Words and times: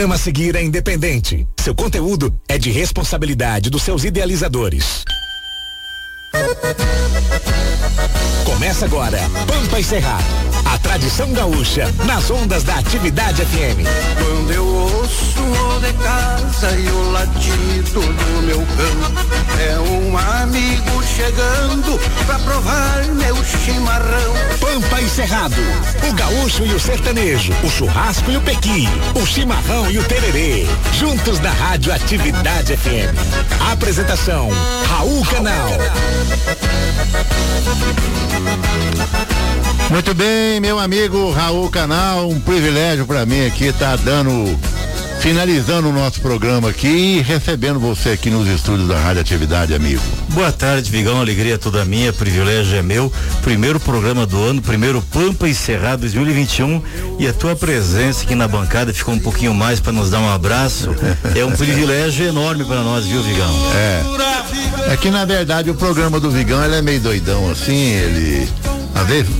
programa 0.00 0.14
a 0.14 0.18
seguir 0.18 0.56
é 0.56 0.62
independente. 0.62 1.46
Seu 1.60 1.74
conteúdo 1.74 2.34
é 2.48 2.56
de 2.56 2.70
responsabilidade 2.70 3.68
dos 3.68 3.82
seus 3.82 4.02
idealizadores. 4.02 5.04
Começa 8.46 8.86
agora, 8.86 9.20
Pampa 9.46 9.78
e 9.78 9.84
Cerrado. 9.84 10.49
A 10.64 10.78
tradição 10.78 11.32
gaúcha 11.32 11.92
nas 12.04 12.30
ondas 12.30 12.62
da 12.64 12.76
atividade 12.76 13.44
FM. 13.44 13.86
Quando 14.18 14.50
eu 14.52 14.66
ouço 14.66 15.40
o 15.40 15.80
de 15.80 15.92
casa 15.94 16.70
e 16.76 16.88
o 16.88 17.12
latido 17.12 18.00
do 18.00 18.42
meu 18.42 18.58
cão, 18.58 19.60
é 19.60 19.80
um 19.80 20.18
amigo 20.18 21.02
chegando 21.04 21.98
pra 22.26 22.38
provar 22.38 23.04
meu 23.06 23.36
chimarrão. 23.44 24.34
Pampa 24.60 25.00
e 25.00 25.08
Cerrado. 25.08 25.54
O 26.08 26.12
gaúcho 26.14 26.64
e 26.64 26.74
o 26.74 26.80
sertanejo. 26.80 27.52
O 27.64 27.70
churrasco 27.70 28.30
e 28.30 28.36
o 28.36 28.40
pequi. 28.40 28.88
O 29.14 29.26
chimarrão 29.26 29.90
e 29.90 29.98
o 29.98 30.04
tererê. 30.04 30.66
Juntos 30.92 31.40
na 31.40 31.50
rádio 31.50 31.92
Atividade 31.92 32.76
FM. 32.76 33.14
Apresentação: 33.72 34.48
Raul 34.88 35.24
Canal. 35.26 35.70
Muito 39.90 40.14
bem, 40.14 40.60
meu 40.60 40.78
amigo 40.78 41.32
Raul 41.32 41.68
Canal, 41.68 42.30
um 42.30 42.38
privilégio 42.38 43.04
para 43.04 43.26
mim 43.26 43.44
aqui 43.44 43.64
estar 43.64 43.98
tá 43.98 44.02
dando 44.04 44.56
finalizando 45.18 45.88
o 45.88 45.92
nosso 45.92 46.20
programa 46.20 46.70
aqui 46.70 47.18
e 47.18 47.20
recebendo 47.20 47.78
você 47.78 48.10
aqui 48.10 48.30
nos 48.30 48.48
estúdios 48.48 48.88
da 48.88 48.98
Rádio 48.98 49.20
Atividade, 49.20 49.74
amigo. 49.74 50.00
Boa 50.28 50.52
tarde, 50.52 50.90
Vigão, 50.90 51.20
alegria 51.20 51.58
toda 51.58 51.84
minha, 51.84 52.12
privilégio 52.12 52.78
é 52.78 52.82
meu. 52.82 53.12
Primeiro 53.42 53.80
programa 53.80 54.24
do 54.24 54.40
ano, 54.40 54.62
primeiro 54.62 55.02
Pampa 55.02 55.48
encerrado 55.48 56.02
2021 56.02 56.82
e 57.18 57.26
a 57.26 57.32
tua 57.32 57.56
presença 57.56 58.22
aqui 58.22 58.36
na 58.36 58.46
bancada 58.46 58.94
ficou 58.94 59.12
um 59.12 59.18
pouquinho 59.18 59.52
mais 59.52 59.80
para 59.80 59.92
nos 59.92 60.08
dar 60.08 60.20
um 60.20 60.30
abraço. 60.32 60.94
é 61.34 61.44
um 61.44 61.50
privilégio 61.50 62.26
enorme 62.26 62.64
para 62.64 62.82
nós, 62.82 63.04
viu, 63.06 63.20
Vigão? 63.22 63.52
É. 63.74 64.92
É 64.92 64.96
que 64.96 65.10
na 65.10 65.24
verdade 65.24 65.68
o 65.68 65.74
programa 65.74 66.20
do 66.20 66.30
Vigão 66.30 66.64
ele 66.64 66.76
é 66.76 66.82
meio 66.82 67.00
doidão 67.00 67.50
assim, 67.50 67.74
ele 67.74 68.48
às 68.94 69.06
vezes 69.06 69.30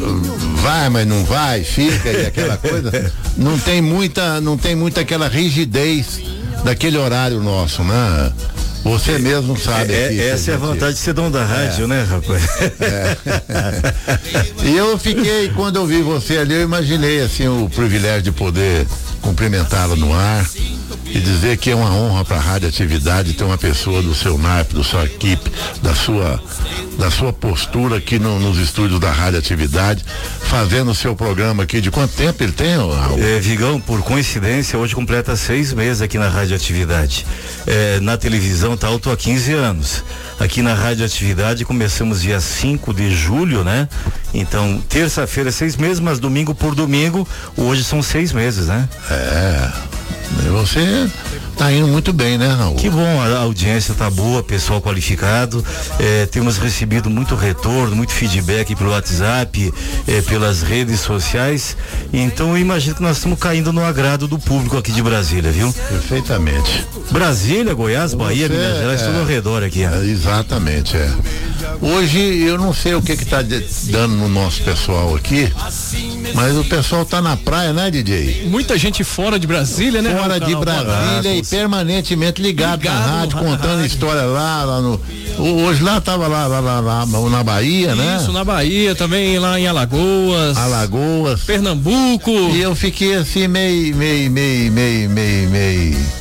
vai, 0.63 0.89
mas 0.89 1.07
não 1.07 1.25
vai, 1.25 1.63
fica 1.65 2.11
e 2.11 2.27
aquela 2.27 2.57
coisa. 2.59 3.13
Não 3.37 3.59
tem 3.59 3.81
muita, 3.81 4.41
não 4.41 4.57
tem 4.57 4.75
muita 4.75 5.01
aquela 5.01 5.29
rigidez 5.29 6.21
daquele 6.65 6.99
horário 6.99 7.43
nosso, 7.43 7.83
né? 7.83 8.33
Você 8.85 9.19
mesmo 9.19 9.59
sabe. 9.59 9.93
É, 9.93 10.07
aqui, 10.07 10.21
essa 10.21 10.51
é 10.53 10.55
a 10.55 10.59
vantagem 10.59 10.95
de 10.95 11.01
ser 11.01 11.13
dono 11.13 11.31
da 11.31 11.45
rádio, 11.45 11.85
é. 11.85 11.87
né, 11.87 12.03
rapaz? 12.03 12.43
É. 12.81 13.17
e 14.65 14.77
eu 14.77 14.99
fiquei, 14.99 15.51
quando 15.51 15.77
eu 15.77 15.87
vi 15.87 16.03
você 16.03 16.39
ali, 16.39 16.55
eu 16.55 16.63
imaginei 16.63 17.21
assim 17.21 17.47
o 17.47 17.69
privilégio 17.69 18.23
de 18.23 18.33
poder 18.33 18.87
cumprimentá-lo 19.21 19.97
no 19.97 20.13
ar 20.13 20.47
e 21.07 21.19
dizer 21.19 21.57
que 21.57 21.71
é 21.71 21.75
uma 21.75 21.93
honra 21.93 22.25
para 22.25 22.37
a 22.37 22.41
Rádio 22.41 22.69
Atividade 22.69 23.33
ter 23.33 23.45
uma 23.45 23.59
pessoa 23.59 24.01
do 24.01 24.15
seu 24.15 24.39
naipe, 24.39 24.75
da 24.75 24.85
sua 24.85 25.05
equipe, 25.05 25.51
da 25.83 25.95
sua, 25.95 26.41
da 26.99 27.11
sua 27.11 27.33
postura 27.33 27.97
aqui 27.97 28.19
no, 28.19 28.39
nos 28.39 28.59
estúdios 28.59 29.01
da 29.01 29.11
Rádio 29.11 29.39
Atividade, 29.39 30.05
fazendo 30.43 30.93
o 30.93 30.95
seu 30.95 31.17
programa 31.17 31.65
aqui. 31.65 31.81
De 31.81 31.91
quanto 31.91 32.15
tempo 32.15 32.43
ele 32.43 32.53
tem, 32.53 32.77
Raul? 32.77 33.19
É, 33.19 33.41
Vigão, 33.41 33.81
por 33.81 34.03
coincidência, 34.03 34.79
hoje 34.79 34.95
completa 34.95 35.35
seis 35.35 35.73
meses 35.73 36.01
aqui 36.01 36.17
na 36.17 36.29
Rádio 36.29 36.55
Atividade. 36.55 37.27
É, 37.67 37.99
na 38.01 38.17
televisão 38.17 38.70
tá 38.77 38.89
alto 38.89 39.11
há 39.11 39.17
15 39.17 39.53
anos. 39.53 40.05
Aqui 40.39 40.63
na 40.63 40.75
Rádio 40.75 41.05
Atividade 41.05 41.65
começamos 41.65 42.23
dia 42.23 42.41
5 42.41 42.95
de 42.95 43.15
julho, 43.15 43.63
né? 43.65 43.89
Então, 44.33 44.83
terça-feira, 44.89 45.51
seis 45.51 45.77
meses, 45.77 46.01
mas 46.01 46.19
domingo 46.19 46.55
por 46.55 46.75
domingo, 46.75 47.27
hoje 47.57 47.83
são 47.85 48.03
seis 48.03 48.33
meses, 48.33 48.69
né? 48.69 48.89
É. 49.11 49.71
Você 50.53 51.11
tá 51.57 51.71
indo 51.73 51.89
muito 51.89 52.13
bem, 52.13 52.39
né, 52.39 52.49
Raul? 52.49 52.77
Que 52.77 52.89
bom, 52.89 53.21
a 53.21 53.39
audiência 53.39 53.95
tá 53.95 54.09
boa, 54.09 54.43
pessoal 54.43 54.81
qualificado. 54.81 55.65
É, 55.99 56.27
temos 56.27 56.57
recebido 56.57 57.11
muito 57.11 57.35
retorno, 57.35 57.95
muito 57.97 58.13
feedback 58.13 58.75
pelo 58.75 58.91
WhatsApp, 58.91 59.73
é, 60.07 60.23
pelas 60.23 60.63
redes 60.63 61.01
sociais. 61.01 61.77
Então 62.13 62.51
eu 62.51 62.59
imagino 62.59 62.95
que 62.95 63.03
nós 63.03 63.17
estamos 63.17 63.39
caindo 63.39 63.73
no 63.73 63.85
agrado 63.85 64.27
do 64.27 64.39
público 64.39 64.77
aqui 64.79 64.93
de 64.93 65.03
Brasília, 65.03 65.51
viu? 65.51 65.73
Perfeitamente. 65.73 66.87
Brasília, 67.11 67.75
Goiás, 67.75 68.15
Bahia, 68.15 68.49
Você, 68.49 68.55
Gerais, 68.61 69.03
é, 69.03 69.07
tudo 69.07 69.19
ao 69.19 69.25
redor 69.25 69.63
aqui. 69.63 69.85
É, 69.85 70.05
exatamente, 70.05 70.97
é. 70.97 71.11
Hoje 71.81 72.19
eu 72.19 72.59
não 72.59 72.75
sei 72.75 72.95
o 72.95 73.03
que 73.03 73.17
que 73.17 73.25
tá 73.25 73.41
dando 73.43 74.15
no 74.15 74.29
nosso 74.29 74.63
pessoal 74.63 75.15
aqui, 75.15 75.51
mas 76.35 76.57
o 76.57 76.65
pessoal 76.65 77.05
tá 77.05 77.23
na 77.23 77.37
praia, 77.37 77.73
né, 77.73 77.91
DJ? 77.91 78.49
Muita 78.49 78.77
gente 78.77 79.03
fora 79.03 79.39
de 79.39 79.47
Brasília, 79.47 80.03
né? 80.03 80.15
Fora 80.15 80.39
de 80.39 80.55
Brasília 80.55 81.37
e 81.37 81.43
permanentemente 81.43 82.43
ligado, 82.43 82.81
ligado 82.81 82.99
na 82.99 83.07
rádio, 83.07 83.39
contando 83.39 83.77
rádio. 83.77 83.87
história 83.87 84.23
lá, 84.23 84.65
lá 84.65 84.81
no. 84.81 85.01
Hoje 85.39 85.83
lá 85.83 86.01
tava 86.01 86.27
lá, 86.27 86.47
lá, 86.47 86.61
lá, 86.61 86.81
lá 86.81 87.07
na 87.31 87.43
Bahia, 87.43 87.95
né? 87.95 88.19
Isso, 88.21 88.33
na 88.33 88.45
Bahia, 88.45 88.95
também 88.95 89.39
lá 89.39 89.59
em 89.59 89.67
Alagoas. 89.67 90.57
Alagoas. 90.57 91.41
Pernambuco. 91.45 92.31
E 92.31 92.61
eu 92.61 92.75
fiquei 92.75 93.15
assim 93.15 93.49
meio, 93.49 93.97
meio, 93.97 94.31
meio, 94.31 94.71
meio, 94.71 95.11
meio, 95.11 95.49
meio 95.49 96.20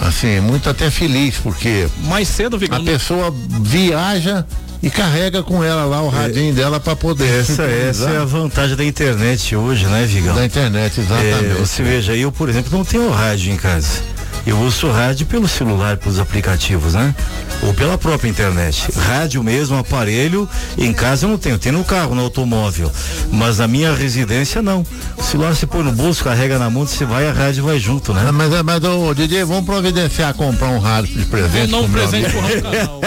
assim, 0.00 0.40
muito 0.40 0.68
até 0.68 0.90
feliz, 0.90 1.36
porque. 1.36 1.88
Mais 2.04 2.28
cedo, 2.28 2.58
A 2.70 2.80
pessoa 2.80 3.34
viaja 3.62 4.44
e 4.82 4.90
carrega 4.90 5.42
com 5.42 5.64
ela 5.64 5.84
lá 5.84 6.02
o 6.02 6.08
radinho 6.08 6.50
é, 6.50 6.54
dela 6.54 6.78
para 6.78 6.94
poder. 6.94 7.40
Essa, 7.40 7.62
essa 7.66 8.10
é 8.10 8.18
a 8.18 8.24
vantagem 8.24 8.76
da 8.76 8.84
internet 8.84 9.56
hoje, 9.56 9.86
né, 9.86 10.04
Vigão? 10.04 10.34
Da 10.34 10.44
internet, 10.44 11.00
exatamente. 11.00 11.50
É, 11.50 11.54
você 11.54 11.82
veja, 11.82 12.14
eu, 12.14 12.30
por 12.30 12.48
exemplo, 12.48 12.76
não 12.76 12.84
tenho 12.84 13.10
rádio 13.10 13.52
em 13.52 13.56
casa. 13.56 14.00
Eu 14.46 14.56
ouço 14.60 14.88
rádio 14.88 15.26
pelo 15.26 15.48
celular, 15.48 15.96
pelos 15.96 16.20
aplicativos, 16.20 16.94
né? 16.94 17.12
Ou 17.62 17.74
pela 17.74 17.98
própria 17.98 18.28
internet. 18.28 18.92
Rádio 18.96 19.42
mesmo, 19.42 19.76
aparelho, 19.76 20.48
em 20.78 20.92
casa 20.92 21.26
eu 21.26 21.30
não 21.30 21.36
tenho, 21.36 21.58
tenho 21.58 21.76
no 21.76 21.84
carro, 21.84 22.14
no 22.14 22.22
automóvel. 22.22 22.92
Mas 23.32 23.58
na 23.58 23.66
minha 23.66 23.92
residência 23.92 24.62
não. 24.62 24.86
O 25.16 25.22
celular 25.22 25.54
você 25.54 25.66
põe 25.66 25.82
no 25.82 25.90
bolso, 25.90 26.22
carrega 26.22 26.60
na 26.60 26.70
mão, 26.70 26.86
você 26.86 27.04
vai, 27.04 27.28
a 27.28 27.32
rádio 27.32 27.64
vai 27.64 27.80
junto, 27.80 28.14
né? 28.14 28.30
Mas, 28.30 28.50
mas 28.62 28.84
ô, 28.84 29.12
DJ, 29.12 29.44
vamos 29.44 29.64
providenciar 29.64 30.32
comprar 30.34 30.68
um 30.68 30.78
rádio 30.78 31.18
de 31.18 31.24
presente. 31.24 31.72
Não, 31.72 31.82
não 31.82 31.90
presente 31.90 32.30
pro 32.30 32.62
canal. 32.62 33.00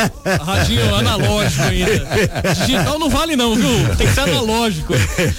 Radinho 0.45 0.95
analógico 0.95 1.63
ainda. 1.63 2.53
Digital 2.53 3.00
não 3.00 3.09
vale 3.09 3.35
não, 3.38 3.56
viu? 3.56 3.95
Tem 3.95 4.07
que 4.07 4.13
ser 4.13 4.21
analógico. 4.21 4.94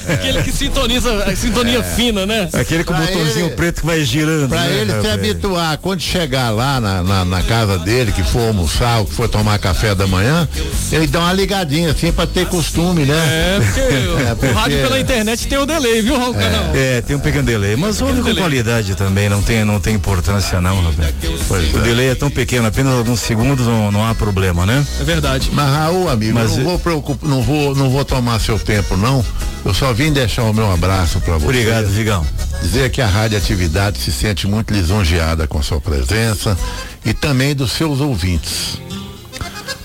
Aquele 0.08 0.42
que 0.42 0.52
sintoniza, 0.52 1.36
sintonia 1.36 1.80
é. 1.80 1.82
fina, 1.82 2.24
né? 2.24 2.48
Aquele 2.54 2.84
com 2.84 2.94
o 2.94 2.96
botãozinho 2.96 3.46
ele, 3.46 3.54
preto 3.54 3.80
que 3.80 3.86
vai 3.86 4.02
girando. 4.02 4.48
Pra 4.48 4.62
né, 4.62 4.80
ele 4.80 5.00
se 5.00 5.08
habituar, 5.08 5.76
quando 5.90 6.02
chegar 6.02 6.50
lá 6.50 6.80
na, 6.80 7.02
na, 7.02 7.24
na, 7.24 7.42
casa 7.42 7.76
dele, 7.76 8.12
que 8.12 8.22
for 8.22 8.46
almoçar, 8.46 9.00
ou 9.00 9.06
que 9.06 9.12
for 9.12 9.28
tomar 9.28 9.58
café 9.58 9.92
da 9.92 10.06
manhã, 10.06 10.48
ele 10.92 11.08
dá 11.08 11.18
uma 11.18 11.32
ligadinha 11.32 11.90
assim 11.90 12.12
pra 12.12 12.28
ter 12.28 12.46
costume, 12.46 13.04
né? 13.04 13.16
É, 13.16 13.58
porque, 13.58 13.80
é, 14.22 14.34
porque... 14.36 14.46
o 14.46 14.54
rádio 14.54 14.82
pela 14.82 15.00
internet 15.00 15.48
tem 15.48 15.58
o 15.58 15.66
delay, 15.66 16.00
viu, 16.00 16.16
Raul? 16.16 16.36
É, 16.38 16.98
é 16.98 17.00
tem 17.00 17.16
um 17.16 17.18
pequeno 17.18 17.42
delay, 17.42 17.74
mas 17.74 18.00
ouve 18.00 18.22
com 18.22 18.32
qualidade 18.36 18.94
também, 18.94 19.28
não 19.28 19.42
tem, 19.42 19.64
não 19.64 19.80
tem 19.80 19.96
importância 19.96 20.60
não, 20.60 20.80
Roberto. 20.80 21.26
o 21.74 21.78
é. 21.78 21.82
delay 21.82 22.10
é 22.10 22.14
tão 22.14 22.30
pequeno, 22.30 22.68
apenas 22.68 22.92
alguns 22.96 23.18
segundos 23.18 23.66
não, 23.66 23.90
não 23.90 24.06
há 24.06 24.14
problema, 24.14 24.64
né? 24.64 24.86
É 25.00 25.02
verdade. 25.02 25.50
Mas 25.52 25.74
Raul, 25.74 26.08
amigo, 26.08 26.34
mas 26.34 26.56
não 26.56 26.62
vou 26.62 26.78
preocupar, 26.78 27.28
não 27.28 27.42
vou, 27.42 27.74
não 27.74 27.90
vou 27.90 28.04
tomar 28.04 28.38
seu 28.38 28.60
tempo 28.60 28.96
não. 28.96 29.24
Eu 29.64 29.74
só 29.74 29.92
vim 29.92 30.12
deixar 30.12 30.44
o 30.44 30.54
meu 30.54 30.72
abraço 30.72 31.20
para 31.20 31.34
você. 31.34 31.46
Obrigado, 31.46 31.88
Vigão. 31.88 32.24
Dizer 32.62 32.90
que 32.90 33.00
a 33.00 33.06
Rádio 33.06 33.38
Atividade 33.38 33.98
se 33.98 34.12
sente 34.12 34.46
muito 34.46 34.72
lisonjeada 34.72 35.46
com 35.46 35.62
sua 35.62 35.79
presença 35.80 36.56
e 37.04 37.12
também 37.12 37.54
dos 37.54 37.72
seus 37.72 38.00
ouvintes. 38.00 38.78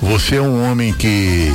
Você 0.01 0.35
é 0.35 0.41
um 0.41 0.69
homem 0.69 0.93
que 0.93 1.51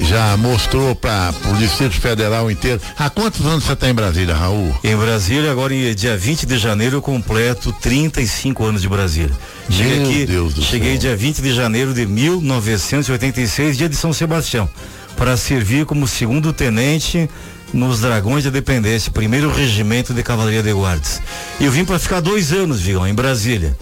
já 0.00 0.36
mostrou 0.36 0.94
para 0.94 1.32
o 1.52 1.56
Distrito 1.56 2.00
Federal 2.00 2.50
inteiro. 2.50 2.80
Há 2.98 3.10
quantos 3.10 3.44
anos 3.44 3.64
você 3.64 3.72
está 3.72 3.88
em 3.88 3.94
Brasília, 3.94 4.34
Raul? 4.34 4.74
Em 4.82 4.96
Brasília, 4.96 5.50
agora 5.50 5.74
dia 5.94 6.16
20 6.16 6.46
de 6.46 6.58
janeiro, 6.58 6.96
eu 6.96 7.02
completo 7.02 7.72
35 7.72 8.64
anos 8.64 8.82
de 8.82 8.88
Brasília. 8.88 9.36
Cheguei 9.68 9.98
Meu 9.98 10.06
aqui, 10.06 10.26
Deus 10.26 10.54
do 10.54 10.62
cheguei 10.62 10.92
céu. 10.92 11.00
dia 11.00 11.16
20 11.16 11.42
de 11.42 11.54
janeiro 11.54 11.92
de 11.92 12.06
1986, 12.06 13.76
dia 13.76 13.88
de 13.88 13.96
São 13.96 14.12
Sebastião, 14.12 14.68
para 15.16 15.36
servir 15.36 15.84
como 15.86 16.06
segundo 16.06 16.52
tenente 16.52 17.28
nos 17.72 18.00
Dragões 18.00 18.44
da 18.44 18.50
Dependência, 18.50 19.10
primeiro 19.10 19.52
regimento 19.52 20.12
de 20.12 20.22
Cavalaria 20.22 20.62
de 20.62 20.72
Guardas. 20.72 21.20
E 21.58 21.64
eu 21.64 21.72
vim 21.72 21.84
para 21.84 21.98
ficar 21.98 22.20
dois 22.20 22.52
anos, 22.52 22.80
Vigão, 22.80 23.06
em 23.06 23.14
Brasília. 23.14 23.76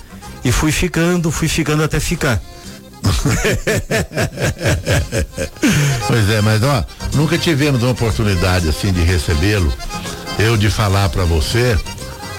E 0.45 0.53
fui 0.53 0.73
ficando, 0.73 1.31
fui 1.31 1.49
ficando 1.49 1.83
até 1.83 2.01
ficar. 2.01 2.41
pois 6.07 6.31
é, 6.31 6.41
mas 6.41 6.63
ó, 6.63 6.85
nunca 7.15 7.37
tivemos 7.37 7.83
uma 7.83 7.93
oportunidade 7.93 8.69
assim 8.69 8.93
de 8.93 9.03
recebê-lo. 9.03 9.73
Eu 10.39 10.57
de 10.57 10.71
falar 10.71 11.09
para 11.09 11.25
você 11.25 11.79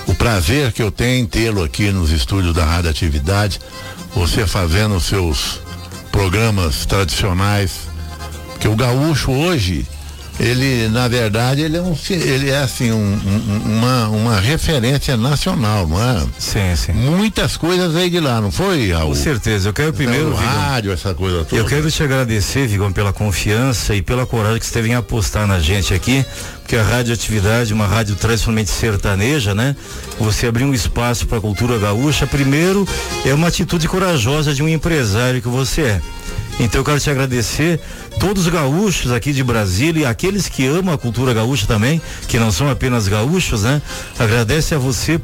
o 0.08 0.16
prazer 0.16 0.72
que 0.72 0.82
eu 0.82 0.92
tenho 0.92 1.24
em 1.24 1.26
tê-lo 1.26 1.64
aqui 1.64 1.92
nos 1.92 2.12
estúdios 2.12 2.54
da 2.54 2.66
Rádio 2.66 2.90
Atividade, 2.90 3.60
você 4.16 4.48
fazendo 4.48 4.96
os 4.96 5.06
seus 5.06 5.60
programas 6.12 6.86
tradicionais, 6.86 7.72
porque 8.52 8.68
o 8.68 8.76
gaúcho 8.76 9.32
hoje 9.32 9.86
ele, 10.42 10.88
na 10.88 11.08
verdade, 11.08 11.62
ele 11.62 11.78
é, 11.78 11.82
um, 11.82 11.96
ele 12.10 12.50
é 12.50 12.58
assim, 12.58 12.92
um, 12.92 12.98
um, 12.98 13.78
uma, 13.78 14.08
uma 14.08 14.40
referência 14.40 15.16
nacional, 15.16 15.88
não 15.88 16.02
é? 16.02 16.26
Sim, 16.40 16.76
sim. 16.76 16.94
Muitas 16.94 17.56
coisas 17.56 17.94
veio 17.94 18.10
de 18.10 18.20
lá, 18.20 18.42
não 18.42 18.52
foi, 18.52 18.92
Raul? 18.92 19.10
Com 19.10 19.16
certeza. 19.16 19.70
Eu 19.70 19.74
quero 19.74 19.94
primeiro. 19.94 20.30
Então, 20.30 20.40
rádio, 20.40 20.92
essa 20.92 21.14
coisa 21.14 21.46
toda. 21.46 21.62
Eu 21.62 21.66
quero 21.66 21.92
te 21.92 22.02
agradecer, 22.02 22.66
Vigão, 22.66 22.92
pela 22.92 23.14
confiança 23.14 23.94
e 23.94 24.02
pela 24.02 24.26
coragem 24.26 24.60
que 24.60 24.66
você 24.66 24.74
teve 24.74 24.90
em 24.90 24.96
apostar 24.96 25.46
na 25.46 25.60
gente 25.60 25.94
aqui, 25.94 26.26
porque 26.62 26.76
a 26.76 26.82
radioatividade, 26.84 27.72
uma 27.72 27.86
rádio 27.86 28.16
tradicionalmente 28.16 28.72
sertaneja, 28.72 29.54
né? 29.54 29.76
Você 30.18 30.48
abrir 30.48 30.64
um 30.64 30.74
espaço 30.74 31.28
para 31.28 31.38
a 31.38 31.42
cultura 31.42 31.78
gaúcha, 31.78 32.26
primeiro, 32.26 32.88
é 33.24 33.32
uma 33.32 33.48
atitude 33.48 33.88
corajosa 33.88 34.56
de 34.56 34.64
um 34.64 34.68
empresário 34.68 35.40
que 35.40 35.48
você 35.48 35.82
é. 35.82 36.02
Então 36.60 36.82
eu 36.82 36.86
quero 36.86 37.00
te 37.00 37.10
agradecer, 37.10 37.80
todos 38.20 38.46
os 38.46 38.52
gaúchos 38.52 39.12
aqui 39.12 39.34
de 39.34 39.44
Brasília 39.44 40.02
e 40.02 40.06
aqueles 40.06 40.48
que 40.48 40.66
amam 40.68 40.94
a 40.94 40.98
cultura 40.98 41.34
gaúcha 41.34 41.66
também, 41.66 42.02
que 42.28 42.38
não 42.38 42.52
são 42.52 42.70
apenas 42.70 43.08
gaúchos, 43.08 43.64
né? 43.64 43.82
Agradece 44.20 44.76
a 44.76 44.78
você 44.78 45.20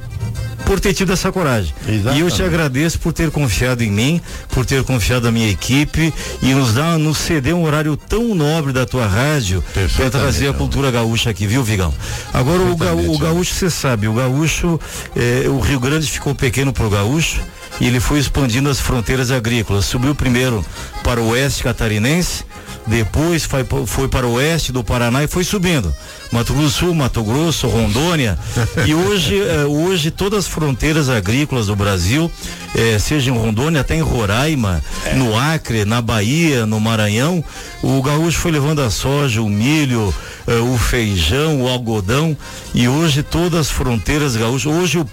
por 0.67 0.81
ter 0.81 0.93
tido 0.93 1.13
essa 1.13 1.31
coragem. 1.31 1.73
Exatamente. 1.87 2.17
E 2.17 2.19
eu 2.19 2.29
te 2.29 2.43
agradeço 2.43 2.99
por 2.99 3.13
ter 3.13 3.31
confiado 3.31 3.83
em 3.83 3.89
mim, 3.89 4.21
por 4.49 4.65
ter 4.65 4.83
confiado 4.83 5.23
na 5.23 5.31
minha 5.31 5.49
equipe 5.49 6.13
e 6.41 6.53
nos 6.53 6.73
dar, 6.73 6.97
nos 6.97 7.17
ceder 7.19 7.55
um 7.55 7.63
horário 7.63 7.95
tão 7.95 8.35
nobre 8.35 8.73
da 8.73 8.85
tua 8.85 9.07
rádio 9.07 9.63
para 9.95 10.09
trazer 10.09 10.49
a 10.49 10.53
cultura 10.53 10.91
gaúcha 10.91 11.29
aqui, 11.29 11.47
viu, 11.47 11.63
Vigão? 11.63 11.93
Agora 12.33 12.61
o, 12.63 12.75
ga, 12.75 12.93
o 12.93 13.17
gaúcho, 13.17 13.53
você 13.53 13.69
sabe, 13.69 14.09
o 14.09 14.13
gaúcho, 14.13 14.77
eh, 15.15 15.47
o 15.47 15.59
Rio 15.59 15.79
Grande 15.79 16.09
ficou 16.09 16.35
pequeno 16.35 16.73
pro 16.73 16.89
gaúcho 16.89 17.39
e 17.79 17.87
ele 17.87 17.99
foi 17.99 18.19
expandindo 18.19 18.69
as 18.69 18.79
fronteiras 18.79 19.31
agrícolas. 19.31 19.85
Subiu 19.85 20.15
primeiro 20.15 20.65
para 21.03 21.21
o 21.21 21.29
oeste 21.29 21.63
catarinense, 21.63 22.43
depois 22.85 23.45
foi, 23.45 23.65
foi 23.85 24.07
para 24.07 24.25
o 24.25 24.33
oeste 24.33 24.71
do 24.71 24.83
Paraná 24.83 25.23
e 25.23 25.27
foi 25.27 25.43
subindo. 25.43 25.93
Mato 26.31 26.53
Grosso 26.53 26.67
do 26.67 26.69
Sul, 26.69 26.93
Mato 26.93 27.23
Grosso, 27.23 27.67
Rondônia. 27.67 28.37
e 28.85 28.93
hoje, 28.93 29.39
eh, 29.41 29.65
hoje 29.65 30.11
todas 30.11 30.39
as 30.39 30.47
fronteiras 30.47 31.09
agrícolas 31.09 31.67
do 31.67 31.75
Brasil, 31.75 32.31
eh, 32.75 32.99
seja 32.99 33.31
em 33.31 33.33
Rondônia, 33.33 33.81
até 33.81 33.95
em 33.95 34.01
Roraima, 34.01 34.83
é. 35.05 35.13
no 35.13 35.37
Acre, 35.37 35.85
na 35.85 36.01
Bahia, 36.01 36.65
no 36.65 36.79
Maranhão, 36.79 37.43
o 37.81 38.01
gaúcho 38.01 38.39
foi 38.39 38.51
levando 38.51 38.81
a 38.81 38.89
soja, 38.89 39.41
o 39.41 39.49
milho, 39.49 40.13
eh, 40.45 40.55
o 40.55 40.77
feijão, 40.77 41.61
o 41.61 41.67
algodão. 41.67 42.35
E 42.73 42.87
hoje 42.87 43.23
todas 43.23 43.61
as 43.61 43.69
fronteiras 43.69 44.35
gaúchas, 44.35 44.71
hoje 44.71 44.99
o 44.99 45.07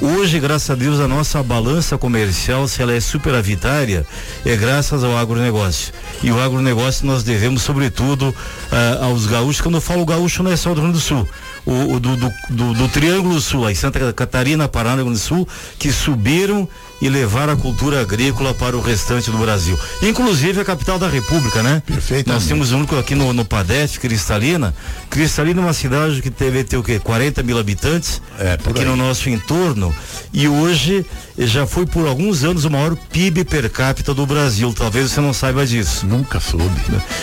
Hoje, 0.00 0.38
graças 0.38 0.70
a 0.70 0.76
Deus, 0.76 1.00
a 1.00 1.08
nossa 1.08 1.42
balança 1.42 1.98
comercial, 1.98 2.68
se 2.68 2.80
ela 2.80 2.92
é 2.92 3.00
superavitária, 3.00 4.06
é 4.46 4.54
graças 4.54 5.02
ao 5.02 5.16
agronegócio. 5.16 5.92
E 6.22 6.30
o 6.30 6.40
agronegócio 6.40 7.04
nós 7.04 7.24
devemos, 7.24 7.62
sobretudo, 7.62 8.28
uh, 8.28 9.04
aos 9.04 9.26
gaúchos. 9.26 9.60
Quando 9.60 9.74
eu 9.74 9.80
falo 9.80 10.06
gaúcho, 10.06 10.44
não 10.44 10.52
é 10.52 10.56
só 10.58 10.70
do 10.70 10.80
Rio 10.80 10.90
Grande 10.90 10.98
do 10.98 11.00
Sul. 11.00 11.28
O, 11.64 11.94
o 11.94 12.00
do, 12.00 12.16
do, 12.16 12.32
do, 12.50 12.74
do, 12.74 12.88
Triângulo 12.88 13.40
Sul, 13.40 13.66
aí 13.66 13.74
Santa 13.74 14.12
Catarina, 14.12 14.68
Paraná, 14.68 14.96
Rio 14.96 15.04
Grande 15.04 15.20
do 15.20 15.24
Sul, 15.24 15.48
que 15.78 15.92
subiram 15.92 16.68
e 17.00 17.08
levar 17.08 17.48
a 17.48 17.56
cultura 17.56 18.00
agrícola 18.00 18.52
para 18.52 18.76
o 18.76 18.80
restante 18.80 19.30
do 19.30 19.38
Brasil. 19.38 19.78
Inclusive 20.02 20.60
a 20.60 20.64
capital 20.64 20.98
da 20.98 21.08
República, 21.08 21.62
né? 21.62 21.82
Perfeito. 21.86 22.28
Nós 22.28 22.46
temos 22.46 22.72
um 22.72 22.78
único 22.78 22.96
aqui 22.96 23.14
no, 23.14 23.32
no 23.32 23.44
Padef, 23.44 23.98
Cristalina. 24.00 24.74
Cristalina 25.08 25.60
é 25.60 25.64
uma 25.64 25.72
cidade 25.72 26.20
que 26.20 26.30
teve 26.30 26.64
ter 26.64 26.76
o 26.76 26.82
quê? 26.82 26.98
40 26.98 27.42
mil 27.42 27.58
habitantes 27.58 28.20
é, 28.38 28.54
aqui 28.54 28.80
aí. 28.80 28.84
no 28.84 28.96
nosso 28.96 29.30
entorno. 29.30 29.94
E 30.32 30.48
hoje 30.48 31.06
já 31.36 31.66
foi 31.66 31.86
por 31.86 32.06
alguns 32.06 32.42
anos 32.42 32.64
o 32.64 32.70
maior 32.70 32.96
PIB 32.96 33.44
per 33.44 33.70
capita 33.70 34.12
do 34.12 34.26
Brasil. 34.26 34.74
Talvez 34.76 35.10
você 35.10 35.20
não 35.20 35.32
saiba 35.32 35.64
disso. 35.64 36.04
Nunca 36.04 36.40
soube. 36.40 36.80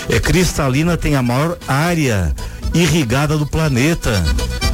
É, 0.09 0.19
Cristalina 0.19 0.95
tem 0.95 1.15
a 1.15 1.21
maior 1.21 1.57
área 1.67 2.33
irrigada 2.73 3.37
do 3.37 3.45
planeta. 3.45 4.23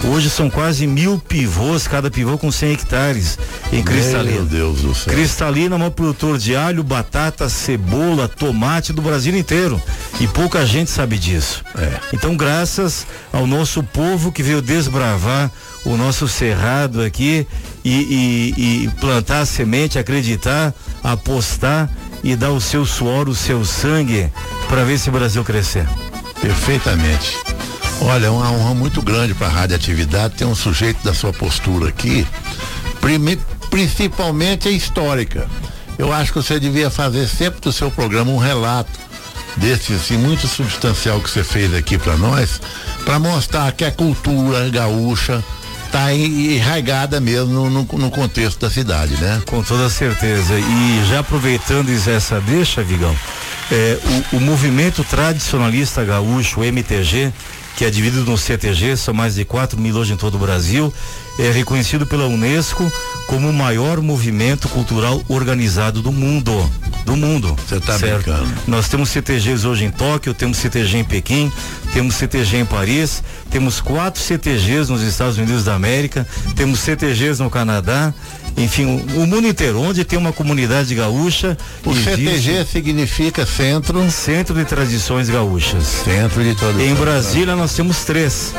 Hoje 0.04 0.30
são 0.30 0.50
quase 0.50 0.88
mil 0.88 1.20
pivôs, 1.20 1.88
cada 1.88 2.10
pivô 2.10 2.38
com 2.38 2.52
100 2.52 2.72
hectares 2.74 3.38
em 3.72 3.84
Cristalina. 3.84 4.36
Meu 4.38 4.46
Deus 4.46 4.82
do 4.82 4.96
céu. 4.96 5.14
Cristalina 5.14 5.76
é 5.76 5.88
um 5.88 5.92
produtor 5.92 6.40
de 6.40 6.56
alho, 6.56 6.84
batata, 6.84 7.48
cebola, 7.48 8.28
tomate 8.28 8.92
do 8.92 9.02
Brasil 9.02 9.36
inteiro. 9.38 9.82
E 10.20 10.28
pouca 10.28 10.66
gente 10.66 10.90
sabe 10.90 11.20
disso. 11.20 11.64
É. 11.78 12.00
Então, 12.14 12.36
graças 12.36 13.06
ao 13.32 13.46
nosso 13.46 13.84
povo 13.84 14.32
que 14.32 14.42
veio 14.42 14.62
desbravar 14.62 15.52
o 15.86 15.96
nosso 15.96 16.28
cerrado 16.28 17.02
aqui 17.02 17.46
e, 17.84 18.54
e, 18.58 18.86
e 18.86 18.90
plantar 19.00 19.42
a 19.42 19.46
semente, 19.46 20.00
acreditar, 20.00 20.74
apostar 21.04 21.90
e 22.24 22.36
dar 22.36 22.52
o 22.52 22.62
seu 22.62 22.86
suor, 22.86 23.30
o 23.30 23.36
seu 23.36 23.64
sangue 23.64 24.32
para 24.68 24.84
ver 24.84 24.94
esse 24.94 25.12
Brasil 25.12 25.44
crescer. 25.44 25.88
Perfeitamente. 26.40 27.38
Olha, 28.02 28.26
é 28.26 28.30
uma 28.32 28.52
honra 28.52 28.74
muito 28.74 29.00
grande 29.00 29.36
para 29.36 29.46
a 29.46 29.52
radioatividade 29.52 30.34
ter 30.34 30.46
um 30.46 30.56
sujeito 30.56 31.04
da 31.04 31.14
sua 31.14 31.32
postura 31.32 31.90
aqui, 31.90 32.26
principalmente 33.70 34.68
a 34.68 34.72
histórica. 34.72 35.48
Eu 36.00 36.12
acho 36.12 36.34
que 36.34 36.42
você 36.42 36.60
devia 36.60 36.90
fazer 36.90 37.28
sempre 37.28 37.62
do 37.62 37.72
seu 37.72 37.92
programa 37.92 38.32
um 38.32 38.40
relato 38.40 39.00
desse 39.56 39.94
assim 39.94 40.18
muito 40.18 40.48
substancial 40.48 41.22
que 41.22 41.30
você 41.30 41.44
fez 41.44 41.76
aqui 41.76 41.96
para 41.96 42.18
nós, 42.18 42.60
para 43.06 43.20
mostrar 43.20 43.72
que 43.72 43.86
a 43.86 43.92
cultura 43.92 44.68
gaúcha 44.70 45.44
está 45.86 46.12
enraigada 46.12 47.20
mesmo 47.20 47.70
no, 47.70 47.84
no, 47.84 48.10
contexto 48.10 48.62
da 48.62 48.70
cidade, 48.72 49.14
né? 49.18 49.44
Com 49.46 49.62
toda 49.62 49.90
certeza. 49.92 50.58
E 50.58 51.06
já 51.08 51.20
aproveitando 51.20 51.90
essa 51.92 52.42
deixa, 52.42 52.82
Vigão, 52.82 53.16
é, 53.72 54.00
o, 54.34 54.38
o 54.38 54.40
movimento 54.40 55.04
tradicionalista 55.04 56.04
gaúcho, 56.04 56.62
o 56.62 56.64
MTG, 56.64 57.32
que 57.76 57.86
é 57.86 57.90
dividido 57.90 58.26
no 58.26 58.38
CTG, 58.38 58.98
são 58.98 59.14
mais 59.14 59.36
de 59.36 59.46
4 59.46 59.80
mil 59.80 59.96
hoje 59.96 60.14
em 60.14 60.18
todo 60.18 60.36
o 60.36 60.40
Brasil, 60.40 60.94
é 61.40 61.52
reconhecido 61.52 62.06
pela 62.06 62.28
Unesco 62.28 62.92
como 63.28 63.50
o 63.50 63.54
maior 63.54 64.02
movimento 64.02 64.68
cultural 64.68 65.24
organizado 65.28 66.02
do 66.02 66.12
mundo. 66.12 66.70
Do 67.06 67.16
mundo. 67.16 67.56
Você 67.68 67.78
está 67.78 67.98
brincando. 67.98 68.48
Nós 68.68 68.90
temos 68.90 69.10
CTGs 69.10 69.66
hoje 69.66 69.86
em 69.86 69.92
Tóquio, 69.92 70.34
temos 70.34 70.58
CTG 70.58 70.98
em 70.98 71.04
Pequim, 71.04 71.52
temos 71.94 72.16
CTG 72.16 72.58
em 72.58 72.66
Paris, 72.66 73.24
temos 73.50 73.80
quatro 73.82 74.22
CTGs 74.22 74.92
nos 74.92 75.02
Estados 75.02 75.38
Unidos 75.38 75.64
da 75.64 75.74
América, 75.74 76.28
temos 76.56 76.80
CTGs 76.82 77.42
no 77.42 77.50
Canadá, 77.50 78.14
enfim, 78.58 78.86
o, 78.86 79.24
o, 79.24 79.28
mundo 79.28 79.48
inteiro, 79.48 79.82
onde 79.82 80.04
tem 80.04 80.20
uma 80.20 80.34
comunidade 80.34 80.94
gaúcha. 80.94 81.58
O 81.86 81.94
CTG 81.94 82.66
significa 82.66 83.46
Centro. 83.46 84.10
Centro 84.12 84.54
de 84.54 84.66
Tradições 84.66 85.30
Gaúchas. 85.30 85.84
Centro 86.04 86.44
de 86.44 86.54
Tradições. 86.54 86.92
Em 86.92 86.96
Brasília 86.96 87.56
nós 87.56 87.74
temos 87.74 88.04
três. 88.04 88.54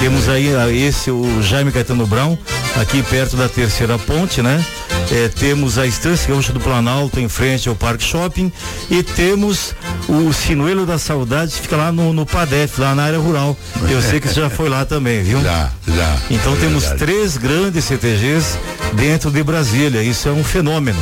Temos 0.00 0.30
aí 0.30 0.56
ah, 0.56 0.72
esse, 0.72 1.10
o 1.10 1.42
Jaime 1.42 1.70
Caetano 1.70 2.06
Brown, 2.06 2.36
aqui 2.80 3.02
perto 3.02 3.36
da 3.36 3.50
terceira 3.50 3.98
ponte, 3.98 4.40
né? 4.40 4.64
É, 5.12 5.28
temos 5.28 5.76
a 5.76 5.86
Estância 5.86 6.26
Gaúcha 6.26 6.54
do 6.54 6.58
Planalto, 6.58 7.20
em 7.20 7.28
frente 7.28 7.68
ao 7.68 7.74
Parque 7.74 8.02
Shopping, 8.02 8.50
e 8.90 9.02
temos 9.02 9.74
o 10.08 10.32
Sinuelo 10.32 10.86
da 10.86 10.98
Saudade, 10.98 11.52
que 11.52 11.60
fica 11.60 11.76
lá 11.76 11.92
no, 11.92 12.14
no 12.14 12.24
Padef, 12.24 12.80
lá 12.80 12.94
na 12.94 13.02
área 13.02 13.18
rural. 13.18 13.54
Eu 13.90 14.00
sei 14.00 14.20
que 14.20 14.28
você 14.28 14.40
já 14.40 14.48
foi 14.48 14.70
lá 14.70 14.86
também, 14.86 15.22
viu? 15.22 15.42
Já, 15.42 15.70
já. 15.86 16.16
Então 16.30 16.54
é 16.54 16.56
temos 16.56 16.84
verdade. 16.84 17.04
três 17.04 17.36
grandes 17.36 17.84
CTGs 17.84 18.58
dentro 18.94 19.30
de 19.30 19.42
Brasília. 19.42 20.02
Isso 20.02 20.30
é 20.30 20.32
um 20.32 20.42
fenômeno. 20.42 21.00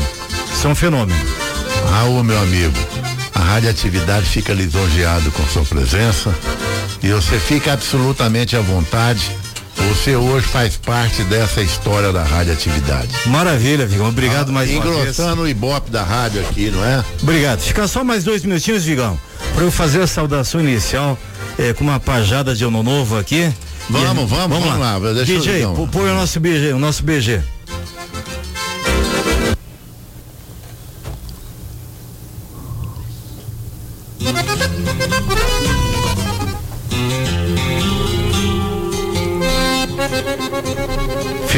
Isso 0.52 0.66
é 0.66 0.70
um 0.70 0.74
fenômeno. 0.74 1.20
Raul, 1.92 2.24
meu 2.24 2.40
amigo, 2.40 2.76
a 3.32 3.38
radioatividade 3.38 4.26
fica 4.26 4.52
lisonjeado 4.52 5.30
com 5.30 5.44
sua 5.44 5.64
presença 5.64 6.34
e 7.02 7.12
você 7.12 7.38
fica 7.38 7.72
absolutamente 7.72 8.56
à 8.56 8.60
vontade. 8.60 9.30
Você 9.88 10.16
hoje 10.16 10.46
faz 10.46 10.76
parte 10.76 11.22
dessa 11.24 11.62
história 11.62 12.12
da 12.12 12.22
radioatividade. 12.22 13.08
Maravilha, 13.26 13.86
Vigão. 13.86 14.08
Obrigado 14.08 14.50
ah, 14.50 14.52
mais 14.52 14.70
uma 14.70 14.82
vez. 14.82 14.96
Engrossando 14.96 15.42
o 15.42 15.48
ibope 15.48 15.90
da 15.90 16.02
rádio 16.02 16.40
aqui, 16.40 16.70
não 16.70 16.84
é? 16.84 17.04
Obrigado. 17.22 17.60
Fica 17.60 17.86
só 17.86 18.02
mais 18.02 18.24
dois 18.24 18.42
minutinhos, 18.42 18.84
Vigão, 18.84 19.18
para 19.54 19.64
eu 19.64 19.70
fazer 19.70 20.02
a 20.02 20.06
saudação 20.06 20.60
inicial 20.60 21.16
eh, 21.58 21.72
com 21.72 21.84
uma 21.84 22.00
pajada 22.00 22.54
de 22.54 22.64
ano 22.64 22.82
novo 22.82 23.16
aqui. 23.16 23.52
Vamos, 23.88 24.28
vamos, 24.28 24.58
vamos, 24.58 24.78
lá. 24.78 24.98
lá. 24.98 25.12
Deixa 25.14 25.38
DJ, 25.38 25.64
põe 25.90 26.10
o 26.10 26.14
nosso 26.14 26.38
BG, 26.40 26.72
o 26.72 26.78
nosso 26.78 27.02
BG. 27.02 27.40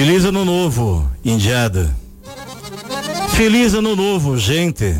Feliz 0.00 0.24
ano 0.24 0.46
novo, 0.46 1.06
Indiada. 1.22 1.94
Feliz 3.36 3.74
ano 3.74 3.94
novo, 3.94 4.38
gente. 4.38 4.96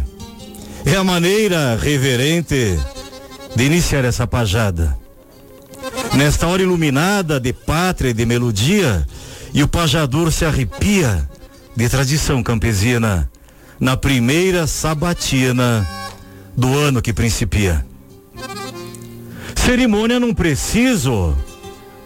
É 0.84 0.94
a 0.94 1.02
maneira 1.02 1.74
reverente 1.74 2.78
de 3.56 3.64
iniciar 3.64 4.04
essa 4.04 4.26
pajada. 4.26 4.94
Nesta 6.14 6.46
hora 6.46 6.60
iluminada 6.60 7.40
de 7.40 7.50
pátria 7.50 8.10
e 8.10 8.12
de 8.12 8.26
melodia, 8.26 9.06
e 9.54 9.62
o 9.62 9.68
pajador 9.68 10.30
se 10.30 10.44
arrepia 10.44 11.26
de 11.74 11.88
tradição 11.88 12.42
campesina 12.42 13.26
na 13.80 13.96
primeira 13.96 14.66
sabatina 14.66 15.88
do 16.54 16.78
ano 16.78 17.00
que 17.00 17.14
principia. 17.14 17.86
Cerimônia 19.56 20.20
não 20.20 20.34
preciso 20.34 21.34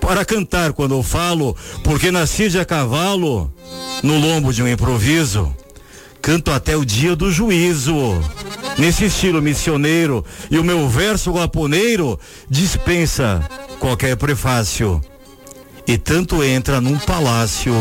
para 0.05 0.23
cantar 0.23 0.75
quando 0.75 0.95
eu 0.95 1.03
falo, 1.03 1.57
porque 1.83 2.11
nasci 2.11 2.51
de 2.51 2.59
a 2.59 2.65
cavalo 2.65 3.51
no 4.03 4.19
lombo 4.19 4.53
de 4.53 4.63
um 4.63 4.69
improviso. 4.69 5.57
Canto 6.21 6.51
até 6.51 6.77
o 6.77 6.85
dia 6.85 7.17
do 7.17 7.33
juízo, 7.33 7.95
nesse 8.77 9.07
estilo 9.07 9.41
missioneiro, 9.41 10.23
e 10.51 10.59
o 10.59 10.65
meu 10.65 10.87
verso 10.91 11.33
guaponeiro 11.33 12.21
dispensa 12.51 13.49
qualquer 13.79 14.15
prefácio. 14.17 15.01
E 15.87 15.97
tanto 15.97 16.45
entra 16.45 16.83
num 16.83 16.99
palácio 16.99 17.75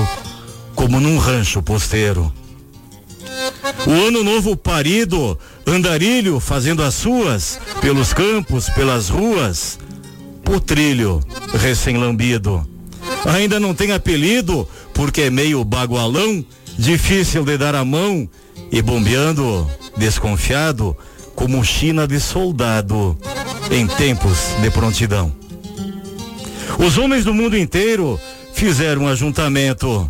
como 0.75 1.01
num 1.01 1.17
rancho 1.17 1.61
posteiro. 1.61 2.31
O 3.85 3.91
ano 3.91 4.23
novo 4.23 4.55
parido, 4.55 5.37
andarilho 5.67 6.39
fazendo 6.39 6.83
as 6.83 6.93
suas, 6.93 7.59
pelos 7.81 8.13
campos, 8.13 8.69
pelas 8.69 9.09
ruas, 9.09 9.77
potrilho 10.43 11.21
recém-lambido. 11.53 12.67
Ainda 13.25 13.59
não 13.59 13.73
tem 13.73 13.91
apelido, 13.91 14.67
porque 14.93 15.21
é 15.21 15.29
meio 15.29 15.63
bagualão, 15.63 16.45
difícil 16.77 17.43
de 17.43 17.57
dar 17.57 17.75
a 17.75 17.85
mão, 17.85 18.29
e 18.71 18.81
bombeando, 18.81 19.69
desconfiado, 19.97 20.95
como 21.35 21.63
China 21.63 22.07
de 22.07 22.19
soldado, 22.19 23.17
em 23.71 23.87
tempos 23.87 24.37
de 24.61 24.69
prontidão. 24.69 25.33
Os 26.77 26.97
homens 26.97 27.23
do 27.23 27.33
mundo 27.33 27.57
inteiro 27.57 28.19
fizeram 28.53 29.03
um 29.03 29.07
ajuntamento 29.07 30.09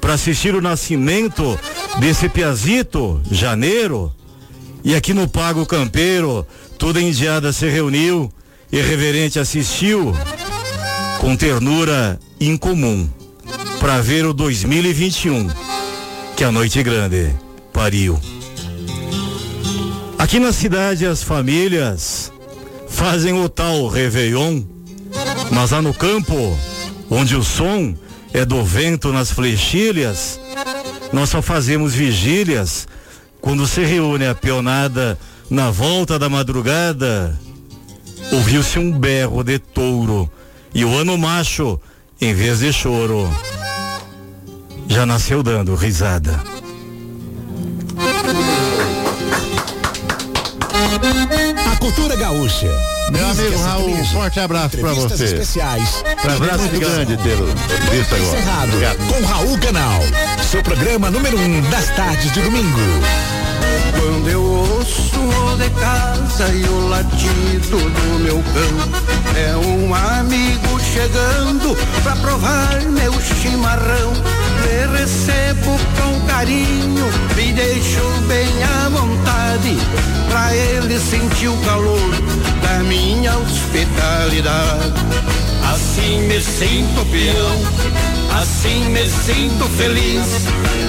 para 0.00 0.14
assistir 0.14 0.54
o 0.54 0.60
nascimento 0.60 1.58
desse 1.98 2.28
piazito, 2.28 3.20
janeiro. 3.30 4.12
E 4.82 4.94
aqui 4.94 5.14
no 5.14 5.26
Pago 5.26 5.64
Campeiro, 5.64 6.46
toda 6.76 6.98
a 6.98 7.02
indiada 7.02 7.52
se 7.52 7.68
reuniu 7.68 8.30
e 8.74 8.82
reverente 8.82 9.38
assistiu 9.38 10.12
com 11.20 11.36
ternura 11.36 12.18
incomum 12.40 13.08
para 13.78 14.02
ver 14.02 14.26
o 14.26 14.34
2021 14.34 15.48
que 16.36 16.42
a 16.42 16.50
noite 16.50 16.82
grande 16.82 17.32
pariu. 17.72 18.20
Aqui 20.18 20.40
na 20.40 20.52
cidade 20.52 21.06
as 21.06 21.22
famílias 21.22 22.32
fazem 22.88 23.32
o 23.34 23.48
tal 23.48 23.86
Réveillon, 23.86 24.64
mas 25.52 25.70
lá 25.70 25.80
no 25.80 25.94
campo, 25.94 26.34
onde 27.08 27.36
o 27.36 27.44
som 27.44 27.94
é 28.32 28.44
do 28.44 28.64
vento 28.64 29.12
nas 29.12 29.30
flechilhas, 29.30 30.40
nós 31.12 31.30
só 31.30 31.40
fazemos 31.40 31.94
vigílias 31.94 32.88
quando 33.40 33.68
se 33.68 33.84
reúne 33.84 34.26
a 34.26 34.34
peonada 34.34 35.16
na 35.48 35.70
volta 35.70 36.18
da 36.18 36.28
madrugada. 36.28 37.38
Ouviu-se 38.32 38.78
um 38.78 38.90
berro 38.90 39.42
de 39.42 39.58
touro 39.58 40.30
e 40.74 40.84
o 40.84 40.96
ano 40.96 41.16
macho, 41.16 41.80
em 42.20 42.34
vez 42.34 42.58
de 42.58 42.72
choro, 42.72 43.30
já 44.88 45.06
nasceu 45.06 45.42
dando 45.42 45.74
risada. 45.74 46.42
A 51.72 51.76
cultura 51.76 52.16
gaúcha. 52.16 52.68
Meu 53.10 53.28
amigo 53.28 53.58
Raul, 53.58 53.90
um 53.90 54.04
forte 54.06 54.40
abraço 54.40 54.78
para 54.78 54.94
você. 54.94 55.24
especiais. 55.24 56.02
Prazer 56.22 56.58
muito 56.58 56.80
grande 56.80 57.16
tê-lo 57.18 57.46
visto 57.90 58.14
agora. 58.14 58.38
Encerrado 58.38 58.98
com 59.08 59.26
Raul 59.26 59.58
Canal. 59.58 60.00
Seu 60.50 60.62
programa 60.62 61.10
número 61.10 61.38
um 61.38 61.60
das 61.70 61.90
tardes 61.94 62.32
de 62.32 62.40
domingo. 62.40 62.80
Quando 63.96 64.28
eu 64.28 64.42
ouço 64.42 65.20
o 65.20 65.56
de 65.56 65.70
casa 65.70 66.48
e 66.52 66.64
o 66.64 66.88
latido 66.88 67.78
do 67.78 68.18
meu 68.20 68.42
cão, 68.52 69.36
é 69.36 69.56
um 69.56 69.94
amigo 69.94 70.80
chegando 70.80 71.76
pra 72.02 72.16
provar 72.16 72.80
meu 72.82 73.12
chimarrão. 73.20 74.12
Me 74.62 74.98
recebo 74.98 75.78
com 75.96 76.26
carinho, 76.26 77.04
me 77.36 77.52
deixo 77.52 78.02
bem 78.26 78.48
à 78.62 78.88
vontade, 78.88 79.76
pra 80.28 80.54
ele 80.54 80.98
sentir 80.98 81.48
o 81.48 81.56
calor 81.58 82.10
da 82.62 82.78
minha 82.84 83.36
hospitalidade. 83.38 84.94
Assim 85.72 86.20
me 86.28 86.40
sinto 86.40 87.04
peão, 87.10 88.40
assim 88.40 88.84
me 88.90 89.08
sinto 89.08 89.64
feliz, 89.76 90.26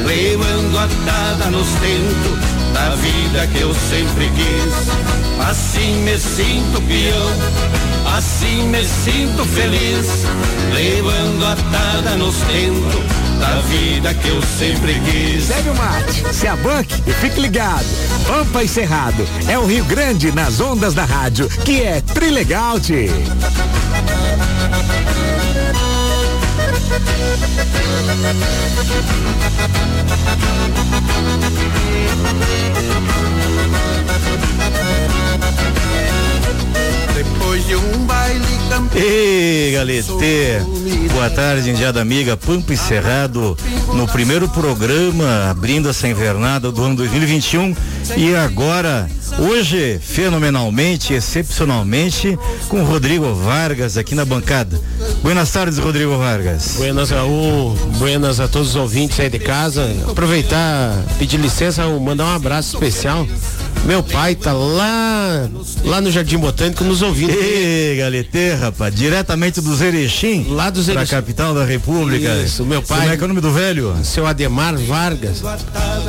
levando 0.06 0.78
a 0.78 0.88
dada 1.06 1.50
nos 1.50 1.68
tentos 1.68 2.45
da 2.76 2.94
vida 2.96 3.48
que 3.48 3.62
eu 3.62 3.74
sempre 3.74 4.30
quis. 4.36 5.50
Assim 5.50 6.02
me 6.04 6.18
sinto 6.18 6.82
peão, 6.82 8.18
assim 8.18 8.68
me 8.68 8.84
sinto 8.84 9.46
feliz, 9.46 10.08
levando 10.74 11.46
a 11.46 11.56
dada 11.56 12.18
nos 12.18 12.36
tentos 12.42 13.40
da 13.40 13.62
vida 13.62 14.14
que 14.14 14.28
eu 14.28 14.42
sempre 14.60 15.00
quis. 15.00 15.46
Segue 15.46 15.70
o 15.70 15.76
mate, 15.76 16.34
se 16.34 16.48
abanque 16.48 17.02
e 17.08 17.14
fique 17.14 17.40
ligado. 17.40 17.86
Pampa 18.28 18.64
e 18.64 18.68
Cerrado 18.68 19.26
é 19.48 19.58
o 19.58 19.66
Rio 19.66 19.86
Grande 19.86 20.32
nas 20.34 20.60
ondas 20.60 20.94
da 20.94 21.06
rádio, 21.06 21.48
que 21.64 21.82
é 21.82 22.02
Trilegal. 22.02 22.76
Thank 32.18 32.46
you. 34.50 34.55
Depois 37.16 37.66
de 37.66 37.76
um 37.78 38.06
baile 38.06 38.44
Ei, 38.94 39.72
Galete, 39.72 40.12
boa 41.14 41.30
tarde, 41.30 41.70
indiada 41.70 42.02
amiga, 42.02 42.36
Pampa 42.36 42.74
e 42.74 42.78
Cerrado, 42.78 43.58
no 43.94 44.06
primeiro 44.06 44.50
programa, 44.50 45.50
abrindo 45.50 45.88
essa 45.88 46.10
invernada 46.10 46.74
do 46.74 46.84
ano 46.84 46.98
2021 46.98 47.74
e 48.18 48.36
agora, 48.36 49.10
hoje, 49.40 49.98
fenomenalmente, 50.04 51.14
excepcionalmente, 51.14 52.38
com 52.68 52.82
o 52.82 52.86
Rodrigo 52.86 53.34
Vargas 53.34 53.98
aqui 53.98 54.14
na 54.14 54.26
bancada. 54.26 54.78
Buenas 55.22 55.50
tardes, 55.52 55.80
Rodrigo 55.80 56.18
Vargas. 56.18 56.74
Buenas, 56.76 57.12
Raul. 57.12 57.76
Buenas 57.98 58.42
a 58.42 58.48
todos 58.48 58.70
os 58.70 58.76
ouvintes 58.76 59.20
aí 59.20 59.30
de 59.30 59.40
casa. 59.40 59.90
Aproveitar, 60.10 60.92
pedir 61.18 61.38
licença, 61.38 61.88
mandar 61.88 62.26
um 62.26 62.36
abraço 62.36 62.76
especial. 62.76 63.26
Meu 63.86 64.02
pai 64.02 64.34
tá 64.34 64.52
lá, 64.52 65.48
lá 65.84 66.02
no 66.02 66.12
Jardim 66.12 66.40
Botânico 66.40 66.84
nos 66.84 67.04
ouvindo. 67.04 67.32
Ei, 67.32 67.98
Galete, 67.98 68.50
rapaz, 68.60 68.94
diretamente 68.94 69.62
do 69.62 69.84
Erechim, 69.84 70.48
lá 70.50 70.72
do 70.72 70.80
Erechim, 70.82 71.12
capital 71.12 71.54
da 71.54 71.64
República. 71.64 72.34
Isso, 72.44 72.66
meu 72.66 72.82
pai. 72.82 73.02
Como 73.02 73.14
é 73.14 73.18
que 73.18 73.22
é 73.22 73.26
o 73.26 73.28
nome 73.28 73.42
do 73.42 73.52
velho? 73.52 73.96
Seu 74.04 74.26
Ademar 74.26 74.76
Vargas. 74.76 75.44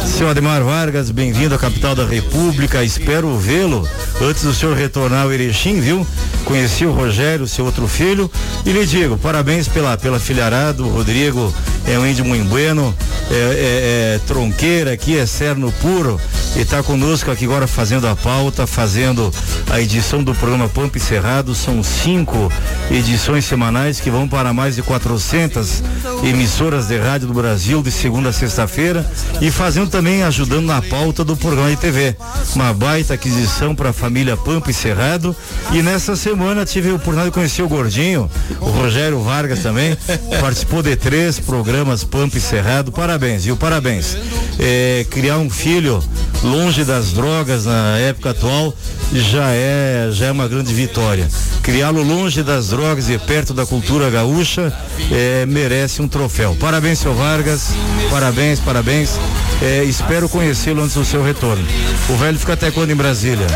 Seu 0.06 0.26
Ademar 0.26 0.62
Vargas, 0.62 1.11
bem-vindo 1.11 1.54
à 1.54 1.59
capital 1.59 1.95
da 1.95 2.06
República. 2.06 2.83
Espero 2.83 3.37
vê-lo 3.37 3.87
antes 4.23 4.42
do 4.42 4.54
senhor 4.54 4.75
retornar 4.75 5.25
ao 5.25 5.33
Erechim, 5.33 5.78
viu? 5.78 6.06
Conheci 6.47 6.87
o 6.87 6.92
Rogério, 6.92 7.47
seu 7.47 7.66
outro 7.66 7.87
filho, 7.87 8.30
e 8.64 8.73
lhe 8.73 8.87
digo, 8.87 9.18
parabéns 9.18 9.68
pela, 9.68 9.99
pela 9.99 10.18
filharada. 10.18 10.83
O 10.83 10.88
Rodrigo 10.88 11.52
é 11.87 11.99
um 11.99 12.07
índio 12.07 12.25
muito 12.25 12.49
bueno, 12.49 12.95
é, 13.31 13.35
é, 13.35 14.14
é 14.16 14.21
tronqueira 14.26 14.93
aqui, 14.93 15.16
é 15.16 15.25
cerno 15.25 15.71
puro, 15.81 16.21
e 16.57 16.61
está 16.61 16.83
conosco 16.83 17.31
aqui 17.31 17.45
agora 17.45 17.66
fazendo 17.66 18.09
a 18.09 18.16
pauta, 18.16 18.66
fazendo 18.66 19.33
a 19.71 19.81
edição 19.81 20.23
do 20.23 20.35
programa 20.35 20.69
Pampa 20.69 20.97
e 20.97 21.00
Cerrado. 21.00 21.55
São 21.55 21.83
cinco 21.83 22.50
edições 22.90 23.45
semanais 23.45 24.00
que 24.00 24.11
vão 24.11 24.26
para 24.26 24.52
mais 24.52 24.75
de 24.75 24.83
400 24.83 25.83
emissoras 26.25 26.88
de 26.88 26.97
rádio 26.99 27.28
do 27.28 27.35
Brasil 27.35 27.83
de 27.83 27.90
segunda 27.90 28.31
a 28.31 28.33
sexta-feira 28.33 29.05
e 29.40 29.50
fazendo 29.50 29.90
também 29.90 30.23
ajudando 30.23 30.66
na 30.66 30.81
pauta 30.81 31.23
do 31.23 31.37
programa 31.37 31.71
de 31.71 31.76
TV. 31.76 32.16
Uma 32.55 32.73
baita 32.73 33.14
aquisição 33.14 33.75
para 33.75 33.90
a 33.90 33.93
família 33.93 34.37
Pampa 34.37 34.71
e 34.71 34.75
Cerrado. 34.75 35.37
E 35.73 35.83
nessa 35.83 36.16
semana 36.16 36.64
tive 36.64 36.90
a 36.90 36.95
oportunidade 36.95 37.28
de 37.28 37.35
conhecer 37.35 37.62
o 37.62 37.69
Gordinho, 37.69 38.31
o 38.61 38.71
Rogério 38.71 39.21
Vargas 39.21 39.61
também, 39.61 39.97
participou 40.40 40.83
de 40.83 40.97
três 40.97 41.38
programas 41.38 41.75
Pampa 42.04 42.38
e 42.38 42.40
Cerrado. 42.40 42.92
Parabéns, 42.92 43.45
viu? 43.45 43.56
Parabéns. 43.56 44.16
É, 44.59 45.04
criar 45.11 45.38
um 45.38 45.50
filho 45.50 46.02
longe 46.42 46.85
das 46.85 47.12
drogas 47.12 47.66
na 47.66 47.99
época 47.99 48.30
atual 48.30 48.75
já 49.13 49.51
é 49.53 50.09
já 50.13 50.27
é 50.27 50.33
uma 50.33 50.49
grande 50.49 50.73
vitória. 50.73 51.29
Criá-lo 51.63 52.03
longe 52.03 52.43
das 52.43 52.69
drogas 52.69 53.09
e 53.09 53.19
perto 53.19 53.53
da 53.53 53.67
cultura 53.67 54.11
gaúcha 54.11 54.73
é, 55.11 55.45
merece 55.47 56.01
um 56.01 56.09
troféu. 56.09 56.57
Parabéns, 56.59 56.99
seu 56.99 57.15
Vargas. 57.15 57.71
Parabéns, 58.11 58.61
parabéns. 58.61 59.19
É, 59.63 59.83
espero 59.85 60.29
conhecê-lo 60.29 60.83
antes 60.83 60.95
do 60.95 61.05
seu 61.05 61.23
retorno. 61.23 61.65
O 62.09 62.17
velho 62.17 62.39
fica 62.39 62.53
até 62.53 62.71
quando 62.71 62.91
em 62.91 62.95
Brasília? 62.95 63.47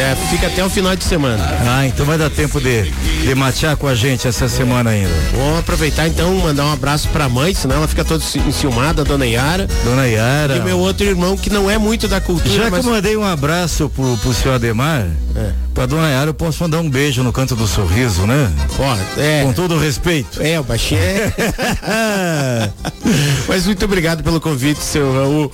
É, 0.00 0.16
fica 0.30 0.46
até 0.46 0.64
o 0.64 0.70
final 0.70 0.94
de 0.94 1.04
semana. 1.04 1.44
Ah, 1.66 1.86
então 1.86 2.06
vai 2.06 2.16
dar 2.16 2.30
tempo 2.30 2.60
de, 2.60 2.84
de 2.84 3.34
matear 3.34 3.76
com 3.76 3.86
a 3.86 3.94
gente 3.94 4.26
essa 4.26 4.48
semana 4.48 4.90
ainda. 4.90 5.12
Vou 5.34 5.58
aproveitar 5.58 6.06
então, 6.06 6.32
mandar 6.36 6.64
um 6.64 6.72
abraço 6.72 7.08
pra 7.08 7.28
mãe, 7.28 7.54
senão 7.54 7.76
ela 7.76 7.88
fica 7.88 8.04
toda 8.04 8.22
enciumada, 8.46 9.04
dona 9.04 9.26
Yara. 9.26 9.68
Dona 9.84 10.06
Yara. 10.06 10.56
E 10.56 10.60
meu 10.60 10.78
outro 10.78 11.04
irmão 11.04 11.36
que 11.36 11.50
não 11.50 11.68
é 11.68 11.76
muito 11.76 12.06
da 12.06 12.20
cultura. 12.20 12.54
Já 12.54 12.70
mas... 12.70 12.80
que 12.80 12.86
eu 12.86 12.92
mandei 12.92 13.16
um 13.16 13.24
abraço 13.24 13.88
pro, 13.90 14.16
pro 14.18 14.32
senhor 14.32 14.54
Ademar, 14.54 14.97
é. 15.36 15.52
pra 15.74 15.86
dona 15.86 16.08
Yara 16.08 16.30
eu 16.30 16.34
posso 16.34 16.62
mandar 16.62 16.80
um 16.80 16.88
beijo 16.88 17.22
no 17.22 17.32
canto 17.32 17.54
do 17.54 17.66
sorriso, 17.66 18.26
né? 18.26 18.50
Ó, 18.78 19.20
é. 19.20 19.42
Com 19.44 19.52
todo 19.52 19.74
o 19.74 19.78
respeito. 19.78 20.42
É, 20.42 20.58
o 20.58 20.66
é. 20.92 22.70
mas 23.48 23.66
muito 23.66 23.84
obrigado 23.84 24.22
pelo 24.22 24.40
convite, 24.40 24.82
seu 24.82 25.12
Raul. 25.12 25.52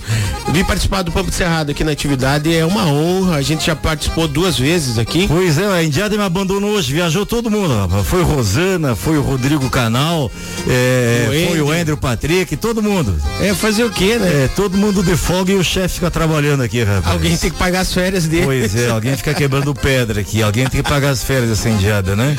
Vim 0.51 0.63
participar 0.63 1.01
do 1.01 1.11
Pampo 1.11 1.31
Cerrado 1.31 1.71
aqui 1.71 1.83
na 1.83 1.91
atividade, 1.91 2.55
é 2.55 2.65
uma 2.65 2.85
honra. 2.85 3.35
A 3.37 3.41
gente 3.41 3.65
já 3.65 3.75
participou 3.75 4.27
duas 4.27 4.57
vezes 4.57 4.97
aqui. 4.97 5.27
Pois 5.27 5.57
é, 5.57 5.65
a 5.65 5.83
Indiada 5.83 6.15
me 6.17 6.23
abandonou 6.23 6.71
hoje, 6.71 6.93
viajou 6.93 7.25
todo 7.25 7.49
mundo, 7.49 7.75
rapaz. 7.75 8.07
Foi 8.07 8.23
Rosana, 8.23 8.95
foi 8.95 9.17
o 9.17 9.21
Rodrigo 9.21 9.69
Canal, 9.69 10.31
é, 10.67 11.25
o 11.27 11.49
foi 11.49 11.61
o 11.61 11.71
Andrew 11.71 11.97
Patrick, 11.97 12.55
todo 12.57 12.81
mundo. 12.81 13.15
É, 13.41 13.53
fazer 13.53 13.83
o 13.83 13.89
quê, 13.89 14.17
né? 14.17 14.45
É, 14.45 14.47
todo 14.47 14.77
mundo 14.77 15.03
de 15.03 15.15
folga 15.15 15.51
e 15.51 15.55
o 15.55 15.63
chefe 15.63 15.95
fica 15.95 16.09
trabalhando 16.09 16.63
aqui, 16.63 16.83
rapaz. 16.83 17.13
Alguém 17.13 17.35
tem 17.37 17.49
que 17.49 17.57
pagar 17.57 17.81
as 17.81 17.93
férias 17.93 18.25
dele. 18.27 18.45
Pois 18.45 18.75
é, 18.75 18.89
alguém 18.89 19.15
fica 19.15 19.33
quebrando 19.35 19.73
pedra 19.73 20.21
aqui, 20.21 20.41
alguém 20.41 20.67
tem 20.67 20.81
que 20.81 20.89
pagar 20.89 21.09
as 21.09 21.23
férias 21.23 21.49
dessa 21.49 21.69
Indiada, 21.69 22.15
né? 22.15 22.35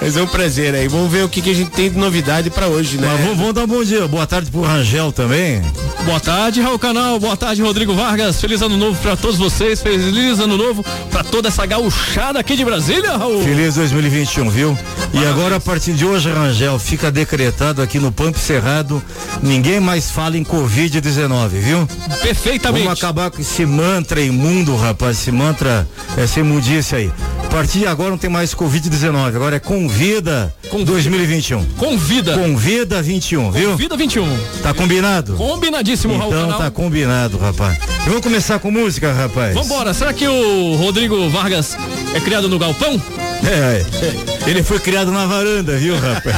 Mas 0.00 0.16
é 0.16 0.22
um 0.22 0.26
prazer 0.26 0.74
aí. 0.74 0.88
Vamos 0.88 1.12
ver 1.12 1.24
o 1.24 1.28
que, 1.28 1.42
que 1.42 1.50
a 1.50 1.54
gente 1.54 1.70
tem 1.70 1.90
de 1.90 1.98
novidade 1.98 2.48
para 2.48 2.66
hoje, 2.68 2.96
né? 2.96 3.06
Mas 3.06 3.36
vamos, 3.36 3.52
dar 3.52 3.64
um 3.64 3.66
bom 3.66 3.84
dia. 3.84 4.08
Boa 4.08 4.26
tarde 4.26 4.50
pro 4.50 4.62
Rangel 4.62 5.12
também. 5.12 5.62
Boa 6.06 6.18
tarde, 6.18 6.62
Raul 6.62 6.78
Canal. 6.78 7.20
Boa 7.20 7.36
tarde, 7.36 7.60
Rodrigo 7.60 7.94
Vargas. 7.94 8.40
Feliz 8.40 8.62
ano 8.62 8.78
novo 8.78 8.98
para 9.02 9.14
todos 9.14 9.36
vocês. 9.36 9.82
Feliz 9.82 10.40
ano 10.40 10.56
novo 10.56 10.82
para 11.10 11.22
toda 11.22 11.48
essa 11.48 11.66
gauchada 11.66 12.38
aqui 12.40 12.56
de 12.56 12.64
Brasília, 12.64 13.18
Raul. 13.18 13.44
Feliz 13.44 13.74
2021, 13.74 14.48
viu? 14.48 14.78
E 15.12 15.26
agora, 15.26 15.56
a 15.56 15.60
partir 15.60 15.92
de 15.92 16.06
hoje, 16.06 16.30
Rangel, 16.30 16.78
fica 16.78 17.10
decretado 17.10 17.82
aqui 17.82 17.98
no 17.98 18.10
Pampo 18.10 18.38
Cerrado, 18.38 19.02
ninguém 19.42 19.80
mais 19.80 20.10
fala 20.10 20.38
em 20.38 20.44
Covid-19, 20.44 21.48
viu? 21.48 21.86
Perfeitamente. 22.22 22.84
Vamos 22.84 22.98
acabar 22.98 23.30
com 23.30 23.42
esse 23.42 23.66
mantra 23.66 24.20
imundo, 24.22 24.74
rapaz, 24.76 25.18
esse 25.18 25.30
mantra, 25.30 25.86
essa 26.30 26.40
imundice 26.40 26.94
aí. 26.94 27.12
A 27.44 27.48
partir 27.48 27.80
de 27.80 27.86
agora 27.88 28.10
não 28.10 28.18
tem 28.18 28.30
mais 28.30 28.54
Covid-19, 28.54 29.34
agora 29.34 29.56
é 29.56 29.58
Convida, 29.58 30.54
Convida 30.70 30.92
2021. 30.92 31.64
Convida. 31.76 32.38
Convida 32.38 33.02
21, 33.02 33.50
viu? 33.50 33.70
Convida 33.72 33.96
21. 33.96 34.38
Tá 34.62 34.72
combinado? 34.72 35.34
Combinadíssimo, 35.34 36.14
então, 36.14 36.30
Raul. 36.30 36.44
Então 36.44 36.58
tá 36.58 36.70
combinado, 36.70 37.36
rapaz. 37.36 37.78
Vamos 38.06 38.20
começar 38.20 38.60
com 38.60 38.70
música, 38.70 39.12
rapaz. 39.12 39.54
Vambora, 39.54 39.92
será 39.92 40.12
que 40.12 40.28
o 40.28 40.76
Rodrigo 40.76 41.28
Vargas 41.30 41.76
é 42.14 42.20
criado 42.20 42.48
no 42.48 42.60
galpão? 42.60 43.02
É, 43.42 43.84
é. 44.04 44.48
ele 44.48 44.62
foi 44.62 44.78
criado 44.78 45.10
na 45.10 45.26
varanda, 45.26 45.76
viu, 45.76 45.96
rapaz? 45.98 46.36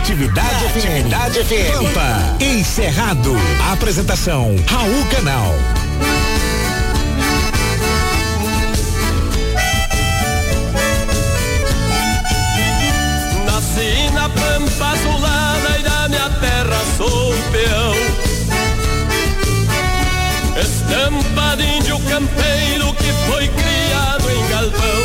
Atividade, 0.00 0.66
atividade 0.66 1.44
FM. 1.44 1.72
Pampa, 1.72 2.36
encerrado. 2.40 3.36
Apresentação 3.72 4.54
Raul 4.66 5.04
Canal. 5.10 5.54
Nasci 13.44 14.10
na 14.12 14.28
pampa 14.28 14.86
azulada 14.92 15.78
e 15.78 15.82
da 15.82 16.08
minha 16.08 16.30
terra 16.40 16.80
sou 16.96 17.34
peão. 17.52 17.94
Estampa 20.60 21.56
de 21.56 21.64
índio 21.64 21.98
campeiro 22.08 22.92
que 22.94 23.12
foi 23.26 23.48
criado 23.48 24.30
em 24.30 24.48
galpão. 24.48 25.02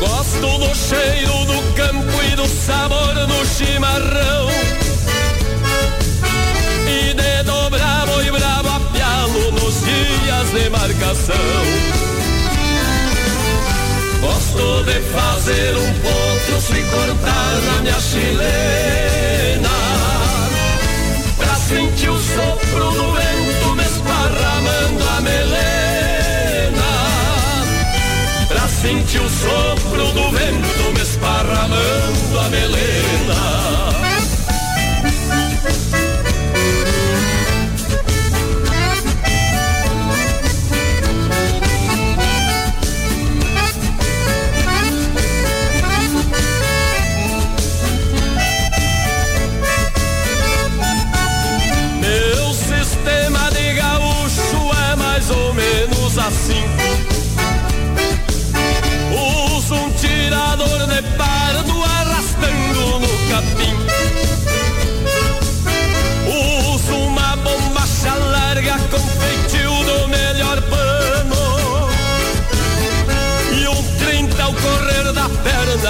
Gosto 0.00 0.58
do 0.58 0.74
cheiro 0.74 1.44
do 1.44 1.74
campo 1.74 2.19
do 2.40 2.48
sabor 2.48 3.14
do 3.14 3.46
chimarrão. 3.46 4.48
E 6.86 7.12
de 7.12 7.42
dobrar 7.44 8.06
boi 8.06 8.30
bravo 8.30 8.68
a 8.68 9.28
nos 9.52 9.84
dias 9.84 10.50
de 10.54 10.70
marcação. 10.70 11.64
Gosto 14.22 14.84
de 14.84 15.00
fazer 15.16 15.76
um 15.76 15.92
potro 16.04 16.60
se 16.60 16.82
cortar 16.90 17.54
na 17.64 17.80
minha 17.80 17.98
chilena 17.98 19.68
Pra 21.38 21.54
sentir 21.54 22.10
o 22.10 22.18
sopro 22.18 22.90
do 22.92 23.12
vento 23.12 23.76
me 23.76 23.84
esparramando 23.84 25.08
a 25.16 25.20
melena 25.22 25.69
Pra 28.80 28.88
sentir 28.88 29.20
o 29.20 29.28
sopro 29.28 30.10
do 30.12 30.30
vento 30.30 30.92
me 30.94 31.02
esparramando 31.02 32.38
a 32.38 32.48
melena 32.48 33.80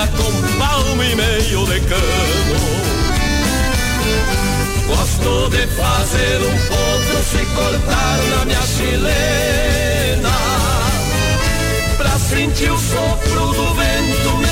com 0.08 0.58
palmo 0.58 1.02
e 1.02 1.14
meio 1.14 1.66
de 1.66 1.80
cano. 1.80 2.90
Gosto 4.86 5.50
de 5.50 5.66
fazer 5.68 6.40
um 6.42 6.58
potro 6.66 7.22
se 7.24 7.46
cortar 7.54 8.18
na 8.30 8.44
minha 8.44 8.62
chilena 8.62 10.30
Pra 11.96 12.18
sentir 12.18 12.72
o 12.72 12.78
sopro 12.78 13.52
do 13.52 13.74
vento 13.74 14.36
me 14.38 14.48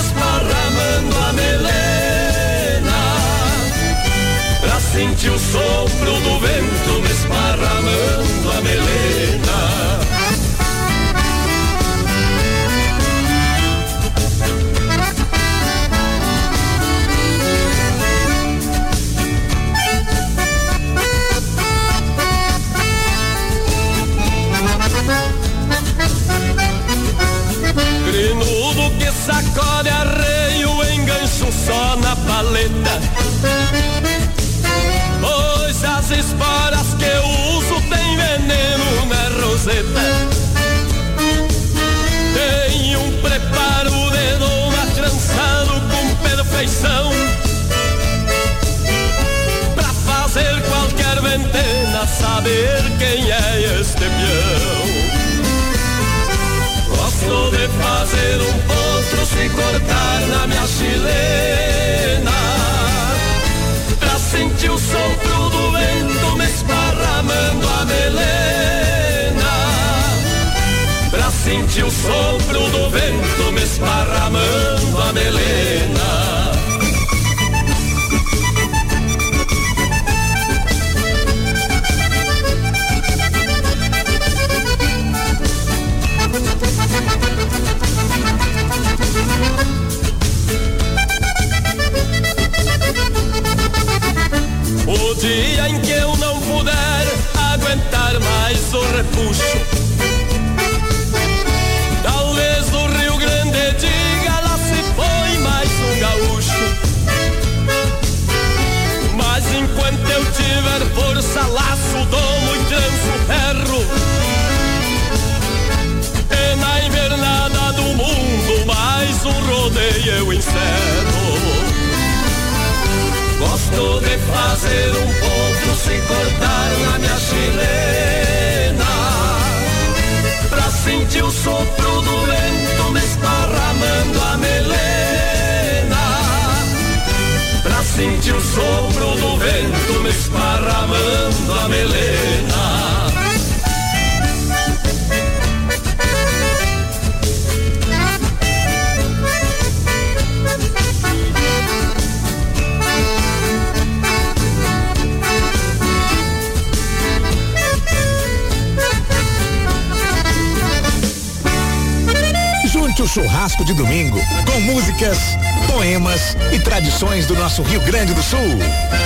o 163.02 163.06
churrasco 163.06 163.64
de 163.64 163.74
domingo 163.74 164.18
com 164.44 164.60
músicas, 164.60 165.18
poemas 165.66 166.36
e 166.52 166.58
tradições 166.58 167.26
do 167.26 167.34
nosso 167.34 167.62
Rio 167.62 167.80
Grande 167.82 168.12
do 168.12 168.22
Sul. 168.22 168.38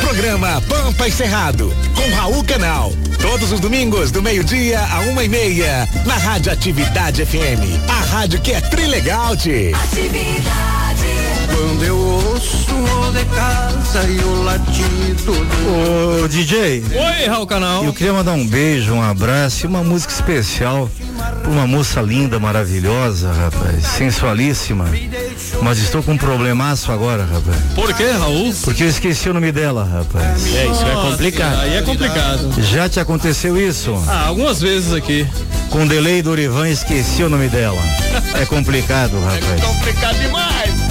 Programa 0.00 0.62
Pampa 0.62 1.08
e 1.08 1.12
Cerrado 1.12 1.74
com 1.94 2.14
Raul 2.14 2.42
Canal. 2.44 2.92
Todos 3.20 3.52
os 3.52 3.60
domingos 3.60 4.10
do 4.10 4.22
meio-dia 4.22 4.80
a 4.80 5.00
uma 5.00 5.24
e 5.24 5.28
meia 5.28 5.88
na 6.06 6.14
Rádio 6.14 6.52
Atividade 6.52 7.24
FM. 7.26 7.88
A 7.88 8.04
rádio 8.14 8.40
que 8.40 8.52
é 8.52 8.60
trilegal, 8.60 9.36
-te. 9.36 9.72
Atividade. 9.74 10.71
Quando 11.54 11.84
eu 11.84 11.96
ouço 11.96 12.74
o 12.74 13.12
de 13.12 13.24
casa 13.26 14.04
e 14.04 14.18
o 14.18 14.42
latido 14.42 15.32
do... 15.32 16.24
Ô 16.24 16.28
DJ. 16.28 16.82
Oi, 16.92 17.26
Raul 17.26 17.46
Canal. 17.46 17.84
Eu 17.84 17.92
queria 17.92 18.12
mandar 18.12 18.32
um 18.32 18.46
beijo, 18.46 18.92
um 18.92 19.02
abraço 19.02 19.66
e 19.66 19.68
uma 19.68 19.82
música 19.82 20.12
especial 20.12 20.88
uma 21.46 21.66
moça 21.66 22.00
linda, 22.00 22.38
maravilhosa, 22.38 23.32
rapaz, 23.32 23.84
sensualíssima. 23.86 24.86
Mas 25.60 25.78
estou 25.78 26.02
com 26.02 26.12
um 26.12 26.18
problemaço 26.18 26.90
agora, 26.90 27.24
rapaz. 27.24 27.56
Por 27.74 27.92
que, 27.94 28.10
Raul? 28.10 28.54
Porque 28.64 28.84
eu 28.84 28.88
esqueci 28.88 29.28
o 29.28 29.34
nome 29.34 29.52
dela, 29.52 29.84
rapaz. 29.84 30.46
É, 30.54 30.66
isso 30.66 30.84
é 30.84 30.94
complicado. 30.94 31.60
Aí 31.60 31.76
é 31.76 31.82
complicado. 31.82 32.62
Já 32.62 32.88
te 32.88 33.00
aconteceu 33.00 33.56
isso? 33.60 33.94
Ah, 34.08 34.26
algumas 34.26 34.60
vezes 34.60 34.92
aqui. 34.92 35.26
Com 35.70 35.86
delay 35.86 36.22
do 36.22 36.30
Orivan, 36.30 36.68
esqueci 36.68 37.22
o 37.22 37.28
nome 37.28 37.48
dela. 37.48 37.80
É 38.40 38.44
complicado, 38.44 39.18
rapaz. 39.20 39.62
É 39.62 39.66
complicado 39.66 40.18
demais. 40.20 40.81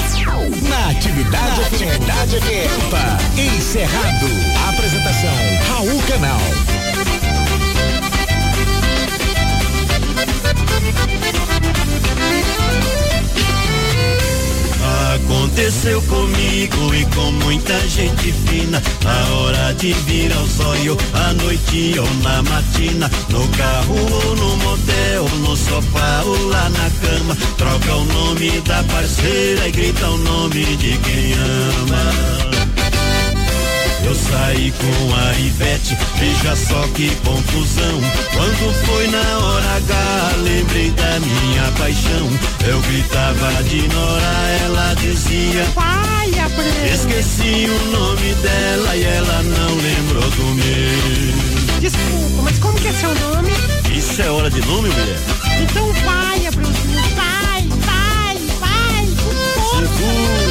Atividade, 1.01 1.61
atividade 1.63 2.39
FM. 2.39 3.57
Encerrado. 3.57 4.27
Apresentação 4.69 5.33
Raul 5.67 5.99
Canal. 6.03 6.70
Aconteceu 15.31 16.01
comigo 16.03 16.93
e 16.93 17.05
com 17.15 17.31
muita 17.31 17.79
gente 17.87 18.33
fina. 18.33 18.83
A 19.05 19.33
hora 19.33 19.73
de 19.75 19.93
vir 19.93 20.31
ao 20.33 20.45
zóio, 20.45 20.97
à 21.13 21.33
noite 21.33 21.95
ou 21.97 22.13
na 22.21 22.43
matina. 22.43 23.09
No 23.29 23.47
carro 23.57 23.95
ou 23.95 24.35
no 24.35 24.57
motel, 24.57 25.29
no 25.39 25.55
sofá 25.55 26.21
ou 26.25 26.47
lá 26.49 26.69
na 26.69 26.89
cama. 26.99 27.37
Troca 27.57 27.95
o 27.95 28.05
nome 28.05 28.59
da 28.61 28.83
parceira 28.83 29.69
e 29.69 29.71
grita 29.71 30.09
o 30.09 30.17
nome 30.17 30.65
de 30.75 30.97
quem 30.97 31.33
ama. 31.33 32.50
Eu 34.03 34.15
saí 34.15 34.71
com 34.71 35.15
a 35.15 35.39
Ivete, 35.39 35.97
veja 36.17 36.55
só 36.55 36.81
que 36.95 37.09
confusão. 37.17 38.01
Quando 38.33 38.85
foi 38.85 39.07
na 39.07 39.39
hora 39.39 39.75
H, 39.75 40.31
lembrei 40.43 40.91
da 40.91 41.19
minha 41.19 41.71
paixão. 41.77 42.29
Eu 42.67 42.81
gritava 42.81 43.63
de 43.63 43.87
Nora, 43.87 44.49
ela 44.63 44.93
dizia 44.95 45.63
Vai, 45.75 46.01
Esqueci 46.93 47.67
o 47.69 47.91
nome 47.91 48.33
dela 48.35 48.95
e 48.95 49.03
ela 49.03 49.43
não 49.43 49.75
lembrou 49.75 50.29
do 50.31 50.45
meu. 50.55 51.79
Desculpa, 51.79 52.41
mas 52.43 52.59
como 52.59 52.77
que 52.79 52.87
é 52.87 52.93
seu 52.93 53.13
nome? 53.15 53.51
Isso 53.95 54.21
é 54.21 54.29
hora 54.29 54.49
de 54.49 54.61
nome, 54.65 54.89
mulher? 54.89 55.19
Então 55.61 55.93
vai, 56.05 56.45
Abruzinho, 56.47 57.01
vai, 57.15 57.63
vai, 57.85 58.37
vai. 58.59 59.05
Segura, 59.69 60.50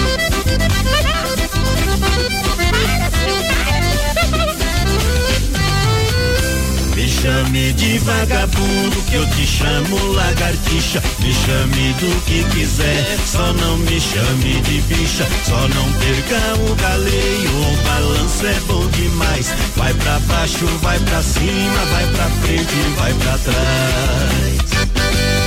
chame 7.21 7.71
de 7.73 7.99
vagabundo 7.99 8.99
que 9.07 9.15
eu 9.15 9.25
te 9.27 9.45
chamo 9.45 10.13
lagartixa. 10.13 10.99
Me 11.19 11.31
chame 11.31 11.93
do 11.99 12.09
que 12.25 12.43
quiser, 12.45 13.19
só 13.27 13.53
não 13.53 13.77
me 13.77 13.99
chame 13.99 14.59
de 14.61 14.81
bicha. 14.81 15.27
Só 15.45 15.67
não 15.67 15.93
perca 15.93 16.55
o 16.59 16.73
galeio, 16.75 17.51
o 17.51 17.77
balanço 17.83 18.47
é 18.47 18.59
bom 18.61 18.87
demais. 18.87 19.53
Vai 19.75 19.93
pra 19.93 20.17
baixo, 20.21 20.65
vai 20.81 20.97
pra 20.99 21.21
cima, 21.21 21.85
vai 21.91 22.07
pra 22.07 22.25
frente, 22.41 22.73
vai 22.97 23.13
pra 23.13 23.37
trás. 23.37 25.40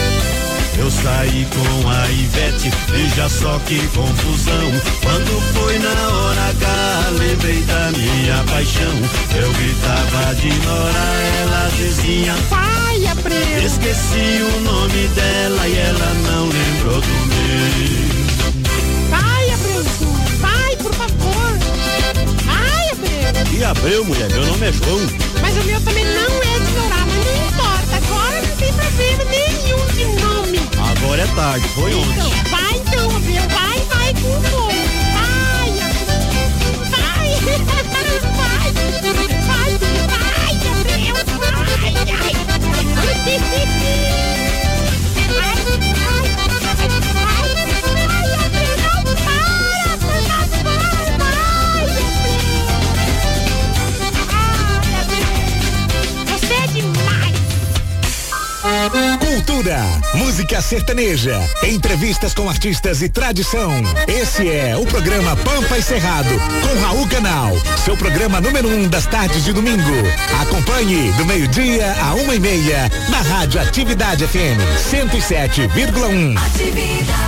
Eu 0.78 0.90
saí 0.90 1.46
com 1.46 1.88
a 1.88 2.10
Ivete, 2.10 2.70
veja 2.90 3.28
só 3.28 3.58
que 3.60 3.78
confusão. 3.88 4.72
Quando 5.02 5.40
foi 5.54 5.78
na 5.78 6.08
hora 6.08 6.40
H, 6.50 7.10
lembrei 7.18 7.62
da 7.62 7.92
minha 7.96 8.44
paixão. 8.44 8.94
Eu 9.36 9.52
gritava 9.52 10.34
de 10.34 10.52
Nora, 10.66 11.06
ela 11.42 11.70
dizia 11.76 12.34
Vai, 12.50 13.06
Abreu. 13.06 13.64
Esqueci 13.64 14.42
o 14.42 14.60
nome 14.60 15.08
dela 15.08 15.68
e 15.68 15.78
ela 15.78 16.14
não 16.26 16.48
lembrou 16.48 17.00
do 17.00 17.26
meu. 17.26 18.14
Vai, 19.10 19.50
Abreu, 19.50 19.84
vai, 20.40 20.76
por 20.76 20.94
favor. 20.94 21.58
Vai, 22.44 22.90
Abreu. 22.90 23.58
E 23.58 23.64
Abreu, 23.64 24.04
mulher, 24.04 24.28
meu 24.30 24.44
nome 24.46 24.66
é 24.66 24.72
João. 24.72 25.00
Mas 25.40 25.56
o 25.56 25.64
meu 25.64 25.80
também 25.82 26.04
não 26.04 26.42
é 26.42 26.58
de 26.58 26.72
Nora, 26.72 27.06
mas 27.06 27.24
não 27.24 27.46
importa. 27.48 27.96
Agora 27.96 28.43
problema 28.94 29.24
nenhum 29.24 29.86
de 29.88 30.04
nome. 30.22 30.60
Agora 30.78 31.22
é 31.22 31.26
tarde, 31.34 31.68
foi 31.68 31.90
então, 31.90 32.02
ontem. 32.02 32.50
Vai 32.50 32.76
então, 32.76 33.10
viu? 33.20 33.42
Vai, 33.42 33.80
vai 33.80 34.14
com 34.14 34.42
fome. 34.50 34.74
Vai, 36.90 37.30
vai, 37.40 37.58
vai, 37.58 37.82
vai, 37.84 38.72
vai, 38.72 38.72
vai, 39.46 39.78
vai, 39.78 40.24
Cultura, 58.90 59.82
música 60.12 60.60
sertaneja, 60.60 61.40
entrevistas 61.62 62.34
com 62.34 62.50
artistas 62.50 63.00
e 63.00 63.08
tradição. 63.08 63.72
Esse 64.06 64.50
é 64.50 64.76
o 64.76 64.84
programa 64.84 65.34
Pampa 65.36 65.78
e 65.78 65.82
Cerrado, 65.82 66.28
com 66.60 66.80
Raul 66.80 67.08
Canal, 67.08 67.52
seu 67.82 67.96
programa 67.96 68.42
número 68.42 68.68
um 68.68 68.86
das 68.86 69.06
tardes 69.06 69.42
de 69.42 69.54
domingo. 69.54 69.90
Acompanhe 70.42 71.12
do 71.12 71.24
meio-dia 71.24 71.96
a 71.98 72.14
uma 72.14 72.34
e 72.34 72.40
meia 72.40 72.90
na 73.08 73.22
Rádio 73.22 73.58
Atividade 73.58 74.26
FM 74.26 74.60
107,1. 74.92 76.36
Atividade. 76.36 77.23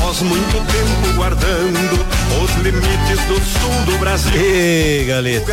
Após 0.00 0.22
muito 0.22 0.52
tempo 0.52 1.12
guardando 1.14 2.06
os 2.42 2.50
limites 2.62 3.20
do 3.26 3.34
sul 3.34 3.84
do 3.84 3.98
Brasil. 3.98 4.32
E 4.34 5.04
galete, 5.06 5.44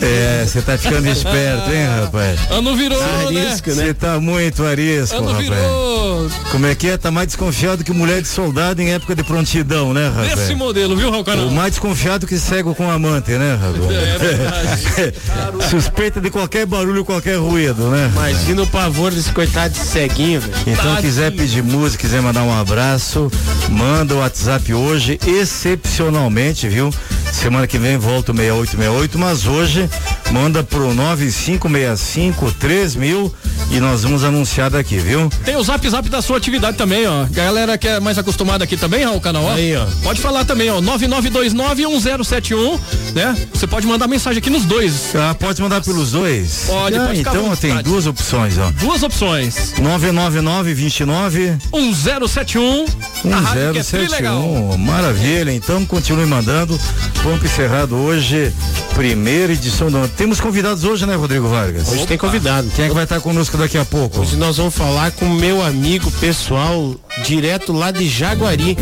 É, 0.00 0.44
você 0.46 0.62
tá 0.62 0.76
ficando 0.76 1.09
esperto, 1.09 1.70
hein, 1.70 1.87
rapaz? 2.00 2.40
Ano 2.50 2.76
virou, 2.76 2.98
né? 3.30 3.56
Você 3.56 3.74
né? 3.74 3.92
tá 3.92 4.20
muito 4.20 4.64
arisco, 4.64 5.16
ano 5.16 5.28
rapaz. 5.28 5.48
Virou. 5.48 6.30
Como 6.50 6.66
é 6.66 6.74
que 6.74 6.88
é? 6.88 6.96
Tá 6.96 7.11
mais 7.11 7.28
desconfiado 7.28 7.82
que 7.82 7.92
mulher 7.92 8.22
de 8.22 8.28
soldado 8.28 8.80
em 8.80 8.92
época 8.92 9.14
de 9.14 9.22
prontidão, 9.22 9.92
né, 9.92 10.09
rapaz? 10.09 10.40
Esse 10.40 10.54
modelo, 10.54 10.96
viu, 10.96 11.11
Raul 11.11 11.24
Canal? 11.24 11.48
O 11.48 11.52
mais 11.52 11.72
desconfiado 11.72 12.26
que 12.26 12.38
cego 12.38 12.74
com 12.74 12.90
amante, 12.90 13.32
né, 13.32 13.59
rapaz? 13.61 13.90
É, 13.90 14.18
verdade. 14.18 15.14
Suspeita 15.70 16.20
de 16.20 16.30
qualquer 16.30 16.66
barulho, 16.66 17.04
qualquer 17.04 17.38
ruído, 17.38 17.88
né? 17.88 18.11
Imagina 18.12 18.62
o 18.62 18.66
pavor 18.66 19.12
desse 19.12 19.32
coitado 19.32 19.74
de 19.74 19.80
ceguinho, 19.80 20.36
velho. 20.38 20.55
Então, 20.66 20.77
Tadinho. 20.77 21.03
quiser 21.03 21.33
pedir 21.33 21.62
música, 21.62 22.03
quiser 22.03 22.20
mandar 22.22 22.42
um 22.42 22.53
abraço, 22.53 23.31
manda 23.68 24.14
o 24.14 24.18
WhatsApp 24.18 24.72
hoje, 24.72 25.18
excepcionalmente, 25.27 26.68
viu? 26.68 26.90
Semana 27.32 27.66
que 27.66 27.78
vem 27.78 27.96
volta 27.96 28.32
o 28.32 28.34
6868, 28.34 29.18
mas 29.18 29.46
hoje 29.46 29.88
manda 30.32 30.62
pro 30.62 30.92
9565 30.94 32.52
3000 32.52 33.32
e 33.70 33.80
nós 33.80 34.02
vamos 34.02 34.24
anunciar 34.24 34.70
daqui, 34.70 34.98
viu? 34.98 35.28
Tem 35.44 35.56
o 35.56 35.62
zap 35.62 35.88
zap 35.88 36.08
da 36.08 36.22
sua 36.22 36.38
atividade 36.38 36.76
também, 36.76 37.06
ó. 37.06 37.24
Galera 37.30 37.76
que 37.76 37.88
é 37.88 38.00
mais 38.00 38.18
acostumada 38.18 38.64
aqui 38.64 38.76
também, 38.76 39.06
ó, 39.06 39.14
o 39.14 39.20
canal, 39.20 39.44
ó. 39.44 39.54
Aí, 39.54 39.76
ó. 39.76 39.86
Pode 40.02 40.20
falar 40.20 40.44
também, 40.44 40.70
ó. 40.70 40.80
99291071, 40.80 42.78
né? 43.14 43.36
Você 43.52 43.66
pode 43.66 43.86
mandar 43.86 44.06
mensagem 44.06 44.38
aqui 44.38 44.50
nos 44.50 44.64
dois. 44.64 45.14
Ah, 45.14 45.34
pode 45.34 45.60
mandar 45.60 45.82
pelos 45.82 46.12
dois? 46.12 46.64
Pode, 46.66 46.96
ah, 46.96 47.06
pode 47.06 47.20
Então 47.20 47.56
tem 47.56 47.82
duas 47.82 48.06
opções, 48.06 48.56
ó. 48.58 48.70
Duas 48.72 49.02
opções. 49.02 49.74
99929 49.78 51.56
1071. 51.72 52.86
1071. 53.24 54.72
É 54.72 54.76
Maravilha. 54.76 55.52
Então 55.52 55.84
continue 55.84 56.26
mandando. 56.26 56.78
Ponto 57.22 57.44
encerrado 57.44 57.96
hoje, 57.96 58.52
primeira 58.94 59.52
edição 59.52 59.90
do 59.90 59.96
ano. 59.96 60.09
Temos 60.09 60.40
convidados 60.40 60.85
hoje, 60.85 61.05
né, 61.07 61.16
Rodrigo 61.16 61.48
Vargas? 61.48 61.88
Hoje 61.88 61.98
Opa. 61.98 62.07
tem 62.07 62.18
convidado. 62.18 62.68
Quem 62.74 62.85
é 62.85 62.88
que 62.88 62.94
vai 62.94 63.02
estar 63.05 63.20
conosco 63.20 63.57
daqui 63.57 63.76
a 63.76 63.85
pouco? 63.85 64.20
Hoje 64.20 64.37
nós 64.37 64.57
vamos 64.59 64.74
falar 64.74 65.11
com 65.11 65.29
meu 65.29 65.61
amigo 65.62 66.09
pessoal, 66.12 66.94
direto 67.24 67.72
lá 67.72 67.90
de 67.90 68.09
Jaguari. 68.09 68.76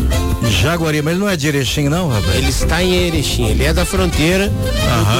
Jaguari, 0.60 1.00
mas 1.00 1.12
ele 1.14 1.20
não 1.20 1.28
é 1.28 1.36
de 1.36 1.48
Erechim, 1.48 1.88
não, 1.88 2.08
rapaz? 2.08 2.34
Ele 2.34 2.48
está 2.48 2.82
em 2.82 2.92
Erechim, 2.94 3.46
ele 3.46 3.64
é 3.64 3.72
da 3.72 3.86
fronteira, 3.86 4.52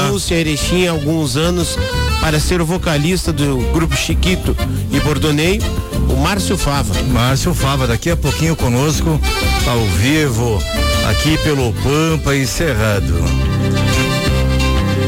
mudou-se 0.03 0.35
a 0.35 0.37
Erechim 0.37 0.87
há 0.87 0.91
alguns 0.91 1.37
anos 1.37 1.79
para 2.21 2.39
ser 2.39 2.61
o 2.61 2.67
vocalista 2.67 3.33
do 3.33 3.57
grupo 3.73 3.97
Chiquito 3.97 4.55
e 4.93 5.01
Bordoneio, 5.01 5.63
o 6.11 6.17
Márcio 6.17 6.59
Fava. 6.59 6.95
Márcio 7.05 7.55
Fava, 7.55 7.87
daqui 7.87 8.11
a 8.11 8.17
pouquinho 8.17 8.55
conosco, 8.55 9.19
ao 9.67 9.81
vivo, 9.99 10.63
aqui 11.11 11.37
pelo 11.39 11.73
Pampa 11.75 12.35
e 12.35 12.47
Cerrado. 12.47 13.15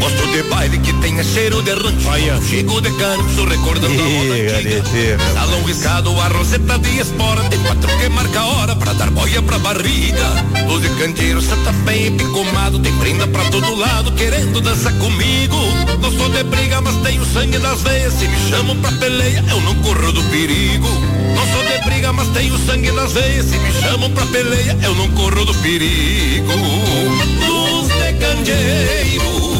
Gosto 0.00 0.26
de 0.32 0.42
baile 0.44 0.78
que 0.78 0.92
tenha 0.94 1.22
cheiro 1.24 1.62
de 1.62 1.72
rancho 1.72 2.08
Olha. 2.08 2.40
Chego 2.42 2.80
de 2.80 2.90
canso 2.92 3.44
recordando 3.44 3.94
Ih, 3.94 4.00
a 4.00 4.08
moda 4.08 4.34
antiga. 4.78 5.32
Salão 5.32 5.62
riscado, 5.64 6.20
a 6.20 6.28
roseta 6.28 6.78
de 6.78 6.98
espora 6.98 7.42
Tem 7.44 7.58
quatro 7.60 7.98
que 7.98 8.08
marca 8.08 8.40
a 8.40 8.46
hora 8.46 8.76
pra 8.76 8.92
dar 8.92 9.10
boia 9.10 9.40
pra 9.42 9.58
barriga. 9.58 10.26
Luz 10.66 10.82
de 10.82 10.88
candeeiro, 10.90 11.40
cê 11.40 11.56
tá 11.64 11.72
bem 11.84 12.16
picomado 12.16 12.78
Tem 12.78 12.92
prenda 12.98 13.26
pra 13.26 13.44
todo 13.50 13.74
lado 13.74 14.12
querendo 14.12 14.60
dançar 14.60 14.92
comigo. 14.98 15.56
Não 16.00 16.10
sou 16.12 16.28
de 16.28 16.42
briga, 16.44 16.80
mas 16.80 16.96
tenho 17.02 17.24
sangue 17.24 17.58
nas 17.58 17.80
veias 17.82 18.12
Se 18.14 18.28
me 18.28 18.36
chamam 18.50 18.76
pra 18.76 18.92
peleia, 18.92 19.44
eu 19.50 19.60
não 19.62 19.74
corro 19.76 20.12
do 20.12 20.22
perigo. 20.24 20.88
Não 21.34 21.46
sou 21.52 21.64
de 21.64 21.84
briga, 21.84 22.12
mas 22.12 22.28
tenho 22.28 22.56
sangue 22.66 22.92
nas 22.92 23.12
veias 23.12 23.46
Se 23.46 23.58
me 23.58 23.72
chamam 23.72 24.10
pra 24.10 24.26
peleia, 24.26 24.76
eu 24.82 24.94
não 24.94 25.08
corro 25.12 25.44
do 25.44 25.54
perigo. 25.54 26.52
Luz 27.46 27.88
de 27.88 28.12
candeeiro 28.14 29.55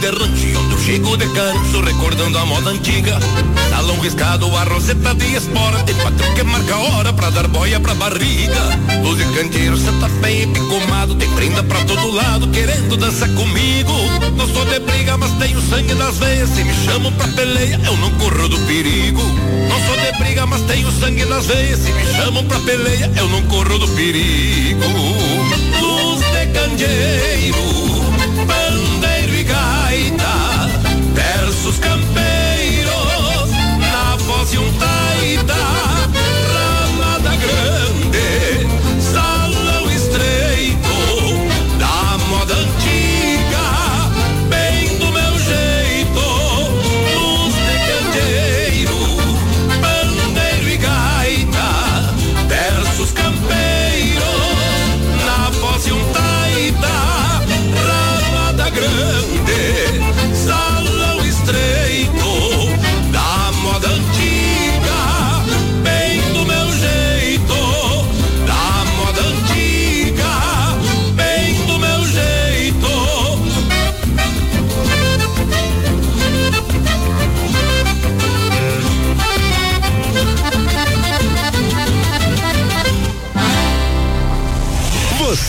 de 0.00 0.56
Onde 0.56 0.82
chego 0.82 1.14
de 1.16 1.26
canso 1.28 1.82
recordando 1.82 2.38
a 2.38 2.46
moda 2.46 2.70
antiga. 2.70 3.18
Salão 3.68 4.00
riscado, 4.00 4.46
a 4.56 4.64
roseta 4.64 5.14
de 5.14 5.34
espora 5.34 5.82
Tem 5.82 5.94
patrão 5.96 6.34
que 6.34 6.42
marca 6.42 6.74
a 6.74 6.78
hora 6.78 7.12
pra 7.12 7.28
dar 7.28 7.46
boia 7.46 7.78
pra 7.78 7.94
barriga. 7.94 8.60
Luz 9.02 9.18
de 9.18 9.24
candeeiro, 9.34 9.76
cê 9.76 9.92
tá 10.00 10.08
bem 10.22 10.50
picomado 10.52 11.14
Tem 11.16 11.28
prenda 11.32 11.62
pra 11.62 11.84
todo 11.84 12.10
lado 12.12 12.48
querendo 12.48 12.96
dançar 12.96 13.28
comigo. 13.34 13.92
Não 14.36 14.48
sou 14.48 14.64
de 14.64 14.80
briga, 14.80 15.18
mas 15.18 15.32
tenho 15.32 15.60
sangue 15.68 15.94
nas 15.94 16.16
veias 16.16 16.48
Se 16.48 16.64
me 16.64 16.74
chamam 16.86 17.12
pra 17.12 17.28
peleia, 17.28 17.78
eu 17.84 17.96
não 17.98 18.10
corro 18.12 18.48
do 18.48 18.58
perigo. 18.60 19.22
Não 19.68 19.86
sou 19.86 19.96
de 19.98 20.18
briga, 20.18 20.46
mas 20.46 20.62
tenho 20.62 20.90
sangue 20.92 21.26
nas 21.26 21.44
veias 21.44 21.78
Se 21.78 21.92
me 21.92 22.06
chamam 22.14 22.44
pra 22.46 22.58
peleia, 22.60 23.12
eu 23.16 23.28
não 23.28 23.42
corro 23.42 23.78
do 23.78 23.88
perigo. 23.88 24.80
Luz 25.80 26.20
de 26.20 26.46
candeeiro 26.58 27.89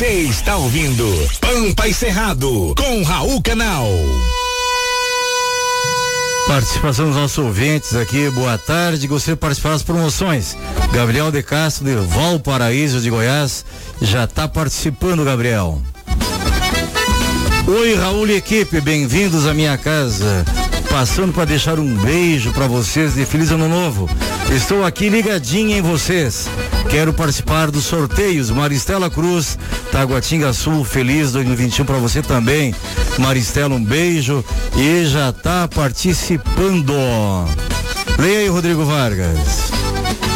Você 0.02 0.22
está 0.24 0.58
ouvindo 0.58 1.06
Pampa 1.40 1.88
e 1.88 1.94
Cerrado 1.94 2.74
com 2.76 3.04
Raul 3.04 3.40
Canal. 3.40 3.88
Participação 6.48 7.06
dos 7.06 7.16
nossos 7.16 7.38
ouvintes 7.38 7.94
aqui, 7.96 8.28
boa 8.32 8.58
tarde. 8.58 9.06
Gostaria 9.06 9.36
de 9.36 9.40
participar 9.40 9.74
das 9.74 9.84
promoções. 9.84 10.58
Gabriel 10.92 11.32
de 11.32 11.44
Castro 11.44 11.86
de 11.86 11.94
Valparaíso 11.94 13.00
de 13.00 13.12
Goiás 13.12 13.64
já 14.02 14.24
está 14.24 14.48
participando, 14.48 15.24
Gabriel. 15.24 15.80
Oi, 17.68 17.94
Raul 17.94 18.28
e 18.28 18.38
equipe, 18.38 18.82
bem-vindos 18.82 19.46
à 19.46 19.54
minha 19.54 19.78
casa. 19.78 20.44
Passando 20.92 21.32
para 21.32 21.46
deixar 21.46 21.80
um 21.80 21.96
beijo 21.96 22.52
para 22.52 22.68
vocês 22.68 23.16
de 23.16 23.26
feliz 23.26 23.50
ano 23.50 23.70
novo. 23.70 24.10
Estou 24.54 24.84
aqui 24.84 25.08
ligadinho 25.08 25.78
em 25.78 25.82
vocês. 25.82 26.50
Quero 26.90 27.14
participar 27.14 27.72
dos 27.72 27.86
sorteios. 27.86 28.52
Maristela 28.52 29.10
Cruz, 29.10 29.58
Taguatinga 29.90 30.52
Sul, 30.52 30.84
feliz 30.84 31.32
2021 31.32 31.86
para 31.86 31.98
você 31.98 32.22
também. 32.22 32.76
Maristela, 33.18 33.74
um 33.74 33.84
beijo 33.84 34.44
e 34.76 35.06
já 35.06 35.30
está 35.30 35.66
participando. 35.70 36.94
Leia 38.20 38.40
aí, 38.40 38.48
Rodrigo 38.50 38.84
Vargas. 38.84 39.72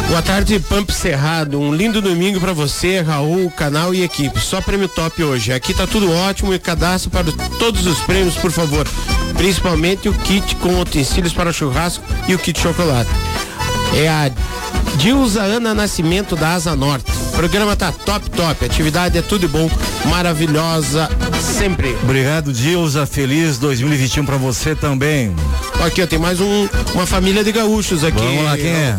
Boa 0.08 0.22
tarde, 0.22 0.58
Pamp 0.58 0.90
Cerrado. 0.90 1.60
Um 1.60 1.74
lindo 1.74 2.00
domingo 2.00 2.40
para 2.40 2.54
você, 2.54 3.02
Raul, 3.02 3.50
canal 3.50 3.94
e 3.94 4.02
equipe. 4.02 4.40
Só 4.40 4.62
prêmio 4.62 4.88
top 4.88 5.22
hoje. 5.22 5.52
Aqui 5.52 5.74
tá 5.74 5.86
tudo 5.86 6.10
ótimo 6.10 6.54
e 6.54 6.58
cadastro 6.58 7.10
para 7.10 7.24
todos 7.58 7.86
os 7.86 7.98
prêmios, 8.00 8.36
por 8.36 8.50
favor. 8.50 8.86
Principalmente 9.36 10.08
o 10.08 10.12
kit 10.12 10.56
com 10.56 10.80
utensílios 10.80 11.32
para 11.32 11.52
churrasco 11.52 12.04
e 12.28 12.34
o 12.34 12.38
kit 12.38 12.58
chocolate. 12.60 13.10
É 13.94 14.08
a 14.08 14.30
Dilza 14.96 15.42
Ana 15.42 15.74
Nascimento 15.74 16.34
da 16.34 16.54
Asa 16.54 16.74
Norte. 16.74 17.10
O 17.28 17.36
programa 17.36 17.76
tá 17.76 17.92
top, 17.92 18.30
top. 18.30 18.64
Atividade 18.64 19.18
é 19.18 19.22
tudo 19.22 19.48
bom, 19.48 19.70
maravilhosa 20.06 21.08
sempre. 21.40 21.96
Obrigado, 22.02 22.52
Dilza. 22.52 23.06
Feliz 23.06 23.58
2021 23.58 24.24
para 24.24 24.36
você 24.36 24.74
também. 24.74 25.34
Aqui, 25.84 26.02
ó, 26.02 26.06
tem 26.06 26.18
mais 26.18 26.40
um, 26.40 26.68
uma 26.94 27.06
família 27.06 27.44
de 27.44 27.52
gaúchos 27.52 28.04
aqui. 28.04 28.18
Vamos 28.18 28.44
lá, 28.44 28.56
quem 28.56 28.68
é? 28.68 28.98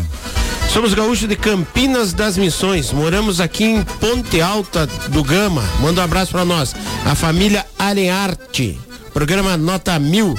Somos 0.72 0.94
gaúchos 0.94 1.28
de 1.28 1.34
Campinas 1.34 2.12
das 2.12 2.36
Missões. 2.36 2.92
Moramos 2.92 3.40
aqui 3.40 3.64
em 3.64 3.82
Ponte 3.82 4.40
Alta 4.40 4.86
do 5.08 5.24
Gama. 5.24 5.64
Manda 5.80 6.00
um 6.00 6.04
abraço 6.04 6.30
para 6.30 6.44
nós. 6.44 6.74
A 7.06 7.14
família 7.14 7.66
Arearte. 7.78 8.78
Programa 9.18 9.56
Nota 9.56 9.98
Mil. 9.98 10.36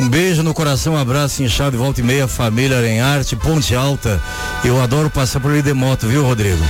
Um 0.00 0.08
beijo 0.08 0.42
no 0.42 0.54
coração, 0.54 0.94
um 0.94 0.96
abraço 0.96 1.42
inchado 1.42 1.76
volta 1.76 2.00
e 2.00 2.02
meia, 2.02 2.26
família 2.26 2.78
Arenharte, 2.78 3.36
Ponte 3.36 3.74
Alta. 3.74 4.18
Eu 4.64 4.80
adoro 4.80 5.10
passar 5.10 5.38
por 5.38 5.50
ali 5.50 5.60
de 5.60 5.74
moto, 5.74 6.08
viu, 6.08 6.24
Rodrigo? 6.24 6.64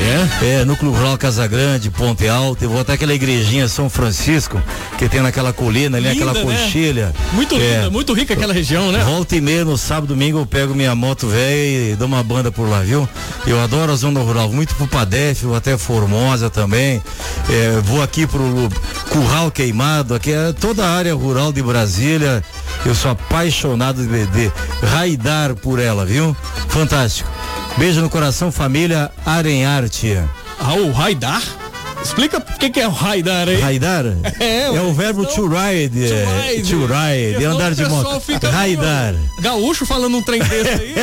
É? 0.00 0.60
É, 0.60 0.64
Núcleo 0.64 0.92
Rural 0.92 1.18
Casa 1.18 1.46
Grande, 1.46 1.90
Ponte 1.90 2.26
Alta, 2.26 2.64
eu 2.64 2.70
vou 2.70 2.80
até 2.80 2.94
aquela 2.94 3.12
igrejinha 3.12 3.68
São 3.68 3.90
Francisco, 3.90 4.60
que 4.96 5.08
tem 5.08 5.20
naquela 5.20 5.52
colina 5.52 5.98
ali, 5.98 6.08
Linda, 6.08 6.32
aquela 6.32 6.44
né? 6.44 6.56
coxilha. 6.58 7.12
Muito 7.32 7.54
É. 7.56 7.58
linda, 7.58 7.90
muito 7.90 8.12
rica 8.14 8.32
aquela 8.32 8.52
região, 8.54 8.90
né? 8.90 9.04
Volta 9.04 9.36
e 9.36 9.40
meia 9.42 9.64
no 9.64 9.76
sábado, 9.76 10.08
domingo 10.08 10.38
eu 10.38 10.46
pego 10.46 10.74
minha 10.74 10.94
moto 10.94 11.28
velha 11.28 11.92
e 11.92 11.96
dou 11.96 12.08
uma 12.08 12.22
banda 12.22 12.50
por 12.50 12.66
lá, 12.68 12.80
viu? 12.80 13.06
Eu 13.46 13.60
adoro 13.62 13.92
a 13.92 13.96
zona 13.96 14.20
rural, 14.20 14.48
muito 14.50 14.74
pro 14.74 14.86
Padef, 14.88 15.44
vou 15.44 15.54
até 15.54 15.76
Formosa 15.76 16.48
também. 16.48 17.02
É, 17.50 17.80
vou 17.84 18.02
aqui 18.02 18.26
pro 18.26 18.68
Curral 19.10 19.50
Queimado, 19.50 20.14
aqui 20.14 20.32
é 20.32 20.52
toda 20.52 20.84
a 20.86 20.90
área 20.96 21.14
rural 21.14 21.52
de 21.52 21.62
Brasília. 21.62 22.42
Eu 22.86 22.94
sou 22.94 23.10
apaixonado 23.10 24.02
de, 24.06 24.26
de 24.26 24.50
raidar 24.82 25.54
por 25.54 25.78
ela, 25.78 26.06
viu? 26.06 26.34
Fantástico. 26.68 27.28
Beijo 27.80 28.02
no 28.02 28.10
coração, 28.10 28.52
família 28.52 29.10
Arenharte. 29.24 30.14
Raul, 30.58 30.92
raidar? 30.92 31.42
Explica 32.02 32.38
o 32.38 32.58
que, 32.58 32.70
que 32.70 32.80
é 32.80 32.86
o 32.88 32.90
raidar 32.90 33.48
aí. 33.48 33.60
Raidar? 33.60 34.04
É, 34.40 34.66
É 34.74 34.80
o 34.80 34.92
verbo 34.92 35.26
to 35.26 35.46
ride. 35.48 36.10
é, 36.12 36.52
ride. 36.54 36.70
To 36.70 36.80
ride, 36.86 37.44
é 37.44 37.46
andar 37.46 37.74
de 37.74 37.82
O 37.82 37.86
pessoal 37.86 38.14
moto. 38.14 38.20
fica 38.22 38.50
Raidar. 38.50 39.14
Gaúcho 39.40 39.84
falando 39.86 40.16
um 40.16 40.22
trem 40.22 40.40
desse 40.42 40.70
aí. 40.70 40.94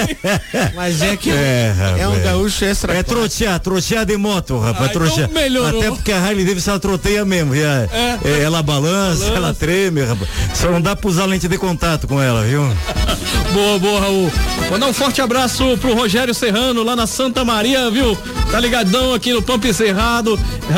Mas 0.75 1.01
é 1.01 1.15
que 1.15 1.29
É, 1.31 1.73
é 1.99 2.07
um 2.07 2.19
gaúcho 2.21 2.65
extra. 2.65 2.93
É 2.93 3.03
trotear, 3.03 3.59
trotear 3.59 4.05
de 4.05 4.17
moto, 4.17 4.57
rapaz, 4.59 4.87
Ah, 4.87 4.91
então 4.91 5.05
trotear. 5.05 5.29
melhorou. 5.31 5.79
Até 5.79 5.91
porque 5.91 6.11
a 6.11 6.17
Harley 6.19 6.45
Davidson 6.45 6.71
ela 6.71 6.79
troteia 6.79 7.23
mesmo, 7.25 7.55
já. 7.55 7.83
É. 7.91 8.17
É, 8.25 8.41
ela 8.43 8.61
balança, 8.63 9.19
Balança. 9.25 9.35
ela 9.37 9.53
treme, 9.53 10.03
rapaz. 10.03 10.29
Só 10.53 10.71
não 10.71 10.81
dá 10.81 10.95
pra 10.95 11.09
usar 11.09 11.25
lente 11.25 11.47
de 11.47 11.57
contato 11.57 12.07
com 12.07 12.21
ela, 12.21 12.43
viu? 12.43 12.61
Boa, 13.53 13.79
boa, 13.79 13.99
Raul. 14.01 14.31
Mandar 14.69 14.87
um 14.87 14.93
forte 14.93 15.21
abraço 15.21 15.77
pro 15.79 15.95
Rogério 15.95 16.33
Serrano 16.33 16.83
lá 16.83 16.95
na 16.95 17.07
Santa 17.07 17.45
Maria, 17.45 17.89
viu? 17.89 18.15
Tá 18.51 18.59
ligadão 18.59 19.13
aqui 19.13 19.31
no 19.33 19.41
Pampa 19.41 19.67
e 19.67 19.73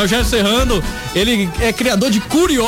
Rogério 0.10 0.26
Serrano, 0.26 0.84
ele 1.14 1.48
é 1.62 1.72
criador 1.72 2.10
de 2.10 2.20
curió. 2.20 2.66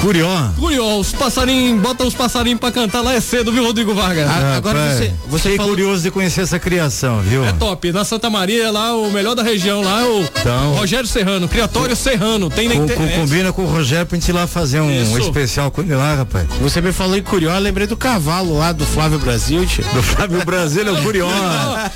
Curió. 0.00 0.28
Curió, 0.58 0.98
os 0.98 1.12
passarinhos, 1.12 1.80
bota 1.80 2.04
os 2.04 2.14
passarinhos 2.14 2.58
pra 2.58 2.70
cantar 2.72 3.02
lá 3.02 3.14
é 3.14 3.20
cedo, 3.20 3.52
viu, 3.52 3.62
Rodrigo 3.64 3.94
Vargas? 3.94 4.28
Ah, 4.30 4.54
agora 4.56 4.78
Rapaz, 4.78 4.98
você, 4.98 5.12
você 5.28 5.42
Fiquei 5.42 5.56
falou 5.58 5.72
curioso 5.72 6.02
de 6.02 6.10
conhecer 6.10 6.40
essa 6.40 6.58
criação, 6.58 7.20
viu? 7.20 7.44
É 7.44 7.52
top. 7.52 7.92
Na 7.92 8.04
Santa 8.04 8.30
Maria, 8.30 8.70
lá, 8.70 8.96
o 8.96 9.10
melhor 9.10 9.34
da 9.34 9.42
região, 9.42 9.82
lá, 9.82 10.02
o 10.06 10.22
Então- 10.40 10.72
Rogério 10.74 11.06
Serrano, 11.06 11.46
Criatório 11.48 11.94
Serrano. 11.94 12.48
Tem 12.48 12.66
na 12.68 12.74
Com- 12.74 12.80
com- 12.86 12.92
internet. 12.92 13.14
combina 13.20 13.52
com 13.52 13.62
o 13.62 13.66
Rogério 13.66 14.06
pra 14.06 14.18
gente 14.18 14.28
ir 14.28 14.32
lá 14.32 14.46
fazer 14.46 14.80
um 14.80 14.90
Isso. 14.90 15.18
especial 15.18 15.70
com 15.70 15.82
ele 15.82 15.94
lá, 15.94 16.14
rapaz. 16.14 16.46
Você 16.62 16.80
me 16.80 16.92
falou 16.92 17.16
em 17.16 17.22
Curió, 17.22 17.52
eu 17.54 17.60
lembrei 17.60 17.86
do 17.86 17.96
cavalo 17.96 18.56
lá 18.58 18.72
do 18.72 18.86
Flávio 18.86 19.18
Brasil, 19.18 19.66
tio. 19.66 19.84
Do 19.92 20.02
Flávio 20.02 20.42
Brasil 20.44 20.86
é 20.88 20.90
o 20.90 21.02
Curió. 21.02 21.28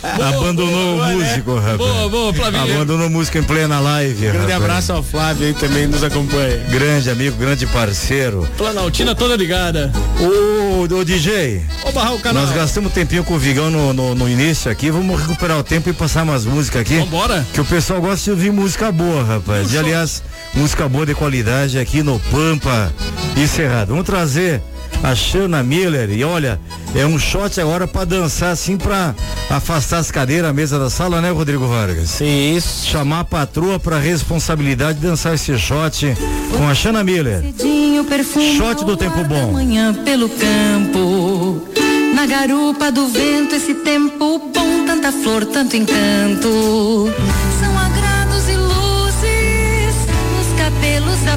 Abandonou 0.03 0.97
o 0.99 1.05
músico, 1.07 1.55
rapaz. 1.57 1.77
Boa, 1.79 2.09
boa, 2.09 2.35
Flavinho. 2.35 2.75
Abandonou 2.75 3.07
o 3.07 3.11
músico 3.11 3.39
em 3.39 3.43
plena 3.43 3.81
live. 3.81 4.21
Grande 4.27 4.39
rapaz. 4.39 4.55
abraço 4.63 4.93
ao 4.93 5.03
Flávio 5.03 5.47
aí 5.47 5.55
também 5.55 5.87
nos 5.87 6.03
acompanha. 6.05 6.59
Grande 6.69 7.09
amigo, 7.11 7.37
grande 7.37 7.67
parceiro. 7.67 7.94
Planaltina 8.57 9.15
toda 9.15 9.37
ligada. 9.37 9.93
Ô, 10.21 10.83
ô 10.83 11.05
DJ, 11.05 11.63
Ô, 11.85 11.93
barrar 11.93 12.15
o 12.15 12.21
canal. 12.21 12.43
nós 12.45 12.55
gastamos 12.55 12.91
um 12.91 12.95
tempinho 12.95 13.25
com 13.25 13.35
o 13.35 13.39
Vigão 13.39 13.71
no, 13.71 13.93
no, 13.93 14.15
no 14.15 14.29
início 14.29 14.71
aqui, 14.71 14.91
vamos 14.91 15.21
recuperar 15.21 15.59
o 15.59 15.65
tempo 15.65 15.89
e 15.89 15.93
passar 15.93 16.23
umas 16.25 16.45
músicas 16.45 16.83
aqui. 16.83 16.99
Vambora. 16.99 17.47
Que 17.53 17.61
o 17.61 17.65
pessoal 17.65 18.01
gosta 18.01 18.25
de 18.25 18.31
ouvir 18.31 18.53
música 18.53 18.91
boa, 18.93 19.23
rapaz. 19.25 19.73
E 19.73 19.79
aliás, 19.79 20.23
música 20.55 20.89
boa 20.89 21.07
de 21.07 21.15
qualidade 21.15 21.79
aqui 21.79 22.03
no 22.03 22.19
Pampa 22.31 22.93
e 23.37 23.47
Cerrado. 23.47 23.89
Vamos 23.89 24.05
trazer 24.05 24.61
a 25.03 25.15
Shana 25.15 25.63
Miller 25.63 26.11
e 26.11 26.25
olha, 26.25 26.59
é 26.95 27.05
um 27.05 27.19
shot 27.19 27.61
agora 27.61 27.87
pra 27.87 28.05
dançar 28.05 28.51
assim 28.53 28.77
pra 28.77 29.15
afastar 29.51 29.99
as 29.99 30.11
cadeiras, 30.11 30.51
a 30.51 30.53
mesa 30.53 30.79
da 30.79 30.89
sala, 30.89 31.21
né, 31.21 31.31
Rodrigo 31.31 31.67
Vargas? 31.67 32.09
Sim, 32.11 32.55
isso. 32.57 32.87
Chamar 32.87 33.21
a 33.21 33.25
patroa 33.25 33.79
pra 33.79 33.99
responsabilidade 33.99 34.99
de 34.99 35.07
dançar 35.07 35.35
esse 35.35 35.57
shot 35.59 36.07
com 36.57 36.69
a 36.69 36.75
Shana 36.75 37.05
Miller. 37.05 37.41
Cedinho, 37.43 38.05
perfume 38.05 38.57
Shot 38.57 38.85
do 38.85 38.97
tempo 38.97 39.23
bom. 39.25 39.53
manhã 39.53 39.93
pelo 40.05 40.29
campo. 40.29 41.63
Na 42.15 42.27
garupa 42.27 42.91
do 42.93 43.09
vento, 43.09 43.55
esse 43.57 43.75
tempo 43.75 44.39
bom, 44.55 44.87
tanta 44.87 45.11
flor, 45.13 45.45
tanto 45.47 45.77
encanto. 45.77 47.11
São 47.61 47.77
agrados 47.79 48.49
e 48.49 48.57
luzes 48.57 49.97
nos 50.37 50.59
cabelos 50.59 51.21
da 51.25 51.37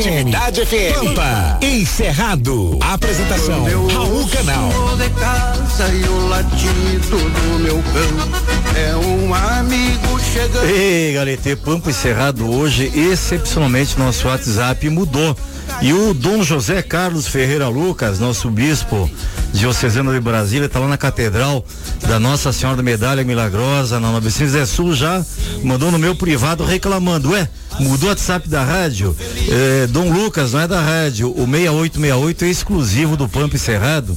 atividade 0.00 0.66
FM. 0.66 0.94
Pampa 0.94 1.58
encerrado. 1.62 2.78
Apresentação 2.82 3.64
Raul 3.88 4.28
Canal. 4.28 4.70
De 4.98 5.08
casa 5.10 5.88
e 5.88 6.04
o 6.06 6.28
latido 6.28 7.16
do 7.16 7.58
meu 7.60 7.82
cão 7.82 8.76
é 8.76 8.96
um 8.96 9.34
amigo 9.34 10.20
chegando. 10.20 10.66
Ei, 10.66 11.14
galete, 11.14 11.56
Pampo 11.56 11.88
encerrado 11.88 12.46
hoje, 12.50 12.92
excepcionalmente 12.94 13.98
nosso 13.98 14.28
WhatsApp 14.28 14.88
mudou. 14.90 15.34
E 15.80 15.92
o 15.92 16.12
Dom 16.12 16.42
José 16.42 16.82
Carlos 16.82 17.26
Ferreira 17.26 17.68
Lucas, 17.68 18.18
nosso 18.18 18.50
bispo 18.50 19.10
diocesano 19.56 20.12
de 20.12 20.20
Brasília, 20.20 20.66
está 20.66 20.78
lá 20.78 20.86
na 20.86 20.98
Catedral 20.98 21.64
da 22.06 22.20
Nossa 22.20 22.52
Senhora 22.52 22.76
da 22.76 22.82
Medalha 22.82 23.24
Milagrosa, 23.24 23.98
na 23.98 24.12
910 24.12 24.68
Sul, 24.68 24.94
já 24.94 25.24
mandou 25.62 25.90
no 25.90 25.98
meu 25.98 26.14
privado 26.14 26.64
reclamando, 26.64 27.30
ué, 27.30 27.48
mudou 27.80 28.06
o 28.06 28.10
WhatsApp 28.10 28.48
da 28.48 28.62
rádio? 28.62 29.16
É, 29.48 29.86
Dom 29.86 30.12
Lucas, 30.12 30.52
não 30.52 30.60
é 30.60 30.68
da 30.68 30.80
rádio, 30.80 31.30
o 31.30 31.46
6868 31.46 32.44
é 32.44 32.48
exclusivo 32.48 33.16
do 33.16 33.28
Pampo 33.28 33.56
Encerrado, 33.56 34.16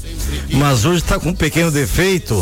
mas 0.51 0.85
hoje 0.85 1.01
está 1.01 1.19
com 1.19 1.29
um 1.29 1.35
pequeno 1.35 1.71
defeito. 1.71 2.35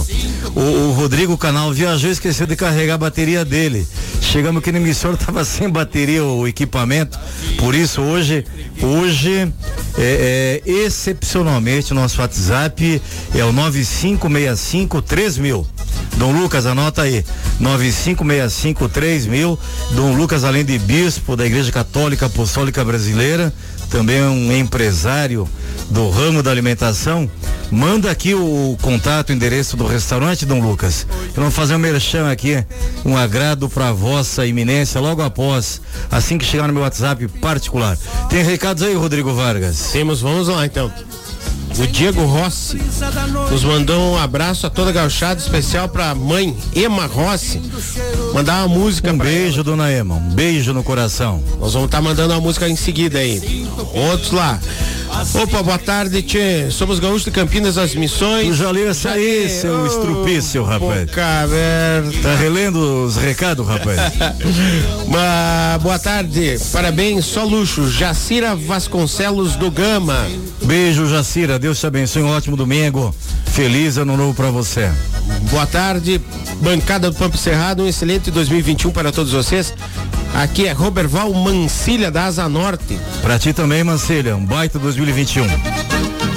O, 0.56 0.60
o 0.60 0.92
Rodrigo 0.94 1.38
Canal 1.38 1.72
viajou 1.72 2.10
e 2.10 2.14
esqueceu 2.14 2.48
de 2.48 2.56
carregar 2.56 2.96
a 2.96 2.98
bateria 2.98 3.46
dele. 3.46 3.88
Chegamos 4.22 4.62
aqui 4.62 4.72
no 4.72 4.80
emissor, 4.80 5.14
estava 5.14 5.46
sem 5.46 5.70
bateria 5.70 6.24
o 6.24 6.48
equipamento. 6.48 7.18
Por 7.58 7.76
isso 7.76 8.02
hoje, 8.02 8.44
hoje 8.82 9.52
é, 9.98 10.62
é, 10.66 10.70
excepcionalmente 10.70 11.94
nosso 11.94 12.22
WhatsApp 12.22 12.87
é 13.36 13.44
o 13.44 13.52
9565 13.52 15.02
3000. 15.02 15.68
Dom 16.18 16.32
Lucas, 16.32 16.66
anota 16.66 17.04
aí. 17.04 17.24
9565 17.60 18.90
3000. 18.90 19.60
Dom 19.92 20.16
Lucas, 20.16 20.44
além 20.44 20.66
de 20.66 20.78
bispo 20.80 21.36
da 21.36 21.46
Igreja 21.46 21.72
Católica 21.72 22.26
Apostólica 22.26 22.84
Brasileira, 22.84 23.54
também 23.90 24.18
é 24.18 24.24
um 24.24 24.52
empresário 24.52 25.48
do 25.90 26.10
ramo 26.10 26.44
da 26.44 26.52
alimentação. 26.52 27.30
Manda 27.72 28.10
aqui 28.10 28.34
o 28.34 28.78
contato, 28.82 29.30
o 29.30 29.34
endereço 29.34 29.76
do 29.76 29.86
restaurante, 29.86 30.46
Dom 30.46 30.62
Lucas. 30.62 31.06
Eu 31.36 31.44
vou 31.44 31.52
fazer 31.52 31.76
um 31.76 31.80
merchan 31.80 32.30
aqui, 32.30 32.64
um 33.06 33.18
agrado 33.18 33.70
para 33.70 33.92
vossa 33.92 34.46
iminência 34.46 35.00
logo 35.02 35.22
após, 35.22 35.82
assim 36.10 36.38
que 36.38 36.46
chegar 36.46 36.68
no 36.68 36.74
meu 36.74 36.84
WhatsApp 36.84 37.28
particular. 37.28 37.98
Tem 38.30 38.44
recados 38.44 38.84
aí, 38.84 38.96
Rodrigo 38.96 39.34
Vargas? 39.34 39.90
Temos, 39.92 40.22
vamos 40.22 40.48
lá 40.48 40.66
então. 40.66 40.92
O 41.80 41.86
Diego 41.86 42.26
Rossi 42.26 42.82
nos 43.52 43.64
mandou 43.64 44.14
um 44.14 44.18
abraço 44.18 44.66
a 44.66 44.70
toda 44.70 44.90
a 44.90 44.94
gauchada 44.94 45.40
especial 45.40 45.88
pra 45.88 46.16
mãe 46.16 46.58
Ema 46.76 47.06
Rossi. 47.06 47.62
Mandar 48.34 48.66
uma 48.66 48.76
música 48.76 49.14
Um 49.14 49.18
beijo, 49.18 49.64
dona 49.64 49.92
Ema. 49.92 50.16
Um 50.16 50.34
beijo 50.34 50.74
no 50.74 50.84
coração. 50.84 51.44
Nós 51.60 51.74
vamos 51.74 51.88
estar 51.88 52.02
mandando 52.02 52.34
uma 52.34 52.42
música 52.42 52.68
em 52.68 52.76
seguida 52.76 53.20
aí. 53.20 53.68
Outros 53.94 54.32
lá. 54.32 54.60
Opa, 55.34 55.64
boa 55.64 55.80
tarde, 55.80 56.22
tchê. 56.22 56.70
Somos 56.70 57.00
gaúchos 57.00 57.26
de 57.26 57.32
Campinas 57.32 57.76
das 57.76 57.96
Missões. 57.96 58.48
Tu 58.48 58.54
já 58.54 58.70
leu 58.70 58.90
essa 58.90 59.12
aí, 59.12 59.50
seu 59.50 59.86
estrupício, 59.88 60.64
rapaz. 60.64 61.06
Boca 61.06 61.26
aberta. 61.44 62.20
Tá 62.22 62.36
relendo 62.36 63.06
os 63.06 63.18
recados, 63.18 63.66
rapaz? 63.66 64.00
Uma 65.08 65.80
boa 65.82 65.98
tarde, 65.98 66.58
parabéns, 66.72 67.26
só 67.26 67.44
luxo. 67.44 67.90
Jacira 67.90 68.56
Vasconcelos 68.56 69.56
do 69.56 69.72
Gama. 69.72 70.28
Beijo, 70.64 71.08
Jacira. 71.08 71.58
Deus 71.58 71.80
te 71.80 71.88
abençoe. 71.88 72.22
Um 72.22 72.30
ótimo 72.30 72.56
domingo. 72.56 73.14
Feliz 73.46 73.98
ano 73.98 74.16
novo 74.16 74.36
pra 74.36 74.52
você. 74.52 74.92
Boa 75.50 75.66
tarde, 75.66 76.22
bancada 76.62 77.10
do 77.10 77.16
Pampo 77.16 77.38
Cerrado. 77.38 77.84
Um 77.84 77.88
excelente 77.88 78.30
2021 78.30 78.92
para 78.92 79.12
todos 79.12 79.32
vocês. 79.34 79.74
Aqui 80.38 80.68
é 80.68 80.72
Roberval 80.72 81.34
Mancilha 81.34 82.12
da 82.12 82.26
Asa 82.26 82.48
Norte. 82.48 82.96
Pra 83.24 83.40
ti 83.40 83.54
também, 83.54 83.84
Mancilha. 83.84 84.36
Um 84.36 84.46
baita 84.46 84.78
2021. 84.78 85.48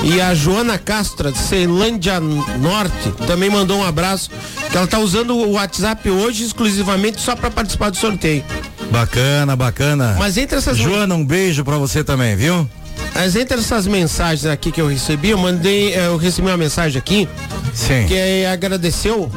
E 0.02 0.18
a 0.18 0.34
Joana 0.34 0.78
Castro, 0.78 1.30
de 1.30 1.36
Ceilândia 1.36 2.18
Norte, 2.18 3.10
também 3.26 3.50
mandou 3.50 3.78
um 3.78 3.84
abraço. 3.84 4.30
Que 4.70 4.76
ela 4.78 4.86
tá 4.86 4.98
usando 4.98 5.36
o 5.36 5.52
WhatsApp 5.52 6.08
hoje 6.08 6.44
exclusivamente 6.44 7.20
só 7.20 7.36
para 7.36 7.50
participar 7.50 7.90
do 7.90 7.98
sorteio. 7.98 8.42
Bacana, 8.90 9.54
bacana. 9.54 10.16
Mas 10.18 10.38
entre 10.38 10.56
essas 10.56 10.78
Joana, 10.78 11.14
um 11.14 11.24
beijo 11.24 11.62
pra 11.62 11.76
você 11.76 12.02
também, 12.02 12.34
viu? 12.34 12.66
Mas 13.14 13.36
entre 13.36 13.58
essas 13.58 13.86
mensagens 13.86 14.46
aqui 14.46 14.72
que 14.72 14.80
eu 14.80 14.88
recebi, 14.88 15.28
eu 15.28 15.38
mandei, 15.38 15.92
eh, 15.92 16.06
eu 16.06 16.16
recebi 16.16 16.48
uma 16.48 16.56
mensagem 16.56 16.98
aqui 16.98 17.28
Sim. 17.74 18.06
que 18.08 18.14
eh, 18.14 18.50
agradeceu 18.50 19.30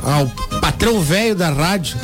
ao 0.00 0.28
patrão 0.60 1.00
velho 1.00 1.34
da 1.34 1.50
rádio 1.50 1.96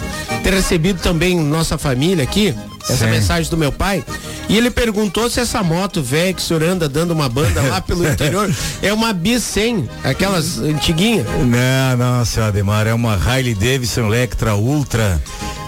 ter 0.43 0.53
recebido 0.53 1.01
também 1.01 1.39
nossa 1.39 1.79
família 1.79 2.25
aqui, 2.25 2.55
essa 2.83 3.05
Sim. 3.05 3.11
mensagem 3.11 3.51
do 3.51 3.57
meu 3.57 3.73
pai. 3.73 4.05
E 4.49 4.57
ele 4.57 4.71
perguntou 4.71 5.31
se 5.31 5.41
essa 5.41 5.63
moto 5.63 6.03
velha 6.03 6.35
que 6.35 6.41
o 6.41 6.45
senhor 6.45 6.63
anda 6.63 6.89
dando 6.89 7.13
uma 7.13 7.29
banda 7.29 7.63
lá 7.63 7.81
pelo 7.83 8.07
interior 8.07 8.53
é 8.83 8.93
uma 8.93 9.13
bis 9.13 9.43
100, 9.45 9.89
aquelas 10.05 10.59
antiguinhas. 10.59 11.27
Não, 11.27 11.97
não, 11.97 12.25
seu 12.25 12.45
Ademar, 12.45 12.87
é 12.87 12.93
uma 12.93 13.15
Harley 13.15 13.55
Davidson 13.55 14.07
Electra 14.07 14.55
Ultra, 14.55 15.23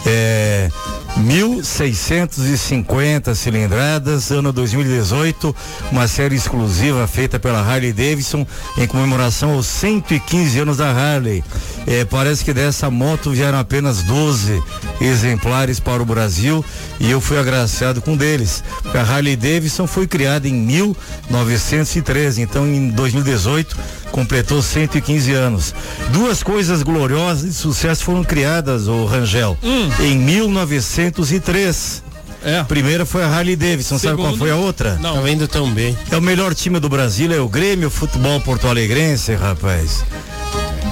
é, 0.07 0.71
1650 1.17 3.35
cilindradas, 3.35 4.31
ano 4.31 4.53
2018, 4.53 5.57
uma 5.91 6.07
série 6.09 6.35
exclusiva 6.35 7.07
feita 7.07 7.39
pela 7.39 7.61
Harley 7.61 7.93
Davidson 7.93 8.47
em 8.77 8.87
comemoração 8.87 9.53
aos 9.53 9.67
115 9.67 10.59
anos 10.59 10.79
da 10.79 10.91
Harley. 10.91 11.45
É, 11.87 12.05
parece 12.05 12.45
que 12.45 12.53
dessa 12.53 12.91
moto 12.91 13.31
vieram 13.31 13.59
apenas 13.59 14.03
12 14.03 14.63
exemplares 15.01 15.79
para 15.79 16.03
o 16.03 16.07
Brasil 16.07 16.65
e 16.99 17.11
eu 17.11 17.21
fui 17.21 17.39
agraciado 17.39 18.03
com 18.03 18.13
um 18.13 18.17
deles. 18.17 18.65
A 18.93 19.01
Harley 19.01 19.37
Davidson 19.37 19.87
foi 19.87 20.07
criada 20.07 20.49
em 20.49 20.55
1913, 20.55 22.43
então 22.43 22.67
em 22.67 22.91
2018 22.91 23.77
completou 24.19 24.63
115 24.63 25.33
anos. 25.33 25.75
Duas 26.13 26.41
coisas 26.41 26.85
gloriosas 26.85 27.43
de 27.49 27.53
sucesso 27.53 28.05
foram 28.05 28.23
criadas, 28.23 28.87
o 28.87 29.05
Rangel, 29.07 29.59
Hum. 29.61 29.91
em 29.99 30.17
1903. 30.17 32.01
É. 32.45 32.61
A 32.61 32.65
primeira 32.65 33.05
foi 33.05 33.25
a 33.25 33.27
Harley 33.27 33.57
Davidson, 33.57 33.99
sabe 33.99 34.15
qual 34.15 34.27
Segundo- 34.29 34.39
foi 34.39 34.51
a 34.53 34.57
outra? 34.57 34.95
Não. 35.01 35.21
Tá 35.21 35.29
indo 35.31 35.49
tão 35.49 35.69
bem. 35.73 35.99
É 36.13 36.17
o 36.17 36.23
melhor 36.23 36.55
time 36.55 36.79
do 36.79 36.89
Brasil, 36.89 37.33
é 37.33 37.41
o 37.41 37.49
Grêmio 37.49 37.91
Futebol 37.91 38.39
Porto 38.41 38.69
Alegrense, 38.69 39.35
rapaz. 39.35 40.05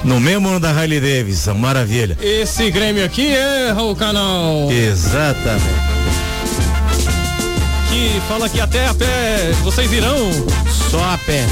No 0.03 0.19
mesmo 0.19 0.49
ano 0.49 0.59
da 0.59 0.71
Harley 0.71 0.99
Davidson, 0.99 1.53
maravilha. 1.53 2.17
Esse 2.21 2.69
Grêmio 2.71 3.05
aqui 3.05 3.33
é 3.33 3.73
o 3.73 3.95
canal 3.95 4.69
Exatamente. 4.69 5.63
que 7.89 8.21
fala 8.27 8.49
que 8.49 8.59
até 8.59 8.87
a 8.87 8.93
pé 8.93 9.51
vocês 9.63 9.93
irão. 9.93 10.29
Só 10.91 11.01
a 11.05 11.17
pé. 11.19 11.45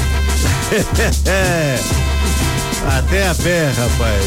Até 2.88 3.28
a 3.28 3.34
pé, 3.34 3.70
rapaz. 3.76 4.24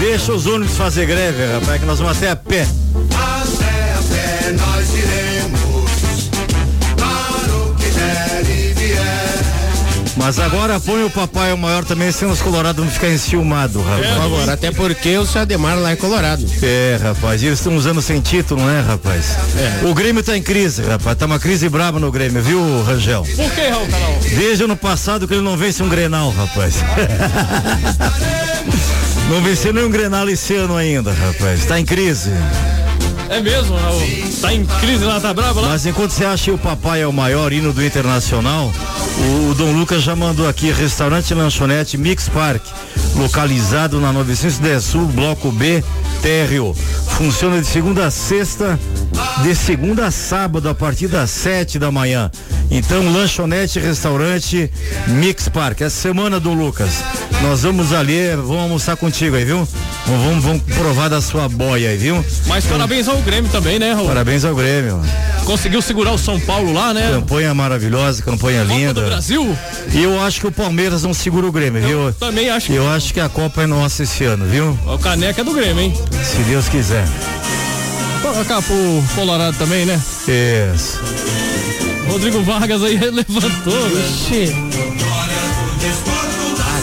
Deixa 0.00 0.32
os 0.32 0.46
ônibus 0.46 0.78
fazer 0.78 1.04
greve, 1.04 1.44
rapaz, 1.44 1.78
que 1.78 1.86
nós 1.86 1.98
vamos 1.98 2.16
até 2.16 2.30
a 2.30 2.36
pé. 2.36 2.66
Mas 10.16 10.38
agora 10.38 10.80
põe 10.80 11.04
o 11.04 11.10
papai 11.10 11.52
o 11.52 11.58
maior 11.58 11.84
também, 11.84 12.10
sem 12.10 12.28
os 12.28 12.40
colorados 12.40 12.82
não 12.82 12.90
ficar 12.90 13.10
enciumado, 13.10 13.80
Por 13.80 13.88
rapaz. 13.88 14.16
favor, 14.16 14.48
até 14.48 14.70
porque 14.70 15.16
o 15.18 15.26
seu 15.26 15.42
Ademar 15.42 15.78
lá 15.78 15.90
é 15.90 15.96
colorado. 15.96 16.44
É, 16.62 16.98
rapaz, 17.00 17.42
eles 17.42 17.58
estão 17.58 17.76
usando 17.76 18.00
sem 18.00 18.20
título, 18.20 18.64
né, 18.64 18.82
rapaz? 18.86 19.36
É. 19.56 19.86
O 19.86 19.94
Grêmio 19.94 20.22
tá 20.22 20.36
em 20.36 20.42
crise, 20.42 20.82
rapaz. 20.82 21.16
Tá 21.18 21.26
uma 21.26 21.38
crise 21.38 21.68
braba 21.68 22.00
no 22.00 22.10
Grêmio, 22.10 22.42
viu, 22.42 22.82
Rangel? 22.82 23.26
Por 23.36 23.50
que, 23.50 23.68
Raul 23.68 23.86
Canal? 23.86 24.18
Desde 24.36 24.64
ano 24.64 24.76
passado 24.76 25.28
que 25.28 25.34
ele 25.34 25.42
não 25.42 25.56
vence 25.56 25.82
um 25.82 25.88
Grenal, 25.88 26.30
rapaz. 26.30 26.76
não 29.28 29.42
venceu 29.42 29.72
nenhum 29.72 29.90
Grenal 29.90 30.28
esse 30.28 30.54
ano 30.54 30.76
ainda, 30.76 31.12
rapaz. 31.12 31.64
Tá 31.66 31.78
em 31.78 31.84
crise. 31.84 32.30
É 33.28 33.40
mesmo, 33.40 33.76
Raul? 33.76 34.00
Tá 34.40 34.54
em 34.54 34.64
crise 34.64 35.04
lá, 35.04 35.20
tá 35.20 35.34
bravo 35.34 35.60
lá? 35.60 35.68
Mas 35.68 35.84
enquanto 35.84 36.10
você 36.10 36.24
acha 36.24 36.44
que 36.44 36.50
o 36.52 36.58
papai 36.58 37.02
é 37.02 37.06
o 37.06 37.12
maior 37.12 37.52
hino 37.52 37.72
do 37.72 37.84
Internacional, 37.84 38.72
o, 39.18 39.50
o 39.50 39.54
Dom 39.54 39.72
Lucas 39.72 40.02
já 40.02 40.14
mandou 40.14 40.48
aqui 40.48 40.70
restaurante 40.70 41.32
lanchonete 41.34 41.96
Mix 41.96 42.28
Park, 42.28 42.62
localizado 43.16 44.00
na 44.00 44.12
910 44.12 44.84
Sul, 44.84 45.06
bloco 45.06 45.50
B, 45.50 45.82
térreo. 46.22 46.74
Funciona 47.16 47.60
de 47.60 47.66
segunda 47.66 48.06
a 48.06 48.10
sexta, 48.10 48.78
de 49.42 49.54
segunda 49.54 50.06
a 50.06 50.10
sábado, 50.10 50.68
a 50.68 50.74
partir 50.74 51.08
das 51.08 51.30
sete 51.30 51.78
da 51.78 51.90
manhã. 51.90 52.30
Então, 52.70 53.12
lanchonete 53.12 53.78
restaurante 53.78 54.70
Mix 55.06 55.48
Park. 55.48 55.80
Essa 55.80 55.96
semana 55.96 56.38
do 56.40 56.52
Lucas, 56.52 57.02
nós 57.42 57.62
vamos 57.62 57.92
ali, 57.92 58.34
vamos 58.36 58.62
almoçar 58.62 58.96
contigo 58.96 59.36
aí, 59.36 59.44
viu? 59.44 59.66
Vamos, 60.06 60.44
vamos 60.44 60.62
provar 60.62 61.08
da 61.08 61.20
sua 61.20 61.48
boia 61.48 61.90
aí, 61.90 61.96
viu? 61.96 62.24
Mas 62.46 62.64
parabéns 62.64 63.08
ao 63.08 63.16
Grêmio 63.18 63.50
também, 63.50 63.78
né, 63.78 63.92
Raul? 63.92 64.08
Parabéns 64.08 64.44
ao 64.44 64.54
Grêmio. 64.54 65.00
Conseguiu 65.44 65.80
segurar 65.80 66.12
o 66.12 66.18
São 66.18 66.40
Paulo 66.40 66.72
lá, 66.72 66.92
né? 66.92 67.08
Campanha 67.12 67.54
maravilhosa, 67.54 68.22
campanha 68.22 68.64
linda. 68.64 69.05
Brasil? 69.06 69.58
E 69.92 70.02
eu 70.02 70.20
acho 70.20 70.40
que 70.40 70.46
o 70.46 70.52
Palmeiras 70.52 71.02
não 71.02 71.14
segura 71.14 71.46
o 71.46 71.52
Grêmio, 71.52 71.82
viu? 71.82 72.12
Também 72.14 72.48
acho 72.50 72.66
que 72.66 72.74
Eu 72.74 72.88
acho 72.88 73.12
que 73.14 73.20
a 73.20 73.28
Copa 73.28 73.62
é 73.62 73.66
nossa 73.66 74.02
esse 74.02 74.24
ano, 74.24 74.46
viu? 74.46 74.78
o 74.86 74.98
caneca 74.98 75.40
é 75.40 75.44
do 75.44 75.52
Grêmio, 75.52 75.82
hein? 75.82 75.94
Se 76.24 76.38
Deus 76.44 76.68
quiser. 76.68 77.04
Colocar 78.22 78.60
pro 78.62 79.04
Colorado 79.14 79.56
também, 79.56 79.84
né? 79.86 80.00
Isso. 80.74 81.00
Rodrigo 82.10 82.42
Vargas 82.42 82.82
aí 82.82 82.98
levantou, 83.10 83.88
né? 83.90 84.06
Ixi. 84.08 84.54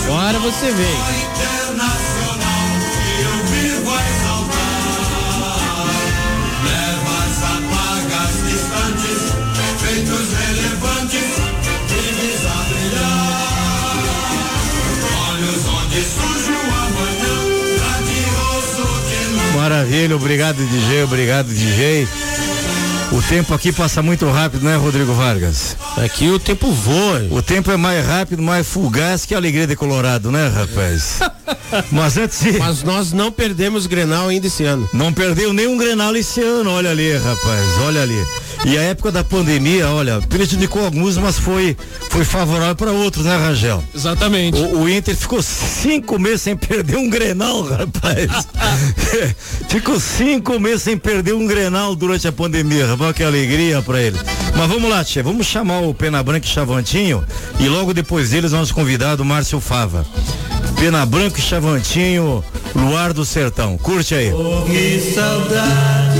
Agora 0.05 0.39
você 0.39 0.71
vem. 0.71 1.32
Maravilha, 19.63 20.13
obrigado 20.17 20.57
DJ, 20.57 21.03
obrigado 21.03 21.47
DJ. 21.47 22.05
O 23.13 23.21
tempo 23.21 23.53
aqui 23.53 23.71
passa 23.71 24.01
muito 24.01 24.29
rápido, 24.29 24.65
né, 24.65 24.75
Rodrigo 24.75 25.13
Vargas? 25.13 25.77
Aqui 25.95 26.29
o 26.29 26.37
tempo 26.37 26.69
voa. 26.69 27.25
O 27.31 27.41
tempo 27.41 27.71
é 27.71 27.77
mais 27.77 28.05
rápido, 28.05 28.43
mais 28.43 28.67
fugaz 28.67 29.25
que 29.25 29.33
a 29.33 29.37
alegria 29.37 29.65
de 29.65 29.77
Colorado, 29.77 30.29
né, 30.33 30.49
rapaz? 30.49 31.19
Mas 31.89 32.17
antes 32.17 32.41
de... 32.41 32.59
Mas 32.59 32.83
nós 32.83 33.13
não 33.13 33.31
perdemos 33.31 33.87
Grenal 33.87 34.27
ainda 34.27 34.47
esse 34.47 34.65
ano. 34.65 34.89
Não 34.91 35.13
perdeu 35.13 35.53
nenhum 35.53 35.77
Grenal 35.77 36.13
esse 36.13 36.41
ano, 36.41 36.69
olha 36.69 36.91
ali, 36.91 37.15
rapaz, 37.15 37.65
olha 37.85 38.01
ali. 38.01 38.21
E 38.65 38.77
a 38.77 38.81
época 38.81 39.11
da 39.11 39.23
pandemia, 39.23 39.89
olha, 39.89 40.21
prejudicou 40.21 40.85
alguns, 40.85 41.17
mas 41.17 41.37
foi, 41.37 41.75
foi 42.09 42.23
favorável 42.23 42.75
para 42.75 42.91
outros, 42.91 43.25
né, 43.25 43.35
Rangel? 43.35 43.83
Exatamente. 43.93 44.57
O, 44.57 44.83
o 44.83 44.89
Inter 44.89 45.15
ficou 45.15 45.41
cinco 45.41 46.17
meses 46.17 46.43
sem 46.43 46.55
perder 46.55 46.95
um 46.97 47.09
Grenal, 47.09 47.61
rapaz. 47.67 48.47
ficou 49.67 49.99
cinco 49.99 50.59
meses 50.59 50.83
sem 50.83 50.97
perder 50.97 51.33
um 51.33 51.45
Grenal 51.45 51.93
durante 51.93 52.25
a 52.25 52.31
pandemia, 52.31 52.87
rapaz, 52.87 53.13
que 53.15 53.23
alegria 53.23 53.81
pra 53.81 54.01
ele. 54.01 54.17
Mas 54.55 54.69
vamos 54.69 54.89
lá, 54.89 55.03
tia, 55.03 55.21
vamos 55.21 55.45
chamar 55.45 55.81
o 55.81 55.93
Pena 55.93 56.23
Branca 56.23 56.45
e 56.45 56.49
Chavantinho 56.49 57.23
e 57.59 57.67
logo 57.67 57.93
depois 57.93 58.29
deles 58.29 58.53
nosso 58.53 58.73
convidado 58.73 59.25
Márcio 59.25 59.59
Fava. 59.59 60.05
Pena 60.79 61.05
Branca 61.05 61.37
e 61.39 61.41
Chavantinho, 61.41 62.43
Luar 62.75 63.13
do 63.13 63.25
Sertão. 63.25 63.77
Curte 63.77 64.15
aí. 64.15 64.31
Que 64.65 65.13
saudade 65.13 66.12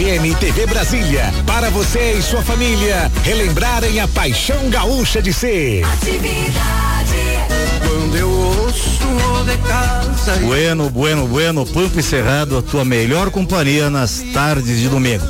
FM 0.00 0.34
TV 0.40 0.66
Brasília. 0.66 1.30
Para 1.46 1.68
você 1.68 2.14
e 2.14 2.22
sua 2.22 2.40
família 2.40 3.12
relembrarem 3.22 4.00
a 4.00 4.08
paixão 4.08 4.70
gaúcha 4.70 5.20
de 5.20 5.30
ser. 5.30 5.84
Quando 7.86 8.16
eu 8.16 8.30
ouço 8.30 9.04
o 9.04 9.44
de 9.44 9.58
casa. 9.58 10.36
Bueno, 10.46 10.88
bueno, 10.88 11.26
bueno, 11.26 11.66
Pampa 11.66 12.00
e 12.00 12.02
Cerrado, 12.02 12.56
a 12.56 12.62
tua 12.62 12.82
melhor 12.82 13.30
companhia 13.30 13.90
nas 13.90 14.22
tardes 14.32 14.78
de 14.78 14.88
domingo. 14.88 15.24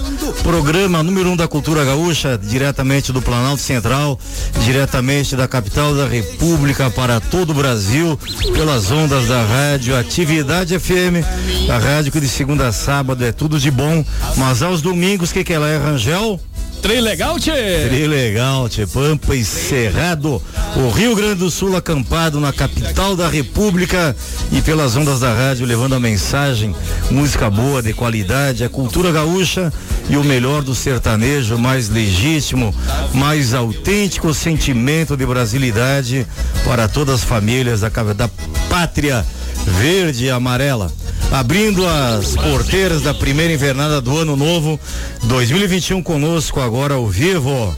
Programa 0.44 1.02
número 1.02 1.30
um 1.30 1.36
da 1.36 1.48
cultura 1.48 1.84
gaúcha, 1.84 2.38
diretamente 2.38 3.12
do 3.12 3.20
Planalto 3.20 3.62
Central, 3.62 4.18
diretamente 4.64 5.36
da 5.36 5.48
capital 5.48 5.94
da 5.94 6.06
República 6.06 6.90
para 6.90 7.20
todo 7.20 7.50
o 7.50 7.54
Brasil, 7.54 8.18
pelas 8.54 8.90
ondas 8.90 9.28
da 9.28 9.42
rádio 9.44 9.96
Atividade 9.96 10.78
FM, 10.78 11.24
a 11.70 11.78
rádio 11.78 12.12
que 12.12 12.20
de 12.20 12.28
segunda 12.28 12.68
a 12.68 12.72
sábado 12.72 13.24
é 13.24 13.32
tudo 13.32 13.58
de 13.58 13.70
bom, 13.70 14.04
mas 14.36 14.62
aos 14.62 14.82
domingos, 14.82 15.30
o 15.30 15.32
que, 15.32 15.44
que 15.44 15.52
ela 15.52 15.68
é, 15.68 15.78
Rangel? 15.78 16.40
Trilegal, 16.82 17.38
tchê. 17.38 17.86
Trilegal, 17.88 18.68
tchê. 18.68 18.86
Pampa 18.86 19.36
e 19.36 19.44
Cerrado. 19.44 20.42
O 20.76 20.90
Rio 20.90 21.14
Grande 21.14 21.36
do 21.36 21.50
Sul 21.50 21.76
acampado 21.76 22.40
na 22.40 22.52
capital 22.52 23.14
da 23.14 23.28
República 23.28 24.16
e 24.50 24.62
pelas 24.62 24.96
ondas 24.96 25.20
da 25.20 25.32
rádio 25.32 25.66
levando 25.66 25.94
a 25.94 26.00
mensagem, 26.00 26.74
música 27.10 27.50
boa, 27.50 27.82
de 27.82 27.92
qualidade, 27.92 28.64
a 28.64 28.68
cultura 28.68 29.12
gaúcha 29.12 29.72
e 30.08 30.16
o 30.16 30.24
melhor 30.24 30.62
do 30.62 30.74
sertanejo, 30.74 31.58
mais 31.58 31.88
legítimo, 31.88 32.74
mais 33.12 33.52
autêntico 33.52 34.32
sentimento 34.32 35.16
de 35.16 35.26
brasilidade 35.26 36.26
para 36.64 36.88
todas 36.88 37.16
as 37.16 37.24
famílias 37.24 37.80
da, 37.80 37.88
da 37.88 38.28
pátria 38.68 39.26
verde 39.66 40.26
e 40.26 40.30
amarela 40.30 40.90
abrindo 41.30 41.86
as 41.86 42.34
porteiras 42.34 43.02
da 43.02 43.14
primeira 43.14 43.52
invernada 43.52 44.00
do 44.00 44.16
ano 44.18 44.36
novo 44.36 44.78
2021 45.24 46.02
conosco 46.02 46.60
agora 46.60 46.94
ao 46.94 47.06
vivo. 47.06 47.76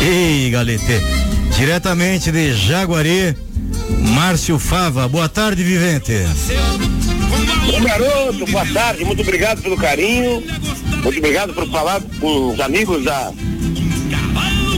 Ei, 0.00 0.50
Galete, 0.50 1.00
diretamente 1.56 2.32
de 2.32 2.54
Jaguari, 2.54 3.36
Márcio 4.14 4.58
Fava. 4.58 5.06
Boa 5.08 5.28
tarde, 5.28 5.62
vivente. 5.62 6.12
Ô 7.76 7.82
garoto, 7.82 8.46
boa 8.50 8.66
tarde, 8.66 9.04
muito 9.04 9.22
obrigado 9.22 9.62
pelo 9.62 9.76
carinho, 9.76 10.42
muito 11.02 11.18
obrigado 11.18 11.52
por 11.54 11.68
falar 11.68 12.00
com 12.18 12.52
os 12.52 12.60
amigos 12.60 13.04
da 13.04 13.32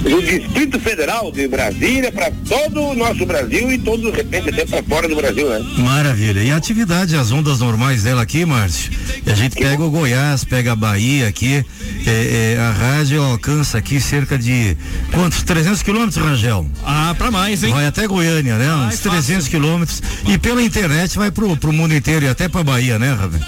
do 0.03 0.21
Distrito 0.21 0.81
Federal 0.81 1.31
de 1.31 1.47
Brasília 1.47 2.11
para 2.11 2.31
todo 2.49 2.83
o 2.83 2.95
nosso 2.95 3.25
Brasil 3.25 3.71
e 3.71 3.79
todo, 3.79 4.11
de 4.11 4.17
repente, 4.17 4.49
até 4.51 4.67
para 4.67 4.83
fora 4.83 5.09
do 5.09 5.15
Brasil, 5.15 5.49
né? 5.49 5.61
Maravilha. 5.79 6.43
E 6.43 6.51
a 6.51 6.57
atividade, 6.57 7.17
as 7.17 7.31
ondas 7.31 7.61
normais 7.61 8.03
dela 8.03 8.23
aqui, 8.23 8.45
Márcio? 8.45 8.93
A 9.27 9.35
gente 9.35 9.57
pega 9.57 9.83
o 9.83 9.91
Goiás, 9.91 10.45
pega 10.45 10.73
a 10.73 10.77
Bahia 10.77 11.29
aqui. 11.29 11.65
É, 12.05 12.55
é, 12.55 12.59
a 12.59 12.71
rádio 12.73 13.23
alcança 13.23 13.79
aqui 13.79 14.01
cerca 14.01 14.37
de 14.37 14.77
quantos? 15.13 15.43
300 15.43 15.83
quilômetros, 15.83 16.17
Rangel? 16.17 16.67
Ah, 16.85 17.15
para 17.17 17.31
mais, 17.31 17.63
hein? 17.63 17.73
Vai 17.73 17.87
até 17.87 18.07
Goiânia, 18.07 18.57
né? 18.57 18.75
Uns 18.75 18.99
300 18.99 19.47
quilômetros. 19.47 20.03
E 20.29 20.37
pela 20.37 20.63
internet 20.63 21.17
vai 21.17 21.31
pro, 21.31 21.57
pro 21.57 21.73
mundo 21.73 21.95
inteiro 21.95 22.27
e 22.27 22.29
até 22.29 22.49
pra 22.49 22.65
Bahia, 22.65 22.99
né, 22.99 23.13
Rabi? 23.13 23.39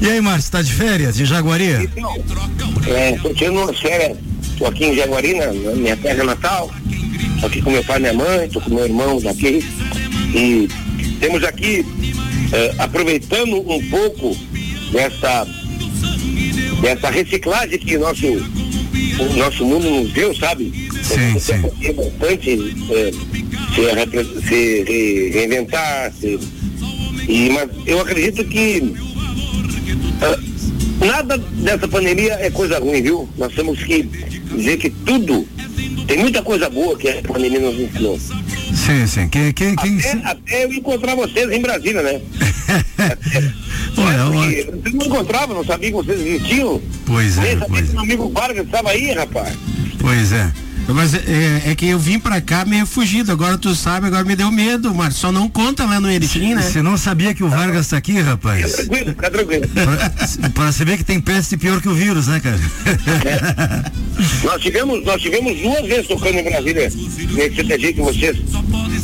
e 0.00 0.08
aí, 0.08 0.20
Márcio, 0.20 0.50
tá 0.50 0.62
de 0.62 0.72
férias 0.72 1.16
de 1.16 1.26
Jaguari? 1.26 1.84
Então, 1.84 2.24
é, 2.86 3.12
tô 3.18 3.34
tirando 3.34 3.58
umas 3.58 3.78
férias 3.78 4.16
Estou 4.56 4.68
aqui 4.68 4.86
em 4.86 4.96
Jaguari, 4.96 5.34
na, 5.34 5.52
na, 5.52 5.72
minha 5.72 5.94
terra 5.98 6.24
natal. 6.24 6.70
Estou 7.34 7.46
aqui 7.46 7.60
com 7.60 7.70
meu 7.70 7.84
pai 7.84 7.98
e 7.98 8.00
minha 8.00 8.14
mãe, 8.14 8.46
estou 8.46 8.62
com 8.62 8.70
meu 8.70 8.86
irmão 8.86 9.20
daqui. 9.20 9.62
E 10.34 10.66
temos 11.20 11.44
aqui, 11.44 11.84
eh, 12.54 12.74
aproveitando 12.78 13.58
um 13.70 13.90
pouco 13.90 14.34
dessa, 14.90 15.46
dessa 16.80 17.10
reciclagem 17.10 17.78
que 17.78 17.98
nosso, 17.98 18.26
o 18.26 19.36
nosso 19.36 19.62
mundo 19.66 19.90
nos 19.90 20.10
deu, 20.14 20.34
sabe? 20.34 20.72
Sim, 21.02 21.38
sim. 21.38 21.62
É 21.82 21.90
importante 21.90 22.74
eh, 22.92 23.12
se, 23.74 24.86
se, 24.86 25.30
reinventar, 25.34 26.14
se, 26.18 26.40
e, 27.28 27.50
mas 27.50 27.68
eu 27.84 28.00
acredito 28.00 28.42
que 28.42 28.94
uh, 30.22 31.04
nada 31.04 31.36
dessa 31.36 31.86
pandemia 31.86 32.38
é 32.40 32.50
coisa 32.50 32.78
ruim, 32.78 33.02
viu? 33.02 33.28
Nós 33.36 33.52
temos 33.52 33.82
que 33.82 34.08
dizer 34.56 34.76
que 34.78 34.90
tudo, 34.90 35.46
tem 36.06 36.18
muita 36.18 36.42
coisa 36.42 36.68
boa 36.68 36.96
que 36.96 37.08
a 37.08 37.22
pandemia 37.22 37.60
nos 37.60 37.78
ensinou. 37.78 38.18
Sim, 38.18 39.06
sim. 39.06 39.28
Que, 39.28 39.52
que, 39.52 39.74
até, 39.76 40.12
até 40.24 40.64
eu 40.64 40.72
encontrar 40.72 41.14
vocês 41.14 41.50
em 41.50 41.60
Brasília, 41.60 42.02
né? 42.02 42.20
Olha, 43.98 44.46
é, 44.46 44.60
eu 44.60 44.92
não 44.92 45.06
encontrava, 45.06 45.54
não 45.54 45.64
sabia 45.64 45.90
que 45.90 45.96
vocês 45.96 46.20
existiam. 46.20 46.80
Pois 47.04 47.38
é. 47.38 47.42
Nem 47.42 47.58
sabia 47.58 47.68
pois 47.68 47.86
que 47.86 47.92
meu 47.92 48.02
amigo 48.02 48.28
Vargas 48.30 48.66
estava 48.66 48.90
aí, 48.90 49.12
rapaz. 49.12 49.56
Pois 49.98 50.32
é. 50.32 50.52
Mas 50.88 51.14
é, 51.14 51.62
é, 51.66 51.74
que 51.74 51.86
eu 51.86 51.98
vim 51.98 52.18
pra 52.18 52.40
cá 52.40 52.64
meio 52.64 52.86
fugido, 52.86 53.32
agora 53.32 53.58
tu 53.58 53.74
sabe, 53.74 54.06
agora 54.06 54.24
me 54.24 54.36
deu 54.36 54.50
medo, 54.52 54.94
Marcos. 54.94 55.18
Só 55.18 55.32
não 55.32 55.48
conta 55.48 55.84
lá 55.84 55.98
no 55.98 56.10
Eritim, 56.10 56.54
né? 56.54 56.62
Você 56.62 56.80
não 56.80 56.96
sabia 56.96 57.34
que 57.34 57.42
o 57.42 57.48
Vargas 57.48 57.88
tá 57.88 57.96
aqui, 57.96 58.20
rapaz? 58.20 58.76
Fica 58.76 58.76
tranquilo, 58.76 59.10
fica 59.10 59.30
tranquilo. 59.30 59.68
Pra, 59.68 60.50
pra 60.50 60.72
saber 60.72 60.96
que 60.96 61.04
tem 61.04 61.20
peste 61.20 61.56
pior 61.56 61.80
que 61.80 61.88
o 61.88 61.94
vírus, 61.94 62.28
né, 62.28 62.40
cara? 62.40 62.60
É. 63.26 64.06
Nós 64.44 64.62
tivemos, 64.62 65.04
nós 65.04 65.20
tivemos 65.20 65.58
duas 65.60 65.86
vezes 65.86 66.06
tocando 66.06 66.38
em 66.38 66.44
Brasília, 66.44 66.84
nesse 66.84 67.56
CTG 67.56 67.92
que 67.92 68.00
vocês, 68.00 68.36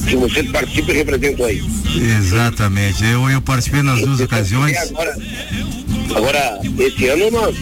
que 0.06 0.16
vocês 0.16 0.50
participam 0.50 0.92
e 0.92 0.96
representam 0.96 1.46
aí. 1.46 1.62
Exatamente. 2.18 3.04
Eu, 3.04 3.28
eu 3.28 3.42
participei 3.42 3.82
nas 3.82 4.00
duas 4.00 4.20
ocasiões. 4.20 4.76
Agora, 4.90 5.16
agora, 6.14 6.60
esse 6.78 7.08
ano 7.08 7.30
nós, 7.30 7.56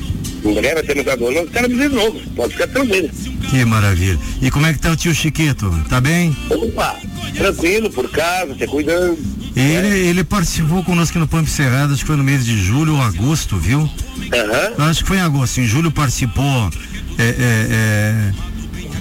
em 0.45 0.55
breve, 0.55 0.81
até 0.81 0.95
metade 0.95 1.19
do 1.19 1.27
ano, 1.27 1.41
nós 1.41 1.51
queremos 1.51 1.79
de 1.79 1.89
novo. 1.89 2.21
Pode 2.37 2.53
ficar 2.53 2.69
tranquilo. 2.69 3.11
Que 3.51 3.65
maravilha. 3.65 4.19
E 4.41 4.49
como 4.49 4.67
é 4.67 4.73
que 4.73 4.79
tá 4.79 4.93
o 4.93 4.97
tio 4.97 5.13
Chiquito? 5.13 5.69
Tá 5.89 6.01
bem? 6.01 6.37
Opa, 6.49 6.97
tranquilo, 7.35 7.91
por 7.91 8.09
casa, 8.09 8.55
se 8.55 8.65
cuidando. 8.69 9.19
Ele, 9.57 9.89
é. 9.89 9.99
ele 10.07 10.23
participou 10.23 10.85
conosco 10.85 11.19
no 11.19 11.27
Pampa 11.27 11.51
Cerrado, 11.51 11.93
acho 11.93 12.03
que 12.03 12.07
foi 12.07 12.17
no 12.17 12.23
mês 12.23 12.45
de 12.45 12.57
julho 12.57 12.95
ou 12.95 13.03
agosto, 13.03 13.57
viu? 13.57 13.81
Uhum. 13.81 14.85
Acho 14.85 15.03
que 15.03 15.09
foi 15.09 15.17
em 15.17 15.23
agosto. 15.23 15.61
Em 15.61 15.67
julho 15.67 15.91
participou. 15.91 16.71
É, 17.19 17.25
é, 17.25 17.35
é... 17.39 18.33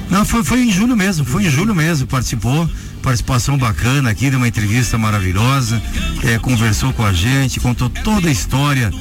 Não, 0.10 0.26
foi, 0.26 0.44
foi 0.44 0.62
em 0.62 0.72
julho 0.72 0.98
mesmo, 0.98 1.24
foi 1.24 1.44
em 1.44 1.50
julho 1.50 1.76
mesmo, 1.76 2.08
participou 2.08 2.68
participação 3.00 3.58
bacana 3.58 4.10
aqui, 4.10 4.30
deu 4.30 4.38
uma 4.38 4.48
entrevista 4.48 4.98
maravilhosa, 4.98 5.82
é, 6.24 6.38
conversou 6.38 6.94
com 6.94 7.06
a 7.06 7.14
gente, 7.14 7.60
contou 7.60 7.90
toda 7.90 8.30
a 8.30 8.32
história 8.32 8.92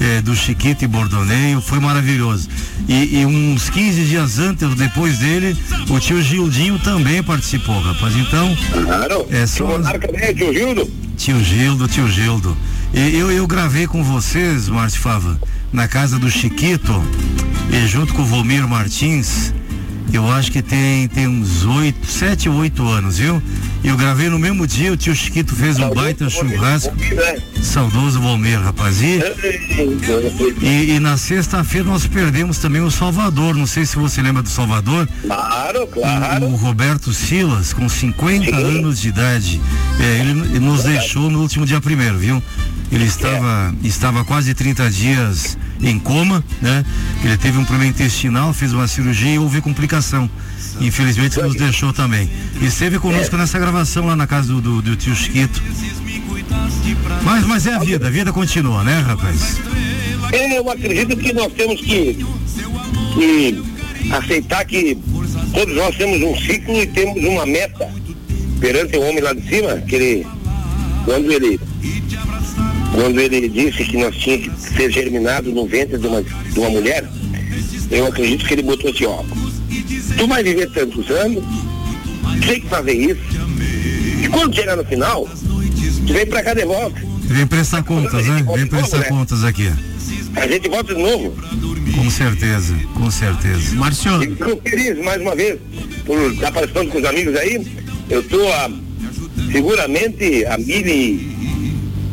é, 0.00 0.22
do 0.22 0.34
Chiquito 0.34 0.84
e 0.84 0.88
Bordoneio, 0.88 1.60
foi 1.60 1.80
maravilhoso. 1.80 2.48
E, 2.88 3.20
e, 3.20 3.26
uns 3.26 3.68
15 3.68 4.04
dias 4.04 4.38
antes, 4.38 4.74
depois 4.74 5.18
dele, 5.18 5.56
o 5.90 5.98
tio 6.00 6.22
Gildinho 6.22 6.78
também 6.78 7.22
participou, 7.22 7.80
rapaz. 7.80 8.16
Então. 8.16 8.56
Claro. 8.72 9.26
É 9.30 9.46
só. 9.46 9.78
Também, 9.78 10.34
tio 10.34 10.52
Gildo? 10.52 10.90
Tio 11.16 11.44
Gildo, 11.44 11.88
tio 11.88 12.08
Gildo. 12.08 12.56
E 12.94 13.16
eu, 13.16 13.30
eu 13.30 13.46
gravei 13.46 13.86
com 13.86 14.02
vocês, 14.02 14.68
Márcio 14.68 15.00
Fava, 15.00 15.38
na 15.72 15.86
casa 15.86 16.18
do 16.18 16.30
Chiquito, 16.30 17.02
e 17.70 17.86
junto 17.86 18.14
com 18.14 18.22
o 18.22 18.24
Volmir 18.24 18.66
Martins 18.66 19.52
eu 20.12 20.30
acho 20.30 20.50
que 20.50 20.62
tem, 20.62 21.06
tem 21.08 21.26
uns 21.26 21.64
oito, 21.64 22.06
sete 22.06 22.48
oito 22.48 22.86
anos, 22.86 23.18
viu? 23.18 23.42
E 23.84 23.88
eu 23.88 23.96
gravei 23.96 24.28
no 24.28 24.38
mesmo 24.38 24.66
dia, 24.66 24.92
o 24.92 24.96
tio 24.96 25.14
Chiquito 25.14 25.54
fez 25.54 25.78
um 25.78 25.90
baita 25.90 26.28
churrasco. 26.28 26.94
Saudoso 27.62 28.20
Volmeiro, 28.20 28.62
rapaz. 28.62 29.00
E, 29.02 29.20
e, 30.60 30.94
e 30.94 31.00
na 31.00 31.16
sexta-feira 31.16 31.86
nós 31.86 32.06
perdemos 32.06 32.58
também 32.58 32.80
o 32.80 32.90
Salvador. 32.90 33.54
Não 33.54 33.66
sei 33.66 33.84
se 33.84 33.96
você 33.96 34.22
lembra 34.22 34.42
do 34.42 34.48
Salvador. 34.48 35.08
Claro, 35.22 35.86
claro. 35.86 36.46
O, 36.46 36.52
o 36.52 36.56
Roberto 36.56 37.12
Silas, 37.12 37.72
com 37.72 37.88
50 37.88 38.46
Sim. 38.46 38.52
anos 38.52 39.00
de 39.00 39.08
idade. 39.08 39.60
É, 40.00 40.20
ele, 40.20 40.58
nos 40.58 40.84
deixou 40.84 41.30
no 41.30 41.40
último 41.40 41.66
dia 41.66 41.80
primeiro, 41.80 42.18
viu? 42.18 42.42
Ele 42.90 43.04
estava, 43.04 43.74
é. 43.84 43.86
estava 43.86 44.24
quase 44.24 44.54
30 44.54 44.90
dias 44.90 45.58
em 45.82 45.98
coma, 45.98 46.42
né? 46.60 46.84
Ele 47.24 47.36
teve 47.36 47.58
um 47.58 47.64
problema 47.64 47.90
intestinal, 47.90 48.52
fez 48.52 48.72
uma 48.72 48.88
cirurgia 48.88 49.34
e 49.34 49.38
houve 49.38 49.60
complicação. 49.60 50.30
Infelizmente 50.80 51.40
nos 51.40 51.56
deixou 51.56 51.92
também. 51.92 52.30
E 52.60 52.66
esteve 52.66 52.98
conosco 52.98 53.34
é. 53.34 53.38
nessa 53.38 53.58
gravação 53.58 54.06
lá 54.06 54.16
na 54.16 54.26
casa 54.26 54.48
do, 54.48 54.60
do, 54.60 54.82
do 54.82 54.96
tio 54.96 55.14
Chiquito. 55.14 55.62
Mas, 57.22 57.46
mas 57.46 57.66
é 57.66 57.74
a 57.74 57.78
vida, 57.78 58.06
a 58.06 58.10
vida 58.10 58.32
continua, 58.32 58.82
né, 58.84 59.00
rapaz? 59.00 59.60
É, 60.32 60.58
eu 60.58 60.70
acredito 60.70 61.16
que 61.16 61.32
nós 61.32 61.52
temos 61.52 61.80
que, 61.80 62.24
que 63.14 63.62
aceitar 64.12 64.64
que 64.64 64.96
todos 65.52 65.74
nós 65.74 65.96
temos 65.96 66.20
um 66.22 66.36
ciclo 66.36 66.80
e 66.80 66.86
temos 66.86 67.24
uma 67.24 67.46
meta 67.46 67.88
perante 68.60 68.96
o 68.96 69.02
homem 69.02 69.20
lá 69.20 69.32
de 69.32 69.48
cima, 69.48 69.76
que 69.78 69.94
ele, 69.94 70.26
quando 71.04 71.32
ele 71.32 71.60
quando 72.98 73.20
ele 73.20 73.48
disse 73.48 73.84
que 73.84 73.96
nós 73.96 74.16
tínhamos 74.16 74.66
que 74.66 74.74
ser 74.74 74.90
germinados 74.90 75.54
no 75.54 75.66
ventre 75.68 75.96
de 75.96 76.06
uma, 76.08 76.20
de 76.20 76.58
uma 76.58 76.68
mulher, 76.68 77.08
eu 77.92 78.06
acredito 78.08 78.44
que 78.44 78.54
ele 78.54 78.62
botou 78.62 78.90
assim, 78.90 79.04
ó, 79.04 79.22
tu 80.16 80.26
vai 80.26 80.42
viver 80.42 80.68
tantos 80.70 81.08
anos, 81.08 81.44
tem 82.44 82.60
que 82.60 82.66
fazer 82.66 82.94
isso, 82.94 83.20
E 84.20 84.26
quando 84.28 84.52
chegar 84.52 84.76
no 84.76 84.84
final, 84.84 85.28
tu 86.08 86.12
vem 86.12 86.26
pra 86.26 86.42
cá 86.42 86.54
de 86.54 86.64
volta. 86.64 87.00
Vem 87.20 87.46
prestar 87.46 87.84
contas, 87.84 88.26
né? 88.26 88.44
Vem 88.56 88.66
prestar 88.66 89.04
contas 89.04 89.44
aqui. 89.44 89.70
A 90.34 90.48
gente 90.48 90.68
volta 90.68 90.92
de 90.92 91.00
novo. 91.00 91.36
Com 91.94 92.10
certeza, 92.10 92.74
com 92.94 93.10
certeza. 93.12 93.76
Marciano. 93.76 94.22
Fico 94.22 94.60
feliz 94.68 94.98
mais 95.04 95.22
uma 95.22 95.36
vez 95.36 95.56
por 96.04 96.32
estar 96.32 96.50
participando 96.50 96.88
com 96.90 96.98
os 96.98 97.04
amigos 97.04 97.36
aí. 97.36 97.64
Eu 98.10 98.24
tô 98.24 98.44
a, 98.48 98.70
seguramente 99.52 100.44
a 100.46 100.58
mil 100.58 100.86
e, 100.86 101.37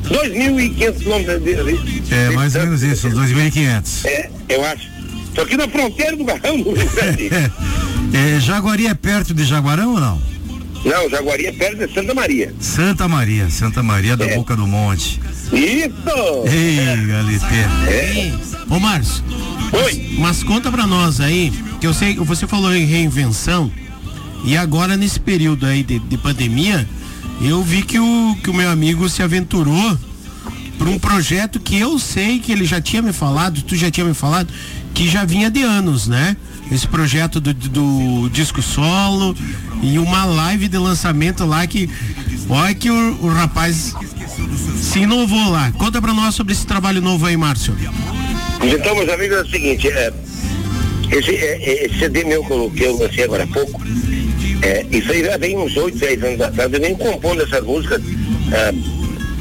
dois 0.08 0.32
mil 0.34 0.60
e 0.60 0.70
quinhentos 0.70 1.02
quilômetros 1.04 1.44
de, 1.44 2.02
de, 2.02 2.14
É, 2.14 2.30
mais 2.32 2.56
ou 2.56 2.62
menos 2.64 2.84
isso, 2.84 3.08
uns 3.08 3.14
2.500. 3.16 4.06
É, 4.06 4.30
eu 4.50 4.64
acho. 4.66 4.88
Tô 5.34 5.42
aqui 5.42 5.58
na 5.58 5.68
fronteira 5.68 6.16
do 6.16 6.24
Grande. 6.24 7.30
É, 8.14 8.40
Jaguari 8.40 8.88
é 8.88 8.94
perto 8.94 9.34
de 9.34 9.44
Jaguarão 9.44 9.96
ou 9.96 10.00
não? 10.00 10.22
Não, 10.86 11.10
Jaguari 11.10 11.48
é 11.48 11.52
perto 11.52 11.86
de 11.86 11.94
Santa 11.94 12.14
Maria. 12.14 12.54
Santa 12.60 13.08
Maria, 13.08 13.50
Santa 13.50 13.84
Maria 13.84 14.16
da 14.16 14.26
É. 14.26 14.36
Boca 14.36 14.56
do 14.56 14.66
Monte. 14.66 15.20
Isso! 15.52 16.48
Ei, 16.48 17.06
Galite. 17.08 17.46
É. 17.90 18.32
Ô 18.70 18.80
Márcio. 18.80 19.24
Oi. 19.74 20.16
Mas 20.20 20.44
conta 20.44 20.72
pra 20.72 20.88
nós 20.88 21.20
aí, 21.20 21.52
que 21.82 21.88
eu 21.88 21.94
sei 21.94 22.14
que 22.14 22.24
você 22.24 22.48
falou 22.48 22.74
em 22.74 22.86
reinvenção, 22.86 23.70
e 24.46 24.56
agora 24.56 24.96
nesse 24.96 25.20
período 25.20 25.66
aí 25.66 25.84
de, 25.84 26.00
de 26.00 26.18
pandemia, 26.18 26.88
eu 27.42 27.64
vi 27.64 27.84
que 27.84 28.00
o, 28.00 28.38
que 28.44 28.50
o 28.50 28.54
meu 28.54 28.70
amigo 28.70 29.08
se 29.10 29.22
aventurou 29.22 29.98
para 30.78 30.90
um 30.90 31.00
projeto 31.00 31.60
que 31.60 31.78
eu 31.78 31.98
sei 31.98 32.40
que 32.40 32.52
ele 32.52 32.66
já 32.66 32.82
tinha 32.82 33.02
me 33.02 33.14
falado, 33.14 33.62
tu 33.62 33.76
já 33.76 33.90
tinha 33.90 34.06
me 34.06 34.14
falado, 34.14 34.52
que 34.94 35.08
já 35.08 35.26
vinha 35.26 35.50
de 35.50 35.62
anos, 35.62 36.08
né? 36.08 36.36
Esse 36.72 36.88
projeto 36.88 37.40
do, 37.40 37.54
do 37.54 38.30
disco 38.30 38.62
solo 38.62 39.36
e 39.82 40.00
uma 40.00 40.26
live 40.26 40.68
de 40.68 40.78
lançamento 40.78 41.46
lá 41.46 41.66
que, 41.68 41.90
olha 42.50 42.74
que 42.74 42.90
o, 42.90 43.18
o 43.22 43.28
rapaz 43.28 43.94
se 44.82 45.00
inovou 45.00 45.52
lá. 45.52 45.72
Conta 45.74 46.02
pra 46.02 46.14
nós 46.14 46.36
sobre 46.36 46.54
esse 46.54 46.66
trabalho 46.66 47.02
novo 47.02 47.26
aí, 47.26 47.38
Márcio. 47.38 47.76
Então, 48.64 48.96
meus 48.96 49.10
amigos, 49.10 49.38
é 49.38 49.42
o 49.42 49.50
seguinte, 49.50 49.88
é, 49.88 50.14
esse, 51.12 51.36
é, 51.36 51.62
é, 51.62 51.86
esse 51.86 52.00
CD 52.00 52.24
meu 52.24 52.44
que 52.44 52.52
eu, 52.52 52.72
que 52.72 52.84
eu 52.84 52.98
lancei 52.98 53.24
agora 53.24 53.44
há 53.44 53.48
pouco, 53.48 53.82
é, 54.62 54.86
isso 54.92 55.12
aí 55.12 55.24
já 55.24 55.38
vem 55.38 55.58
uns 55.58 55.76
8, 55.76 55.98
10 55.98 56.24
anos 56.24 56.42
atrás, 56.42 56.72
eu 56.72 56.80
venho 56.80 56.98
compondo 56.98 57.42
essas 57.42 57.64
músicas 57.64 58.02
é, 58.52 58.74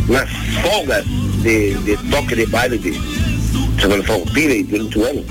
nas 0.08 0.30
folgas 0.62 1.04
de, 1.42 1.74
de 1.74 1.96
toque 2.10 2.34
de 2.34 2.46
baile 2.46 2.78
de 2.78 2.92
Semana 3.80 4.02
Farroupilha 4.04 4.54
e 4.54 4.62
durante 4.62 4.98
o 4.98 5.04
ano. 5.04 5.24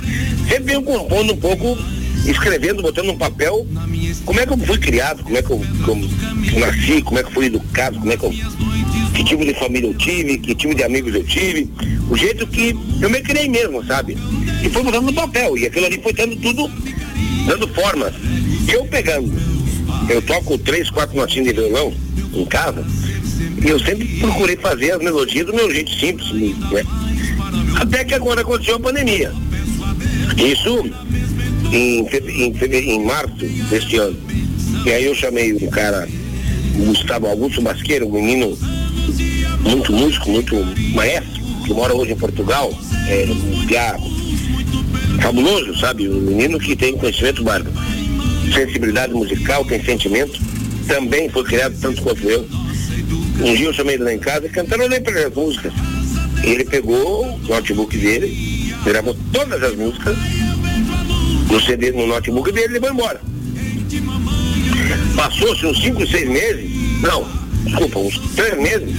Sempre 0.47 0.63
venho 0.63 0.83
compondo 0.83 1.33
um 1.33 1.37
pouco, 1.37 1.77
escrevendo, 2.25 2.81
botando 2.81 3.07
no 3.07 3.17
papel. 3.17 3.65
Como 4.25 4.39
é 4.39 4.45
que 4.45 4.53
eu 4.53 4.57
fui 4.57 4.77
criado, 4.77 5.23
como 5.23 5.37
é 5.37 5.41
que 5.41 5.51
eu, 5.51 5.59
que 5.59 5.89
eu 5.89 6.59
nasci, 6.59 7.01
como 7.01 7.19
é 7.19 7.23
que 7.23 7.29
eu 7.29 7.33
fui 7.33 7.45
educado, 7.47 7.99
como 7.99 8.11
é 8.11 8.17
que 8.17 8.23
eu 8.23 8.33
que 9.13 9.23
tipo 9.23 9.45
de 9.45 9.53
família 9.53 9.87
eu 9.87 9.93
tive, 9.93 10.39
que 10.39 10.55
tipo 10.55 10.73
de 10.73 10.83
amigos 10.83 11.13
eu 11.13 11.23
tive, 11.23 11.69
o 12.09 12.17
jeito 12.17 12.47
que 12.47 12.75
eu 12.99 13.09
me 13.09 13.21
criei 13.21 13.47
mesmo, 13.47 13.85
sabe? 13.85 14.17
E 14.63 14.69
foi 14.69 14.81
mudando 14.81 15.05
no 15.05 15.13
papel, 15.13 15.57
e 15.57 15.67
aquilo 15.67 15.85
ali 15.85 16.01
foi 16.01 16.13
tendo 16.13 16.35
tudo, 16.37 16.67
dando 17.45 17.67
forma. 17.69 18.11
Eu 18.67 18.85
pegando, 18.85 19.31
eu 20.09 20.21
toco 20.21 20.57
três, 20.57 20.89
quatro 20.89 21.15
notinhas 21.15 21.47
de 21.47 21.53
violão 21.53 21.93
em 22.33 22.45
casa, 22.45 22.85
e 23.63 23.69
eu 23.69 23.79
sempre 23.79 24.05
procurei 24.19 24.57
fazer 24.57 24.91
as 24.91 24.99
melodias 24.99 25.45
do 25.45 25.53
meu 25.53 25.71
jeito 25.73 25.91
simples, 25.91 26.31
né? 26.71 26.83
Até 27.75 28.03
que 28.03 28.13
agora 28.13 28.41
aconteceu 28.41 28.75
a 28.75 28.79
pandemia. 28.79 29.31
Isso 30.37 30.85
em, 31.71 32.07
em, 32.07 32.93
em 32.93 33.05
março 33.05 33.35
deste 33.69 33.97
ano. 33.97 34.17
E 34.85 34.91
aí 34.91 35.05
eu 35.05 35.15
chamei 35.15 35.53
um 35.53 35.69
cara, 35.69 36.07
Gustavo 36.75 37.27
Augusto 37.27 37.61
Basqueiro, 37.61 38.07
um 38.07 38.11
menino 38.11 38.57
muito 39.61 39.93
músico, 39.93 40.29
muito 40.29 40.55
maestro, 40.93 41.41
que 41.65 41.73
mora 41.73 41.95
hoje 41.95 42.11
em 42.11 42.17
Portugal, 42.17 42.73
é 43.07 43.25
um 43.29 43.65
piá 43.65 43.97
fabuloso, 45.21 45.79
sabe? 45.79 46.09
Um 46.09 46.19
menino 46.19 46.59
que 46.59 46.75
tem 46.75 46.97
conhecimento 46.97 47.43
bárbaro, 47.43 47.73
sensibilidade 48.51 49.13
musical, 49.13 49.63
tem 49.65 49.83
sentimento, 49.83 50.39
também 50.87 51.29
foi 51.29 51.43
criado 51.43 51.75
tanto 51.79 52.01
quanto 52.01 52.27
eu. 52.27 52.47
Um 53.39 53.55
dia 53.55 53.67
eu 53.67 53.73
chamei 53.73 53.95
ele 53.95 54.03
lá 54.03 54.13
em 54.13 54.19
casa 54.19 54.45
e 54.45 54.49
cantarolei 54.49 54.99
para 54.99 55.27
as 55.27 55.33
músicas. 55.33 55.73
E 56.43 56.47
ele 56.47 56.65
pegou 56.65 57.25
o 57.25 57.37
notebook 57.47 57.97
dele, 57.97 58.73
gravou 58.83 59.15
todas 59.31 59.63
as 59.63 59.75
músicas 59.75 60.15
no 61.49 61.61
CD, 61.61 61.91
no 61.91 62.07
notebook 62.07 62.51
dele 62.51 62.67
e 62.67 62.73
levou 62.73 62.91
embora. 62.91 63.21
Passou-se 65.15 65.65
uns 65.65 65.81
5, 65.81 66.05
6 66.05 66.29
meses, 66.29 66.71
não, 67.01 67.27
desculpa, 67.63 67.99
uns 67.99 68.17
3 68.35 68.57
meses, 68.59 68.89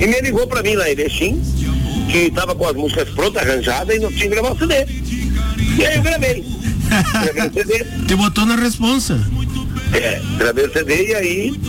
e 0.00 0.06
me 0.06 0.20
ligou 0.20 0.46
pra 0.46 0.62
mim 0.62 0.74
lá 0.74 0.88
em 0.88 0.92
Erechim, 0.92 1.42
que 2.10 2.18
estava 2.18 2.54
com 2.54 2.66
as 2.66 2.74
músicas 2.74 3.08
prontas, 3.10 3.42
arranjadas, 3.42 3.96
e 3.96 3.98
não 3.98 4.10
tinha 4.10 4.28
que 4.28 4.28
gravar 4.28 4.52
o 4.52 4.58
CD. 4.58 4.74
E 5.78 5.84
aí 5.84 5.96
eu 5.96 6.02
gravei. 6.02 6.55
Gravei 6.88 7.46
o 7.48 7.52
CD, 7.52 7.84
Te 8.06 8.14
botou 8.14 8.46
na 8.46 8.56
responsa. 8.56 9.18
é, 9.92 10.20
gravei 10.38 10.66
o 10.66 10.72
CD 10.72 11.08
e 11.08 11.14
aí 11.14 11.60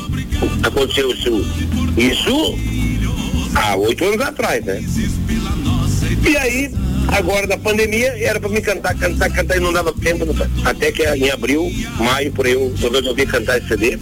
aconteceu 0.64 1.12
isso, 1.12 1.46
isso 1.98 2.58
há 3.56 3.76
oito 3.76 4.04
anos 4.06 4.22
atrás, 4.22 4.64
né? 4.64 4.84
E 6.28 6.38
aí, 6.38 6.72
agora 7.10 7.48
da 7.48 7.58
pandemia, 7.58 8.14
era 8.20 8.40
pra 8.40 8.50
me 8.50 8.62
cantar, 8.62 8.96
cantar, 8.96 9.30
cantar 9.32 9.58
e 9.58 9.60
não 9.60 9.74
dava 9.74 9.94
tempo, 9.94 10.26
até 10.66 10.92
que 10.92 11.04
em 11.04 11.30
abril, 11.32 11.72
maio, 12.00 12.32
por 12.32 12.46
aí, 12.46 12.54
eu 12.54 12.74
resolvi 12.92 13.26
cantar 13.26 13.58
esse 13.58 13.68
CD 13.68 13.98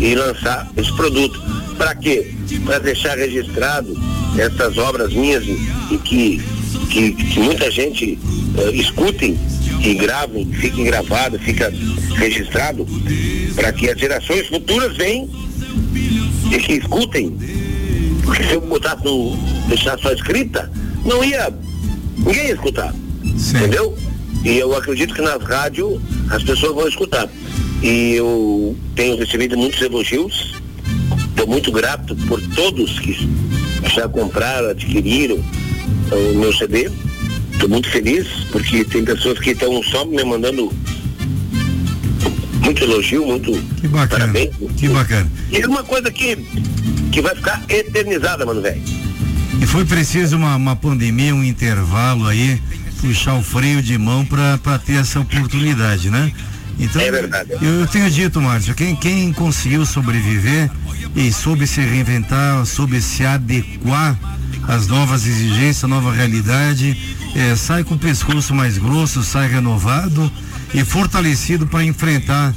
e 0.00 0.14
lançar 0.14 0.70
esse 0.76 0.92
produto. 0.94 1.40
Pra 1.76 1.94
quê? 1.94 2.32
Pra 2.64 2.78
deixar 2.78 3.16
registrado 3.16 3.96
essas 4.38 4.76
obras 4.78 5.12
minhas 5.12 5.42
e, 5.44 5.98
que, 5.98 6.40
que, 6.90 7.12
que 7.12 7.40
muita 7.40 7.70
gente 7.70 8.18
eh, 8.58 8.70
escutem 8.74 9.38
e 9.82 9.94
gravem, 9.94 10.46
fiquem 10.52 10.84
gravados, 10.84 11.40
fica 11.42 11.72
registrado, 12.14 12.86
para 13.54 13.72
que 13.72 13.90
as 13.90 13.98
gerações 13.98 14.46
futuras 14.46 14.96
venham 14.96 15.28
e 16.50 16.58
que 16.58 16.74
escutem. 16.74 17.36
Porque 18.24 18.44
se 18.44 18.52
eu 18.52 18.60
botasse 18.60 19.04
no, 19.04 19.36
deixar 19.68 19.98
só 19.98 20.12
escrita, 20.12 20.70
não 21.04 21.24
ia, 21.24 21.52
ninguém 22.18 22.46
ia 22.46 22.54
escutar. 22.54 22.94
Entendeu? 23.24 23.96
E 24.44 24.58
eu 24.58 24.74
acredito 24.76 25.14
que 25.14 25.22
nas 25.22 25.42
rádios 25.42 26.00
as 26.30 26.42
pessoas 26.42 26.74
vão 26.74 26.88
escutar. 26.88 27.28
E 27.82 28.14
eu 28.14 28.76
tenho 28.94 29.16
recebido 29.16 29.56
muitos 29.56 29.82
elogios. 29.82 30.54
Estou 31.30 31.46
muito 31.46 31.72
grato 31.72 32.14
por 32.28 32.40
todos 32.54 33.00
que 33.00 33.28
já 33.94 34.08
compraram, 34.08 34.70
adquiriram 34.70 35.42
o 36.12 36.38
meu 36.38 36.52
CD. 36.52 36.88
Estou 37.52 37.68
muito 37.68 37.88
feliz 37.90 38.26
porque 38.50 38.84
tem 38.84 39.04
pessoas 39.04 39.38
que 39.38 39.50
estão 39.50 39.82
só 39.84 40.04
me 40.04 40.22
mandando 40.24 40.72
muito 42.60 42.84
elogio, 42.84 43.26
muito 43.26 43.52
Que 43.80 43.88
bacana. 43.88 44.20
parabéns. 44.26 44.50
Que 44.76 44.88
bacana. 44.88 45.30
E 45.50 45.56
é 45.58 45.66
uma 45.66 45.82
coisa 45.82 46.10
que, 46.10 46.36
que 47.10 47.20
vai 47.20 47.34
ficar 47.34 47.62
eternizada, 47.68 48.44
mano, 48.46 48.60
velho. 48.62 48.80
E 49.60 49.66
foi 49.66 49.84
preciso 49.84 50.36
uma, 50.36 50.56
uma 50.56 50.74
pandemia, 50.76 51.34
um 51.34 51.44
intervalo 51.44 52.26
aí, 52.26 52.60
puxar 53.00 53.34
o 53.34 53.42
freio 53.42 53.82
de 53.82 53.96
mão 53.98 54.24
para 54.24 54.78
ter 54.78 54.94
essa 54.94 55.20
oportunidade, 55.20 56.10
né? 56.10 56.32
Então, 56.78 57.02
É 57.02 57.10
verdade. 57.10 57.50
Eu, 57.60 57.80
eu 57.80 57.86
tenho 57.86 58.10
dito, 58.10 58.40
Márcio, 58.40 58.74
quem, 58.74 58.96
quem 58.96 59.32
conseguiu 59.32 59.84
sobreviver 59.84 60.70
e 61.14 61.32
soube 61.32 61.66
se 61.66 61.80
reinventar, 61.80 62.64
soube 62.64 63.00
se 63.02 63.24
adequar 63.24 64.18
às 64.68 64.86
novas 64.86 65.26
exigências, 65.26 65.84
à 65.84 65.88
nova 65.88 66.12
realidade, 66.12 66.96
eh, 67.34 67.54
sai 67.56 67.84
com 67.84 67.94
o 67.94 67.98
pescoço 67.98 68.54
mais 68.54 68.78
grosso, 68.78 69.22
sai 69.22 69.48
renovado 69.48 70.30
e 70.74 70.84
fortalecido 70.84 71.66
para 71.66 71.84
enfrentar 71.84 72.54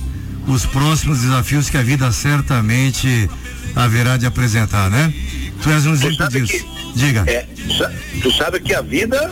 os 0.47 0.65
próximos 0.65 1.21
desafios 1.21 1.69
que 1.69 1.77
a 1.77 1.81
vida 1.81 2.11
certamente 2.11 3.29
haverá 3.75 4.15
de 4.17 4.25
apresentar, 4.25 4.89
né? 4.89 5.13
Tu 5.61 5.69
és 5.69 5.85
um 5.85 5.93
exemplo 5.93 6.27
disso. 6.29 6.65
Diga. 6.95 7.23
É, 7.27 7.45
tu 8.21 8.31
sabe 8.31 8.59
que 8.61 8.73
a 8.73 8.81
vida, 8.81 9.29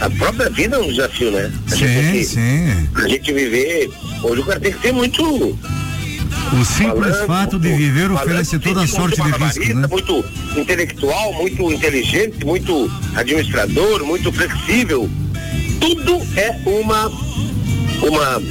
a 0.00 0.10
própria 0.10 0.50
vida 0.50 0.76
é 0.76 0.78
um 0.80 0.88
desafio, 0.88 1.30
né? 1.30 1.50
A 1.70 1.74
gente 1.76 2.02
Sim, 2.02 2.12
que- 2.12 2.24
sim. 2.24 2.88
A 2.96 3.08
gente 3.08 3.32
viver, 3.32 3.90
hoje 4.22 4.40
o 4.42 4.44
cara 4.44 4.60
tem 4.60 4.72
que 4.72 4.80
ser 4.82 4.92
muito. 4.92 5.58
O 6.52 6.64
simples 6.64 7.16
falando, 7.16 7.26
fato 7.26 7.58
de 7.58 7.72
viver 7.72 8.10
oferece 8.10 8.58
toda 8.58 8.80
muito 8.80 8.94
sorte 8.94 9.16
de 9.16 9.22
malabarista, 9.22 9.74
né? 9.74 9.86
Muito 9.88 10.24
intelectual, 10.56 11.32
muito 11.34 11.72
inteligente, 11.72 12.44
muito 12.44 12.90
administrador, 13.14 14.04
muito 14.04 14.32
flexível. 14.32 15.08
Tudo 15.80 16.20
é 16.36 16.60
uma. 16.66 17.06
uma 18.02 18.42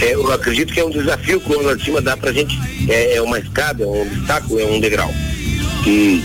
é, 0.00 0.14
eu 0.14 0.32
acredito 0.32 0.72
que 0.72 0.80
é 0.80 0.84
um 0.84 0.90
desafio 0.90 1.40
que 1.40 1.52
o 1.52 1.62
lá 1.62 1.74
de 1.74 1.84
cima 1.84 2.00
dá 2.00 2.16
pra 2.16 2.32
gente. 2.32 2.58
É, 2.88 3.16
é 3.16 3.22
uma 3.22 3.38
escada, 3.38 3.82
é 3.82 3.86
um 3.86 4.02
obstáculo, 4.02 4.60
é 4.60 4.64
um 4.64 4.80
degrau. 4.80 5.12
E 5.86 6.22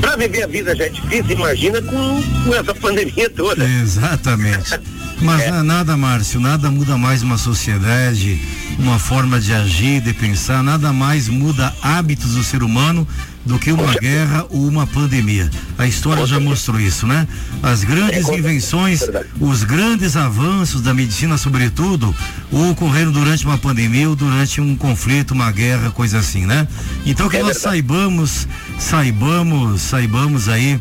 Pra 0.00 0.16
viver 0.16 0.42
a 0.42 0.46
vida 0.46 0.74
já 0.74 0.84
é 0.84 0.88
difícil, 0.88 1.32
imagina 1.32 1.82
com, 1.82 2.22
com 2.44 2.54
essa 2.54 2.74
pandemia 2.74 3.28
toda. 3.30 3.64
Exatamente. 3.64 4.78
Mas 5.20 5.42
é. 5.42 5.62
nada, 5.62 5.96
Márcio, 5.96 6.38
nada 6.38 6.70
muda 6.70 6.98
mais 6.98 7.22
uma 7.22 7.38
sociedade, 7.38 8.38
uma 8.78 8.98
forma 8.98 9.40
de 9.40 9.52
agir, 9.52 10.00
de 10.00 10.12
pensar, 10.12 10.62
nada 10.62 10.92
mais 10.92 11.28
muda 11.28 11.74
hábitos 11.82 12.34
do 12.34 12.44
ser 12.44 12.62
humano 12.62 13.06
do 13.44 13.58
que 13.58 13.70
uma 13.70 13.94
guerra 13.94 14.44
ou 14.50 14.66
uma 14.66 14.86
pandemia. 14.86 15.48
A 15.78 15.86
história 15.86 16.26
já 16.26 16.40
mostrou 16.40 16.80
isso, 16.80 17.06
né? 17.06 17.26
As 17.62 17.84
grandes 17.84 18.28
é, 18.28 18.36
invenções, 18.36 19.02
os 19.40 19.62
grandes 19.62 20.16
avanços 20.16 20.82
da 20.82 20.92
medicina, 20.92 21.38
sobretudo, 21.38 22.14
ocorreram 22.50 23.12
durante 23.12 23.46
uma 23.46 23.56
pandemia 23.56 24.08
ou 24.08 24.16
durante 24.16 24.60
um 24.60 24.76
conflito, 24.76 25.32
uma 25.32 25.50
guerra, 25.52 25.90
coisa 25.90 26.18
assim, 26.18 26.44
né? 26.44 26.66
Então 27.06 27.28
que 27.28 27.36
é 27.36 27.42
nós 27.42 27.58
saibamos, 27.58 28.48
saibamos, 28.78 29.80
saibamos 29.80 30.48
aí 30.48 30.80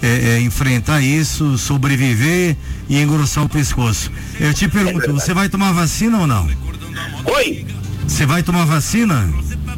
é, 0.00 0.36
é, 0.36 0.40
enfrentar 0.40 1.00
isso, 1.00 1.58
sobreviver 1.58 2.56
e 2.88 3.00
engrossar 3.00 3.44
o 3.44 3.48
pescoço. 3.48 4.10
Eu 4.38 4.54
te 4.54 4.68
pergunto, 4.68 5.12
você 5.12 5.34
vai 5.34 5.48
tomar 5.48 5.72
vacina 5.72 6.18
ou 6.18 6.26
não? 6.26 6.48
Oi? 7.24 7.66
Você 8.06 8.26
vai 8.26 8.42
tomar 8.42 8.64
vacina? 8.64 9.28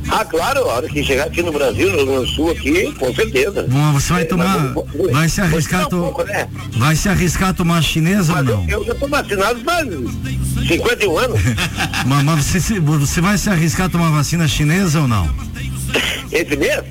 Ah, 0.08 0.24
claro, 0.24 0.60
a 0.60 0.74
hora 0.74 0.88
que 0.88 1.02
chegar 1.02 1.26
aqui 1.26 1.42
no 1.42 1.52
Brasil, 1.52 1.90
no 1.90 1.96
Rio 1.96 2.06
Grande 2.06 2.26
do 2.26 2.32
Sul, 2.32 2.50
aqui, 2.50 2.92
com 2.92 3.12
certeza. 3.14 3.66
Bom, 3.68 3.92
você 3.92 4.12
vai 4.12 4.22
é, 4.22 4.24
tomar. 4.24 4.74
Mas, 4.74 5.12
vai 5.12 5.28
se 5.28 5.40
arriscar. 5.40 5.88
To, 5.88 5.96
um 5.96 6.00
pouco, 6.00 6.24
né? 6.24 6.48
Vai 6.76 6.94
se 6.94 7.08
arriscar 7.08 7.48
a 7.48 7.52
tomar 7.52 7.82
chinesa 7.82 8.32
mas 8.32 8.48
ou 8.48 8.56
não? 8.56 8.68
Eu, 8.68 8.80
eu 8.80 8.84
já 8.84 8.94
tô 8.94 9.08
vacinado 9.08 9.60
faz 9.64 9.88
51 10.68 11.18
anos. 11.18 11.40
mas, 12.06 12.24
mas 12.24 12.44
você, 12.44 12.80
você 12.80 13.20
vai 13.20 13.36
se 13.36 13.50
arriscar 13.50 13.86
a 13.86 13.88
tomar 13.88 14.10
vacina 14.10 14.46
chinesa 14.46 15.00
ou 15.00 15.08
não? 15.08 15.28
Esse 16.30 16.56
mês? 16.56 16.82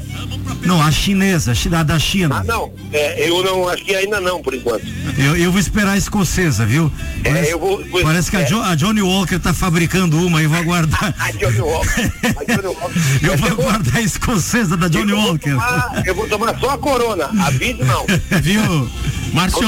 Não, 0.65 0.81
a 0.81 0.91
chinesa, 0.91 1.53
a 1.77 1.83
da 1.83 1.99
China. 1.99 2.39
Ah, 2.39 2.43
não. 2.43 2.73
É, 2.91 3.29
eu 3.29 3.43
não, 3.43 3.69
acho 3.69 3.83
que 3.83 3.95
ainda 3.95 4.19
não, 4.19 4.41
por 4.41 4.53
enquanto. 4.53 4.85
Eu, 5.17 5.37
eu 5.37 5.51
vou 5.51 5.59
esperar 5.59 5.91
a 5.91 5.97
escocesa, 5.97 6.65
viu? 6.65 6.91
É, 7.23 7.29
parece, 7.29 7.51
eu 7.51 7.59
vou, 7.59 7.85
vou, 7.85 8.01
parece 8.01 8.31
que 8.31 8.37
é. 8.37 8.41
a, 8.41 8.43
jo, 8.43 8.61
a, 8.61 8.75
Johnny 8.75 9.01
Walker 9.01 9.39
tá 9.39 9.53
fabricando 9.53 10.17
uma 10.25 10.41
e 10.41 10.47
vou 10.47 10.57
aguardar. 10.57 11.13
a 11.19 11.31
Johnny 11.31 11.59
Walker. 11.59 12.11
A 12.23 12.43
Johnny 12.43 12.67
Walker. 12.67 12.99
eu 13.21 13.37
vou 13.37 13.49
aguardar 13.49 13.97
a 13.97 14.01
escocesa 14.01 14.75
da 14.75 14.87
Johnny 14.87 15.11
eu 15.11 15.17
Walker. 15.19 15.51
Tomar, 15.51 16.03
eu 16.05 16.15
vou 16.15 16.27
tomar 16.27 16.59
só 16.59 16.71
a 16.71 16.77
corona, 16.77 17.29
a 17.39 17.49
vida 17.51 17.85
não. 17.85 18.05
viu? 18.41 18.89
Márcio, 19.33 19.67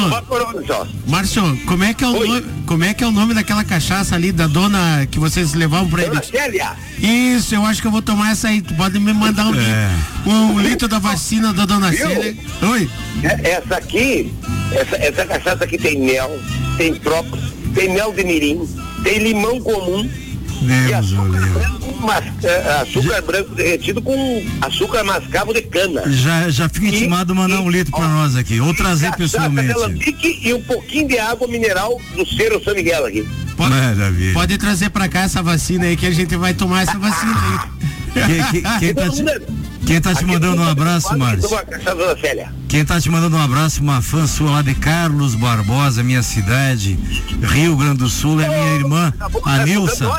Márcio, 1.07 1.65
como 1.65 1.83
é 1.83 1.93
que 1.93 2.01
é 2.01 2.07
o 2.07 2.13
nome, 2.13 2.45
como 2.65 2.83
é 2.85 2.93
que 2.93 3.03
é 3.03 3.07
o 3.07 3.11
nome 3.11 3.33
daquela 3.33 3.65
cachaça 3.65 4.15
ali 4.15 4.31
da 4.31 4.47
dona 4.47 5.05
que 5.11 5.19
vocês 5.19 5.53
levavam 5.53 5.89
pra 5.89 6.03
ele? 6.03 6.17
Isso, 6.99 7.53
eu 7.53 7.65
acho 7.65 7.81
que 7.81 7.87
eu 7.87 7.91
vou 7.91 8.01
tomar 8.01 8.31
essa 8.31 8.47
aí. 8.47 8.61
Tu 8.61 8.73
pode 8.75 8.97
me 8.97 9.11
mandar 9.11 9.45
um, 9.47 9.55
é. 9.59 9.89
um, 10.25 10.53
um 10.53 10.61
da 10.87 10.99
vacina 10.99 11.53
da 11.53 11.65
dona 11.65 11.91
Viu? 11.91 12.07
Célia. 12.07 12.35
Oi. 12.61 12.89
É, 13.23 13.51
essa 13.51 13.75
aqui, 13.77 14.33
essa, 14.71 14.95
essa 14.97 15.25
cachaça 15.25 15.63
aqui 15.63 15.77
tem 15.77 15.99
mel, 15.99 16.39
tem 16.77 16.93
próprio, 16.95 17.41
tem 17.73 17.89
mel 17.89 18.13
de 18.13 18.23
mirim, 18.23 18.67
tem 19.03 19.19
limão 19.19 19.59
comum. 19.61 20.09
Deus, 20.61 21.13
olha 21.13 21.77
mas, 21.99 22.23
é, 22.43 22.81
açúcar 22.81 23.15
já, 23.15 23.21
branco 23.21 23.55
derretido 23.55 24.01
com 24.01 24.45
açúcar 24.61 25.03
mascavo 25.03 25.53
de 25.53 25.61
cana. 25.61 26.03
Já, 26.11 26.49
já 26.49 26.69
fica 26.69 26.87
intimado 26.87 27.33
mandar 27.33 27.61
um 27.61 27.69
litro 27.69 27.91
para 27.91 28.07
nós 28.07 28.35
aqui, 28.35 28.59
ou 28.59 28.73
trazer 28.73 29.15
pessoalmente. 29.15 29.73
E 30.43 30.53
um 30.53 30.61
pouquinho 30.61 31.07
de 31.07 31.17
água 31.17 31.47
mineral 31.47 31.99
do 32.15 32.25
Cerro 32.25 32.63
São 32.63 32.73
Miguel 32.73 33.05
aqui. 33.05 33.27
Pode, 33.55 33.71
Maravilha. 33.71 34.33
pode 34.33 34.57
trazer 34.57 34.89
para 34.89 35.07
cá 35.07 35.21
essa 35.21 35.41
vacina 35.41 35.85
aí 35.85 35.97
que 35.97 36.05
a 36.05 36.11
gente 36.11 36.35
vai 36.35 36.53
tomar 36.53 36.83
essa 36.83 36.97
vacina 36.97 37.33
aí. 37.33 37.77
Que, 38.17 38.61
que, 38.61 38.79
quem, 38.79 38.93
tá 38.93 39.09
te, 39.09 39.23
quem 39.87 40.01
tá 40.01 40.13
te 40.13 40.25
mandando 40.25 40.61
um 40.61 40.67
abraço, 40.67 41.17
Márcio? 41.17 41.49
Quem 42.67 42.83
tá 42.83 42.99
te 42.99 43.09
mandando 43.09 43.37
um 43.37 43.41
abraço, 43.41 43.81
uma 43.81 44.01
fã 44.01 44.27
sua 44.27 44.51
lá 44.51 44.61
de 44.61 44.75
Carlos 44.75 45.33
Barbosa, 45.33 46.03
minha 46.03 46.21
cidade, 46.21 46.99
Rio 47.41 47.77
Grande 47.77 47.99
do 47.99 48.09
Sul, 48.09 48.41
é 48.41 48.49
minha 48.49 48.75
irmã, 48.75 49.13
a 49.45 49.63
Nilsa. 49.63 50.11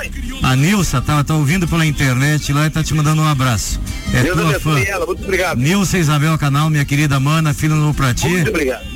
A 0.43 0.57
Nilsa 0.57 1.03
tá, 1.03 1.23
tá 1.23 1.35
ouvindo 1.35 1.69
pela 1.69 1.85
internet 1.85 2.51
lá 2.53 2.67
e 2.67 2.71
tá 2.71 2.83
te 2.83 2.95
mandando 2.95 3.21
um 3.21 3.29
abraço. 3.29 3.79
É 4.15 4.23
Deus 4.23 4.41
tua 4.41 4.59
fã. 4.59 4.75
muito 5.07 5.23
obrigado. 5.23 5.59
Nilsa 5.59 5.99
Isabel 5.99 6.39
Canal, 6.39 6.71
minha 6.71 6.87
querida 6.87 7.21
mana, 7.21 7.53
filho 7.53 7.75
no 7.75 7.93
pra 7.93 8.15
ti. 8.15 8.27
Muito 8.27 8.49
obrigado. 8.49 8.87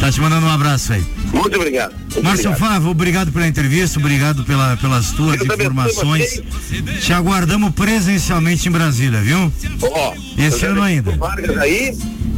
Tá 0.00 0.10
te 0.10 0.20
mandando 0.20 0.46
um 0.46 0.50
abraço 0.50 0.94
aí. 0.94 1.04
Muito 1.34 1.56
obrigado. 1.56 1.94
Márcio 2.22 2.54
Fávio, 2.54 2.90
obrigado 2.90 3.32
pela 3.32 3.46
entrevista, 3.46 3.98
obrigado 3.98 4.44
pela, 4.44 4.76
pelas 4.76 5.10
tuas 5.10 5.40
eu 5.40 5.46
informações. 5.46 6.40
Te 7.00 7.12
aguardamos 7.12 7.72
presencialmente 7.74 8.68
em 8.68 8.70
Brasília, 8.72 9.20
viu? 9.20 9.52
Ó, 9.82 10.14
oh, 10.14 10.40
esse 10.40 10.64
ano 10.64 10.80
ainda. 10.80 11.10
Vargas 11.16 11.58
aí, 11.58 11.96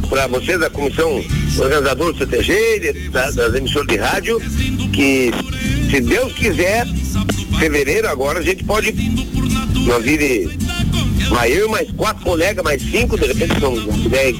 para 0.09 0.25
vocês 0.27 0.59
da 0.59 0.69
comissão 0.69 1.23
organizadora 1.59 2.11
do 2.11 2.17
CTG, 2.17 3.09
das, 3.11 3.35
das 3.35 3.53
emissoras 3.53 3.87
de 3.87 3.97
rádio, 3.97 4.39
que 4.91 5.31
se 5.91 6.01
Deus 6.01 6.33
quiser, 6.33 6.87
fevereiro 7.59 8.09
agora 8.09 8.39
a 8.39 8.43
gente 8.43 8.63
pode 8.63 8.91
nós 9.85 10.05
ir 10.05 10.49
Vai 11.29 11.51
eu 11.51 11.67
e 11.67 11.71
mais 11.71 11.91
quatro 11.91 12.23
colegas, 12.23 12.63
mais 12.63 12.81
cinco, 12.81 13.17
de 13.17 13.27
repente 13.27 13.59
são 13.59 13.75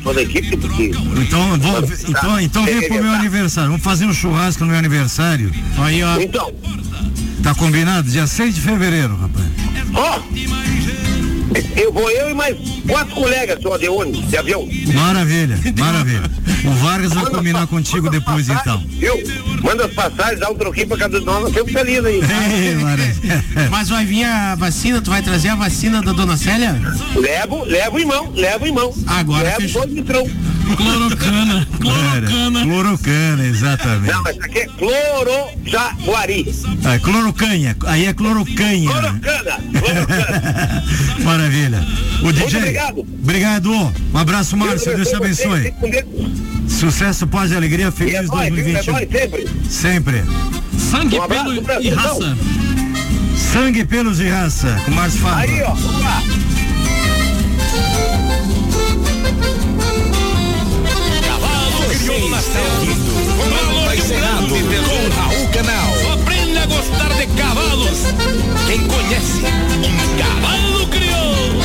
toda 0.04 0.20
a 0.20 0.24
equipe, 0.24 0.58
porque. 0.58 0.92
Então, 1.22 1.60
vou, 1.60 1.84
então, 2.08 2.40
então 2.40 2.66
vem 2.66 2.88
pro 2.88 3.04
meu 3.04 3.12
aniversário. 3.12 3.70
Vamos 3.70 3.84
fazer 3.84 4.06
um 4.06 4.14
churrasco 4.14 4.64
no 4.64 4.70
meu 4.70 4.80
aniversário. 4.80 5.52
Aí, 5.78 6.04
ó. 6.04 6.20
Então. 6.20 6.54
Tá 7.44 7.54
combinado? 7.56 8.10
Dia 8.10 8.28
6 8.28 8.56
de 8.56 8.62
fevereiro, 8.62 9.16
rapaz. 9.16 9.46
Ó! 9.94 11.07
Eu 11.76 11.94
vou 11.94 12.10
eu 12.10 12.30
e 12.30 12.34
mais 12.34 12.58
quatro 12.88 13.16
colegas 13.16 13.62
só 13.62 13.78
de 13.78 13.88
ônibus, 13.88 14.28
de 14.28 14.38
avião. 14.38 14.68
Maravilha, 14.94 15.58
maravilha. 15.78 16.24
O 16.66 16.72
Vargas 16.84 17.14
vai 17.14 17.26
combinar 17.26 17.68
contigo 17.68 18.10
depois 18.10 18.50
então. 18.50 18.84
Viu? 18.88 19.16
Manda 19.64 19.86
as 19.86 19.94
passagens, 19.94 20.40
dá 20.40 20.50
um 20.50 20.56
troquinho 20.56 20.88
pra 20.88 20.98
cada 20.98 21.20
nós, 21.22 21.44
nós 21.44 21.54
temos 21.54 21.72
feliz 21.72 22.04
aí. 22.04 22.20
Mas 23.70 23.90
vai 23.90 24.06
vir 24.06 24.26
a 24.26 24.56
vacina, 24.56 25.02
tu 25.02 25.10
vai 25.10 25.22
trazer 25.22 25.50
a 25.50 25.56
vacina 25.56 26.02
da 26.02 26.12
dona 26.12 26.36
Célia? 26.36 26.76
Levo, 27.16 27.64
levo 27.64 28.00
em 28.00 28.06
mão, 28.06 28.32
levo 28.36 28.68
em 28.68 28.72
mão. 28.72 28.94
Agora 29.06 29.44
levo 29.44 29.62
fechou. 29.62 29.82
dois 29.84 29.96
litrão. 29.96 30.30
Clorocana. 30.76 31.68
Clorocana. 31.80 32.62
Clorocana, 32.64 33.46
exatamente. 33.46 34.14
Não, 34.14 34.24
mas 34.24 34.38
aqui 34.40 34.60
é 34.60 34.68
clorojaguari. 34.68 36.56
Ah, 36.84 36.96
é 36.96 37.00
clorocanha. 37.00 37.78
Aí 37.86 38.06
é 38.06 38.14
clorocanha. 38.14 38.90
Clorocana. 38.90 39.60
Clorocana. 39.80 40.84
Maravilha. 41.24 41.88
O 42.20 42.24
Muito 42.26 42.40
DJ. 42.40 42.60
obrigado. 42.60 43.00
Obrigado. 43.00 43.72
Um 44.14 44.18
abraço, 44.18 44.58
Márcio. 44.58 44.96
Deus 44.96 45.08
te 45.10 45.16
abençoe. 45.16 45.74
Sucesso, 46.68 47.26
paz 47.28 47.52
e 47.52 47.56
alegria. 47.56 47.92
Feliz 47.92 48.16
é 48.16 48.24
2021. 48.24 48.98
É 48.98 49.00
sempre. 49.00 49.48
Sempre. 49.70 50.24
Sangue, 50.78 51.20
um 51.20 51.28
pelo 51.28 51.82
e 51.82 51.90
raça. 51.90 52.38
Sangue, 53.54 53.86
pelos 53.86 54.20
e 54.20 54.28
raça. 54.28 54.80
Com 54.86 54.92
Márcio 54.92 55.20
Fábio. 55.22 55.56
Aí, 55.56 55.62
ó. 55.64 55.74
Vamos 55.74 56.04
lá. 56.04 56.24
Está 62.48 62.60
ouvindo 62.62 63.18
Manda 63.50 63.96
Encerrado 63.96 64.48
com 64.48 65.22
Raul 65.22 65.48
Canal. 65.50 65.98
Só 66.02 66.14
aprende 66.14 66.58
a 66.58 66.66
gostar 66.66 67.14
de 67.16 67.28
cavalos 67.28 68.00
quem 68.68 68.88
conhece 68.88 69.44
um 69.84 70.18
cavalo 70.18 70.88
crioulo. 70.88 71.62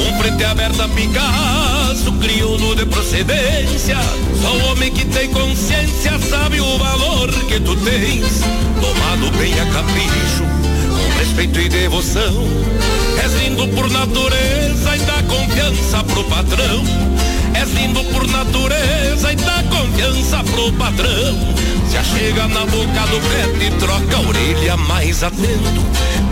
Um 0.00 0.18
frente 0.18 0.44
aberto 0.44 0.82
a 0.82 0.88
Picasso, 0.88 2.12
crioulo 2.20 2.74
de 2.74 2.86
procedência. 2.86 3.98
Só 4.40 4.52
o 4.52 4.70
homem 4.70 4.90
que 4.90 5.04
tem 5.04 5.30
consciência 5.30 6.18
sabe 6.30 6.60
o 6.60 6.78
valor 6.78 7.30
que 7.48 7.60
tu 7.60 7.76
tens. 7.76 8.42
Tomado 8.80 9.36
bem 9.38 9.52
a 9.60 9.66
capricho, 9.66 10.44
com 10.90 11.18
respeito 11.18 11.60
e 11.60 11.68
devoção. 11.68 12.48
És 13.22 13.32
lindo 13.42 13.68
por 13.68 13.90
natureza 13.90 14.96
e 14.96 15.00
dá 15.00 15.22
confiança 15.24 16.04
pro 16.04 16.24
patrão. 16.24 17.17
És 17.60 17.72
lindo 17.74 18.04
por 18.12 18.24
natureza 18.28 19.32
e 19.32 19.36
dá 19.36 19.64
confiança 19.68 20.44
pro 20.44 20.72
patrão. 20.74 21.34
Se 21.90 21.96
achega 21.96 22.46
na 22.46 22.64
boca 22.66 23.06
do 23.10 23.20
preto 23.28 23.62
e 23.64 23.70
troca 23.80 24.16
a 24.16 24.20
orelha 24.20 24.76
mais 24.76 25.24
atento. 25.24 25.82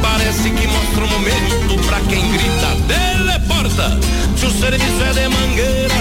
Parece 0.00 0.50
que 0.50 0.66
mostra 0.68 1.04
um 1.04 1.08
momento 1.08 1.84
pra 1.86 1.98
quem 2.08 2.30
grita, 2.30 2.76
teleporta. 2.86 3.98
Se 4.36 4.46
o 4.46 4.50
serviço 4.52 5.02
é 5.02 5.12
de 5.14 5.28
mangueira, 5.28 5.94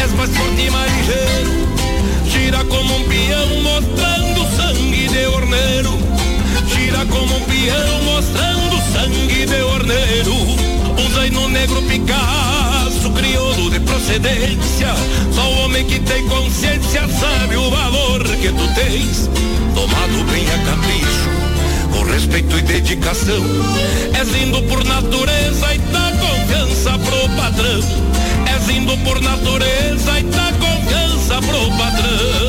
és 0.00 0.12
mais 0.12 0.30
forte 0.36 0.62
e 0.62 0.70
mais 0.70 0.92
ligeiro. 0.96 1.52
Gira 2.30 2.64
como 2.64 2.96
um 2.98 3.04
peão 3.08 3.62
mostrando 3.62 4.56
sangue 4.56 5.08
de 5.08 5.26
orneiro. 5.26 5.98
Gira 6.68 7.04
como 7.06 7.36
um 7.36 7.40
peão 7.40 8.02
mostrando 8.04 8.76
sangue 8.92 9.44
de 9.44 9.62
orneiro. 9.62 10.34
Um 10.34 11.14
zaino 11.14 11.48
negro 11.48 11.82
Picasso, 13.02 13.10
crioulo 13.10 13.70
de 13.70 13.80
procedência. 13.80 14.94
Só 15.32 15.42
o 15.42 15.64
homem 15.64 15.84
que 15.84 15.98
tem 16.00 16.26
consciência 16.28 17.02
sabe 17.08 17.56
o 17.56 17.70
valor 17.70 18.22
que 18.22 18.48
tu 18.48 18.74
tens. 18.74 19.28
Tomado 19.74 20.24
bem 20.30 20.46
a 20.48 20.58
capricho, 20.64 21.30
com 21.92 22.04
respeito 22.04 22.56
e 22.56 22.62
dedicação. 22.62 23.42
És 24.18 24.28
lindo 24.28 24.62
por 24.62 24.84
natureza 24.84 25.74
e 25.74 25.78
dá 25.78 26.12
confiança 26.12 26.98
pro 26.98 27.28
patrão. 27.36 27.80
És 28.54 28.66
lindo 28.68 28.96
por 28.98 29.20
natureza 29.20 30.18
e 30.18 30.22
dá 30.24 30.52
confiança 30.52 31.40
pro 31.40 31.70
patrão. 31.76 32.41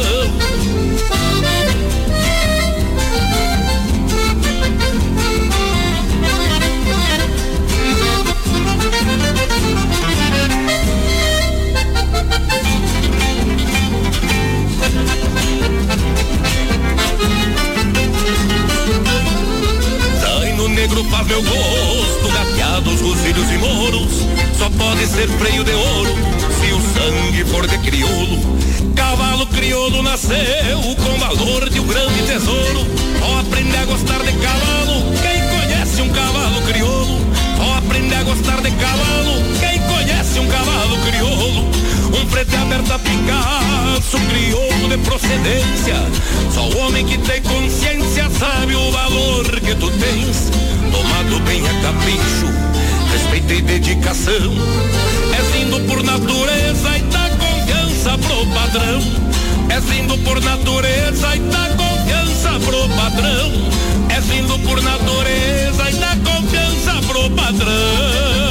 negro 20.84 21.04
faz 21.06 21.26
meu 21.28 21.42
gosto 21.42 22.28
gateados, 22.34 23.00
rosilhos 23.00 23.50
e 23.52 23.58
moros. 23.58 24.12
Só 24.58 24.70
pode 24.72 25.08
ser 25.08 25.30
freio 25.30 25.64
de 25.64 25.72
ouro 25.72 26.14
se 26.60 26.74
o 26.74 26.82
sangue 26.82 27.46
for 27.46 27.66
de 27.66 27.78
crioulo. 27.78 28.38
Cavalo 28.94 29.46
crioulo 29.48 30.04
nasceu 30.04 30.36
com 30.98 31.18
valor 31.20 31.70
de 31.70 31.80
um 31.80 31.88
grande 31.88 32.24
tesouro. 32.24 32.86
ao 33.22 33.40
aprender 33.40 33.78
a 33.78 33.86
gostar 33.86 34.20
de 34.24 34.34
cavalo, 34.34 35.04
quem 35.22 35.42
conhece 35.58 36.02
um 36.02 36.10
cavalo 36.10 36.62
crioulo. 36.64 37.20
Ao 37.62 37.78
aprender 37.78 38.16
a 38.16 38.24
gostar 38.24 38.62
de 38.62 38.72
cavalo, 38.72 39.42
quem 39.62 39.80
conhece 39.84 40.40
um 40.40 40.48
cavalo 40.48 40.98
crioulo. 40.98 41.93
Um 42.14 42.28
frete 42.28 42.56
é 42.56 42.60
aberto 42.60 42.94
a 42.94 43.00
Picasso, 43.00 44.18
crioulo 44.30 44.88
de 44.90 44.98
procedência. 45.00 45.96
Só 46.54 46.68
o 46.70 46.78
homem 46.78 47.06
que 47.06 47.18
tem 47.18 47.42
consciência 47.42 48.30
sabe 48.30 48.76
o 48.76 48.92
valor 48.92 49.46
que 49.60 49.74
tu 49.76 49.90
tens. 49.90 50.52
Tomado 50.92 51.40
bem 51.46 51.62
a 51.68 51.74
capricho, 51.82 52.46
respeito 53.12 53.54
e 53.54 53.62
dedicação. 53.62 54.54
És 55.36 55.56
lindo 55.56 55.80
por 55.88 56.04
natureza 56.04 56.98
e 56.98 57.02
dá 57.04 57.30
confiança 57.32 58.18
pro 58.20 58.46
padrão. 58.54 59.02
És 59.70 59.86
lindo 59.90 60.18
por 60.20 60.40
natureza 60.42 61.36
e 61.36 61.40
dá 61.40 61.70
confiança 61.76 62.60
pro 62.64 62.90
padrão. 62.90 63.52
És 64.16 64.26
lindo 64.28 64.60
por 64.60 64.82
natureza 64.84 65.90
e 65.90 65.94
dá 65.96 66.16
confiança 66.24 67.08
pro 67.08 67.30
padrão. 67.32 68.43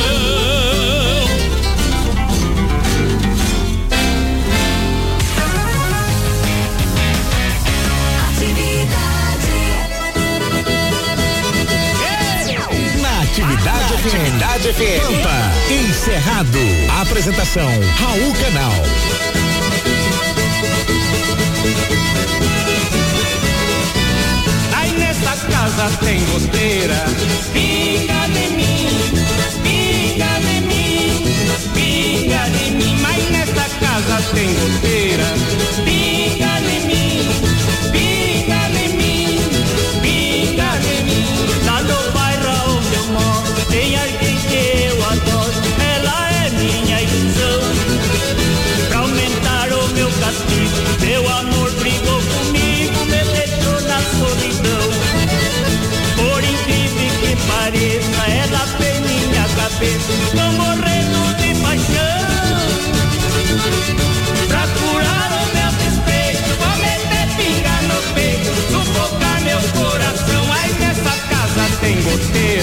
Atividade 14.05 14.73
FM. 14.73 15.01
Pampa. 15.01 15.53
Encerrado. 15.71 16.59
Apresentação: 17.03 17.71
Raul 17.95 18.33
Canal. 18.35 18.73
Aí 24.75 24.91
nesta 24.99 25.37
casa 25.47 25.97
tem 26.05 26.25
gosteira. 26.25 27.12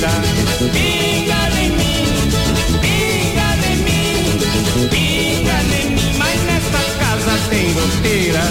vida. 0.10 0.72
Vinga 0.74 1.50
de 1.56 1.70
mim, 1.78 2.06
vinga 2.82 3.50
de 3.62 3.72
mim, 3.86 4.38
vinga 4.92 5.58
de 5.64 5.90
mim, 5.90 6.18
mas 6.18 6.42
nesta 6.44 6.82
casa 7.00 7.34
tem 7.50 7.74
goteira. 7.74 8.42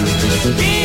Vinga 0.57 0.78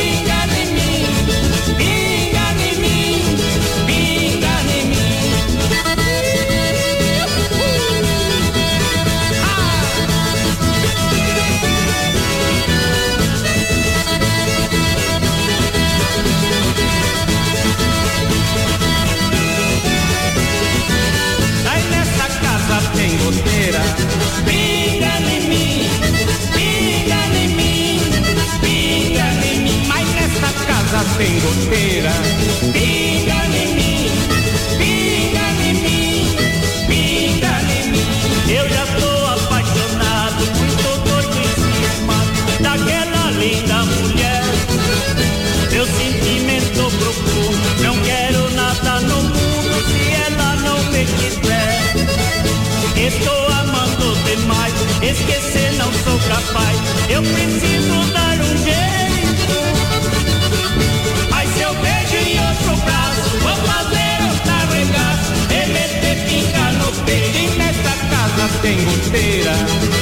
tengo 31.16 31.50
tela. 31.70 32.33
espera 69.14 69.93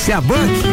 se 0.00 0.14
Banque? 0.20 0.69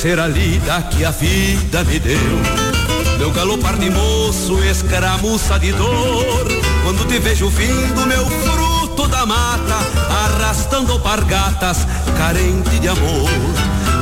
Conhecer 0.00 0.18
a 0.18 0.26
lida 0.26 0.82
que 0.84 1.04
a 1.04 1.10
vida 1.10 1.84
me 1.84 1.98
deu. 1.98 2.18
Meu 3.18 3.30
galopar 3.32 3.76
de 3.76 3.90
moço, 3.90 4.58
escaramuça 4.64 5.58
de 5.58 5.72
dor, 5.72 6.46
quando 6.82 7.06
te 7.06 7.18
vejo 7.18 7.50
vindo, 7.50 8.06
meu 8.06 8.24
fruto 8.26 9.06
da 9.08 9.26
mata, 9.26 9.76
arrastando 10.24 10.98
pargatas, 11.00 11.86
carente 12.16 12.78
de 12.80 12.88
amor. 12.88 13.28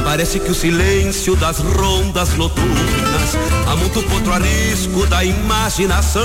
Parece 0.05 0.39
que 0.39 0.53
o 0.53 0.55
silêncio 0.55 1.35
das 1.35 1.59
rondas 1.59 2.33
noturnas 2.35 3.37
amonta 3.67 3.99
o 3.99 4.03
potro 4.05 4.33
a 4.33 4.39
risco 4.39 5.05
da 5.07 5.25
imaginação. 5.25 6.23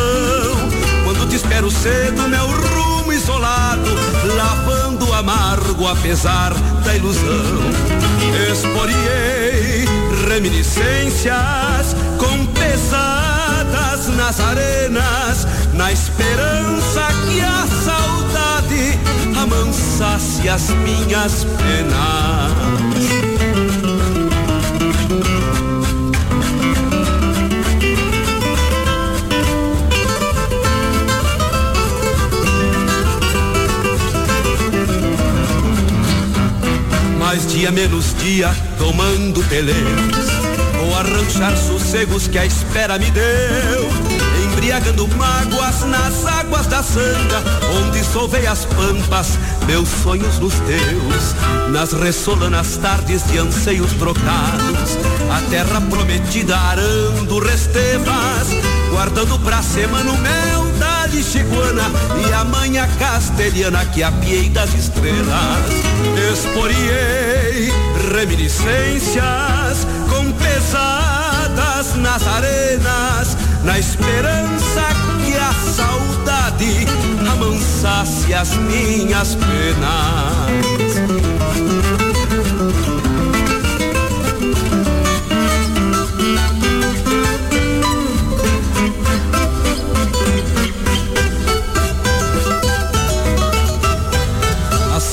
Quando 1.14 1.30
te 1.30 1.36
espero 1.36 1.70
cedo, 1.70 2.28
meu 2.28 2.48
rumo 2.48 3.14
isolado, 3.14 3.88
lavando 4.36 5.14
amargo 5.14 5.88
apesar 5.88 6.52
da 6.84 6.96
ilusão. 6.96 7.22
Esporiei 8.52 9.86
reminiscências 10.28 11.96
com 12.18 12.48
pesadas 12.48 14.08
nas 14.18 14.40
arenas, 14.40 15.48
na 15.74 15.92
esperança 15.92 17.08
que 17.28 17.42
a 17.42 17.68
saudade 17.84 19.00
amansasse 19.40 20.50
as 20.50 20.70
minhas 20.70 21.44
penas. 21.44 23.13
Mais 37.34 37.48
dia 37.48 37.72
menos 37.72 38.14
dia, 38.20 38.56
tomando 38.78 39.44
peleiros. 39.50 40.28
Vou 40.78 40.96
arranchar 40.96 41.58
sossegos 41.58 42.28
que 42.28 42.38
a 42.38 42.46
espera 42.46 43.00
me 43.00 43.10
deu. 43.10 43.90
Embriagando 44.46 45.08
mágoas 45.18 45.84
nas 45.86 46.28
águas 46.28 46.68
da 46.68 46.84
sanga, 46.84 47.42
onde 47.82 48.04
solvei 48.04 48.46
as 48.46 48.66
pampas, 48.66 49.40
meus 49.66 49.90
sonhos 50.04 50.38
nos 50.38 50.54
teus. 50.60 51.72
Nas 51.72 51.94
ressolanas 51.94 52.78
tardes 52.78 53.26
de 53.26 53.40
anseios 53.40 53.94
trocados, 53.94 55.00
a 55.32 55.42
terra 55.50 55.82
prometida 55.90 56.56
arando 56.56 57.40
restevas, 57.40 58.50
guardando 58.92 59.40
pra 59.40 59.64
semana 59.64 60.12
o 60.12 60.18
mel 60.20 60.73
e 61.36 62.34
a 62.34 62.44
manha 62.44 62.88
castelhana 63.00 63.84
que 63.86 64.04
apiei 64.04 64.50
das 64.50 64.72
estrelas. 64.76 65.66
Esporiei 66.32 67.72
reminiscências 68.14 69.88
com 70.10 70.32
pesadas 70.34 71.96
nas 71.96 72.28
arenas, 72.28 73.38
na 73.64 73.80
esperança 73.80 74.84
que 75.26 75.36
a 75.36 75.54
saudade 75.74 76.88
amansasse 77.32 78.34
as 78.34 78.56
minhas 78.58 79.36
penas. 79.36 80.83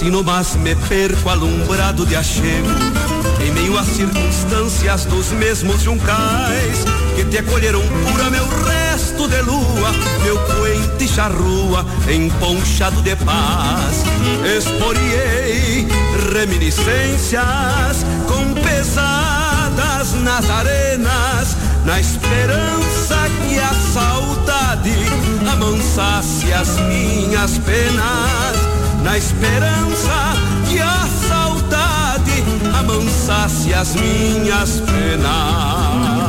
Assim 0.01 0.09
nomás 0.09 0.57
me 0.57 0.75
perco 0.75 1.29
alumbrado 1.29 2.07
de 2.07 2.17
achego 2.17 2.71
Em 3.47 3.51
meio 3.53 3.77
às 3.77 3.87
circunstâncias 3.87 5.05
dos 5.05 5.31
mesmos 5.33 5.83
juncais 5.83 6.87
Que 7.15 7.23
te 7.27 7.37
acolheram 7.37 7.83
pura 7.83 8.31
meu 8.31 8.49
resto 8.65 9.29
de 9.29 9.43
lua 9.43 9.93
Meu 10.25 10.39
coente 10.39 11.07
charrua 11.07 11.85
emponchado 12.09 13.03
de 13.03 13.15
paz. 13.17 14.03
Esporiei 14.57 15.87
reminiscências 16.33 18.07
com 18.27 18.55
pesadas 18.55 20.15
nas 20.23 20.49
arenas 20.49 21.57
Na 21.85 22.01
esperança 22.01 23.29
que 23.47 23.59
a 23.59 23.75
saudade 23.93 24.97
amansasse 25.47 26.51
as 26.55 26.79
minhas 26.89 27.59
penas 27.59 28.80
na 29.03 29.17
esperança 29.17 30.35
que 30.69 30.79
a 30.79 31.07
saudade 31.29 32.45
amansasse 32.79 33.73
as 33.73 33.95
minhas 33.95 34.81
penas. 34.81 36.20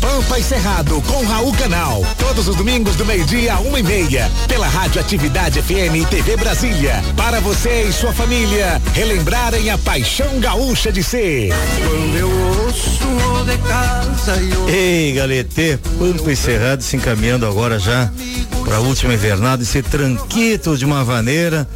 Pampa 0.00 0.38
e 0.38 0.42
Cerrado 0.42 1.00
com 1.02 1.24
Raul 1.24 1.52
Canal. 1.52 2.02
Todos 2.18 2.48
os 2.48 2.56
domingos 2.56 2.96
do 2.96 3.04
meio-dia 3.04 3.54
a 3.54 3.60
uma 3.60 3.78
e 3.78 3.82
meia. 3.82 4.30
Pela 4.48 4.66
Rádio 4.66 5.00
Atividade 5.00 5.60
FM 5.60 5.96
e 6.00 6.06
TV 6.06 6.36
Brasília. 6.36 7.02
Para 7.16 7.40
você 7.40 7.84
e 7.88 7.92
sua 7.92 8.12
família 8.12 8.80
relembrarem 8.94 9.70
a 9.70 9.78
paixão 9.78 10.40
gaúcha 10.40 10.90
de 10.90 11.02
ser. 11.02 11.50
Quando 11.50 12.16
eu 12.16 12.30
ouço 12.64 13.04
o 13.04 13.44
de 13.44 13.58
casa 13.58 14.36
e 14.40 14.52
o 14.52 14.68
Ei, 14.68 15.12
Galete, 15.12 15.78
Pampa 15.98 16.32
e 16.32 16.36
Cerrado 16.36 16.82
se 16.82 16.96
encaminhando 16.96 17.46
agora 17.46 17.78
já 17.78 18.10
para 18.64 18.76
a 18.76 18.80
última 18.80 19.14
invernada, 19.14 19.62
esse 19.62 19.82
tranquito 19.82 20.76
de 20.76 20.84
uma 20.84 21.04
vaneira 21.04 21.68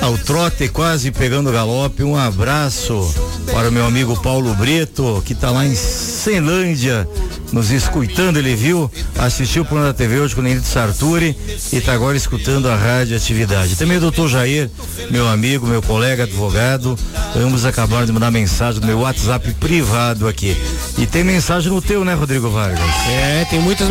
ao 0.00 0.16
trote 0.18 0.68
quase 0.68 1.10
pegando 1.10 1.52
galope. 1.52 2.02
Um 2.02 2.16
abraço 2.16 3.14
para 3.52 3.68
o 3.68 3.72
meu 3.72 3.84
amigo 3.84 4.20
Paulo 4.20 4.54
Brito, 4.54 5.22
que 5.24 5.32
está 5.32 5.50
lá 5.50 5.66
em 5.66 5.74
Ceilândia, 5.74 7.06
nos 7.52 7.70
escutando. 7.70 8.36
Ele 8.36 8.54
viu, 8.54 8.90
assistiu 9.18 9.62
o 9.62 9.64
programa 9.64 9.92
da 9.92 9.96
TV 9.96 10.18
hoje 10.20 10.34
com 10.34 10.40
o 10.40 10.44
Nenito 10.44 10.66
Sarturi 10.66 11.36
e 11.72 11.76
está 11.76 11.92
agora 11.92 12.16
escutando 12.16 12.68
a 12.68 12.76
rádio 12.76 13.16
atividade. 13.16 13.76
Também 13.76 13.96
o 13.96 14.00
doutor 14.00 14.28
Jair, 14.28 14.70
meu 15.10 15.28
amigo, 15.28 15.66
meu 15.66 15.82
colega 15.82 16.24
advogado, 16.24 16.98
ambos 17.36 17.64
acabaram 17.64 18.06
de 18.06 18.12
mandar 18.12 18.30
mensagem 18.30 18.80
no 18.80 18.86
meu 18.86 19.00
WhatsApp 19.00 19.52
privado 19.54 20.28
aqui. 20.28 20.56
E 20.98 21.06
tem 21.06 21.24
mensagem 21.24 21.70
no 21.72 21.80
teu, 21.82 22.04
né, 22.04 22.14
Rodrigo 22.14 22.50
Vargas? 22.50 22.80
É, 23.08 23.44
tem 23.48 23.60
muitas, 23.60 23.88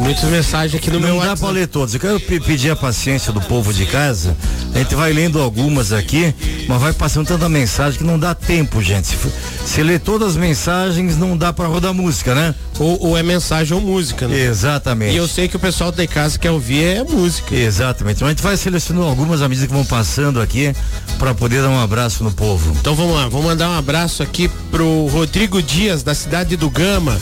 muitas 0.00 0.24
mensagens 0.24 0.74
aqui 0.74 0.90
no 0.90 0.98
Não 1.00 1.08
meu 1.08 1.14
dá 1.16 1.28
WhatsApp. 1.28 1.40
pra 1.40 1.50
ler 1.50 1.66
todos. 1.68 1.94
Eu 1.94 2.00
quero 2.00 2.20
pe- 2.20 2.40
pedir 2.40 2.70
a 2.70 2.76
paciência 2.76 3.32
do 3.32 3.40
povo 3.40 3.72
de 3.72 3.86
casa. 3.86 4.36
A 4.74 4.78
gente 4.78 4.94
vai 4.94 5.12
lendo 5.12 5.40
algumas 5.40 5.92
aqui, 5.92 6.34
mas 6.68 6.80
vai 6.80 6.92
passando 6.92 7.26
tanta 7.26 7.48
mensagem 7.48 7.98
que 7.98 8.04
não 8.04 8.18
dá 8.18 8.34
tempo, 8.34 8.82
gente. 8.82 9.06
Se, 9.08 9.16
se 9.64 9.82
ler 9.82 10.00
todas 10.00 10.30
as 10.32 10.36
mensagens, 10.36 11.16
não 11.16 11.36
dá 11.36 11.52
pra 11.52 11.66
rodar 11.66 11.94
música, 11.94 12.34
né? 12.34 12.54
Ou, 12.78 13.08
ou 13.08 13.16
é 13.16 13.22
mensagem 13.22 13.74
ou 13.74 13.80
música, 13.80 14.28
né? 14.28 14.38
Exatamente. 14.38 15.14
E 15.14 15.16
eu 15.16 15.26
sei 15.26 15.48
que 15.48 15.56
o 15.56 15.58
pessoal 15.58 15.90
de 15.90 16.06
casa 16.06 16.38
quer 16.38 16.50
ouvir 16.50 16.82
é 16.82 17.02
música. 17.02 17.54
Exatamente. 17.54 18.20
Mas 18.20 18.28
a 18.28 18.30
gente 18.32 18.42
vai 18.42 18.56
selecionando 18.56 19.06
algumas 19.06 19.40
à 19.40 19.48
medida 19.48 19.66
que 19.66 19.72
vão 19.72 19.84
passando 19.84 20.40
aqui 20.40 20.74
pra 21.18 21.34
poder 21.34 21.62
dar 21.62 21.70
um 21.70 21.80
abraço 21.80 22.22
no 22.22 22.30
povo. 22.30 22.76
Então 22.78 22.94
vamos 22.94 23.14
lá, 23.14 23.28
vou 23.28 23.42
mandar 23.42 23.70
um 23.70 23.78
abraço 23.78 24.22
aqui 24.22 24.48
pro 24.70 25.06
Rodrigo 25.06 25.62
Dias, 25.62 26.02
da 26.02 26.14
cidade 26.14 26.56
do 26.56 26.68
Gama. 26.68 27.18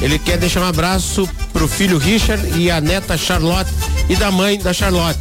Ele 0.00 0.18
quer 0.18 0.38
deixar 0.38 0.60
um 0.60 0.66
abraço 0.66 1.28
pro 1.52 1.68
filho 1.68 1.98
Richard 1.98 2.58
e 2.58 2.70
a 2.70 2.80
neta 2.80 3.18
Charlotte 3.18 3.70
e 4.08 4.16
da 4.16 4.30
mãe 4.30 4.58
da 4.58 4.72
Charlotte. 4.72 5.20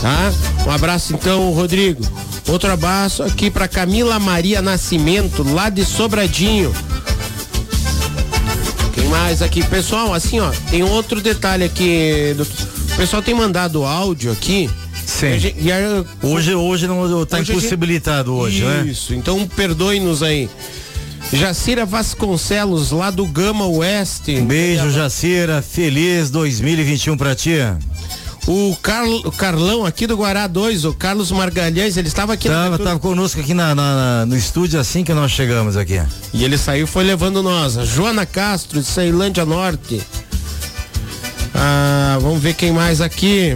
Tá? 0.00 0.32
Um 0.66 0.70
abraço 0.70 1.12
então, 1.12 1.50
Rodrigo. 1.52 2.02
Outro 2.46 2.72
abraço 2.72 3.22
aqui 3.22 3.50
pra 3.50 3.68
Camila 3.68 4.18
Maria 4.18 4.62
Nascimento, 4.62 5.42
lá 5.42 5.68
de 5.68 5.84
Sobradinho. 5.84 6.72
Quem 8.98 9.08
mais 9.08 9.42
aqui? 9.42 9.62
Pessoal, 9.64 10.12
assim, 10.12 10.40
ó, 10.40 10.50
tem 10.70 10.82
outro 10.82 11.20
detalhe 11.20 11.64
aqui. 11.64 12.34
do- 12.36 12.42
O 12.42 12.96
pessoal 12.96 13.22
tem 13.22 13.34
mandado 13.34 13.84
áudio 13.84 14.32
aqui. 14.32 14.68
Sim. 15.06 15.38
E 15.58 15.70
a 15.72 15.80
e 15.80 15.84
a- 15.84 16.04
Hoje, 16.22 16.54
hoje 16.54 16.86
não 16.88 16.96
tá 16.96 17.06
Hoje 17.06 17.26
a 17.34 17.38
gente- 17.38 17.50
impossibilitado 17.52 18.34
hoje, 18.34 18.64
né? 18.64 18.84
Isso, 18.90 19.14
então 19.14 19.46
perdoe-nos 19.46 20.22
aí. 20.22 20.48
Jacira 21.32 21.84
Vasconcelos, 21.86 22.90
lá 22.90 23.10
do 23.10 23.24
Gama 23.26 23.66
Oeste. 23.66 24.36
Um 24.36 24.46
beijo, 24.46 24.90
Jacira. 24.90 25.62
Feliz 25.62 26.30
2021 26.30 27.16
pra 27.16 27.34
ti. 27.34 27.56
O, 28.50 28.74
Carl, 28.82 29.20
o 29.26 29.30
Carlão 29.30 29.84
aqui 29.84 30.06
do 30.06 30.16
Guará 30.16 30.46
2, 30.46 30.86
o 30.86 30.94
Carlos 30.94 31.30
Margalhães, 31.30 31.98
ele 31.98 32.08
estava 32.08 32.32
aqui 32.32 32.48
na 32.48 32.54
Tava, 32.54 32.66
abertura. 32.68 32.88
tava 32.90 33.00
conosco 33.00 33.40
aqui 33.40 33.52
na, 33.52 33.74
na- 33.74 33.94
na- 33.94 34.26
no 34.26 34.34
estúdio 34.34 34.80
assim 34.80 35.04
que 35.04 35.12
nós 35.12 35.30
chegamos 35.32 35.76
aqui. 35.76 36.00
E 36.32 36.44
ele 36.44 36.56
saiu 36.56 36.84
e 36.84 36.86
foi 36.88 37.04
levando 37.04 37.42
nós. 37.42 37.74
Joana 37.86 38.24
Castro, 38.24 38.80
de 38.80 38.86
Ceilândia 38.86 39.44
Norte. 39.44 40.00
Ah, 41.54 42.16
vamos 42.22 42.40
ver 42.42 42.54
quem 42.54 42.72
mais 42.72 43.02
aqui. 43.02 43.54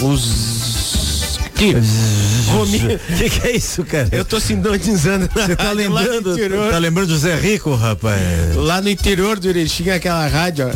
Os. 0.00 1.36
Aqui. 1.44 1.74
Romil. 2.48 2.94
O 2.96 3.16
que, 3.18 3.28
que 3.28 3.46
é 3.46 3.56
isso, 3.56 3.84
cara? 3.84 4.08
Eu 4.10 4.24
tô 4.24 4.40
sintonizando. 4.40 5.28
Você 5.34 5.54
tá 5.54 5.70
lembrando? 5.72 6.34
Tá 6.70 6.78
lembrando 6.78 7.08
do 7.08 7.18
Zé 7.18 7.34
Rico, 7.38 7.74
rapaz? 7.74 8.18
Lá 8.56 8.80
no 8.80 8.88
interior 8.88 9.38
do 9.38 9.48
Erechim, 9.50 9.90
aquela 9.90 10.26
rádio, 10.28 10.66
ó. 10.66 10.70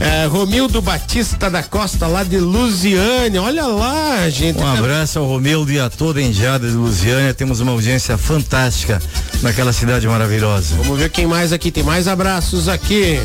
É, 0.00 0.24
Romildo 0.24 0.80
Batista 0.80 1.50
da 1.50 1.62
Costa, 1.62 2.06
lá 2.06 2.24
de 2.24 2.38
Lusiânia. 2.38 3.42
Olha 3.42 3.66
lá, 3.66 4.30
gente. 4.30 4.58
Um 4.58 4.66
abraço 4.66 5.18
ao 5.18 5.26
Romildo 5.26 5.70
e 5.70 5.78
a 5.78 5.90
toda 5.90 6.20
a 6.20 6.22
enjada 6.22 6.66
de 6.66 6.74
Lusiânia. 6.74 7.34
Temos 7.34 7.60
uma 7.60 7.72
audiência 7.72 8.16
fantástica 8.16 8.98
naquela 9.42 9.74
cidade 9.74 10.08
maravilhosa. 10.08 10.74
Vamos 10.76 10.98
ver 10.98 11.10
quem 11.10 11.26
mais 11.26 11.52
aqui. 11.52 11.70
Tem 11.70 11.82
mais 11.82 12.08
abraços 12.08 12.66
aqui. 12.66 13.20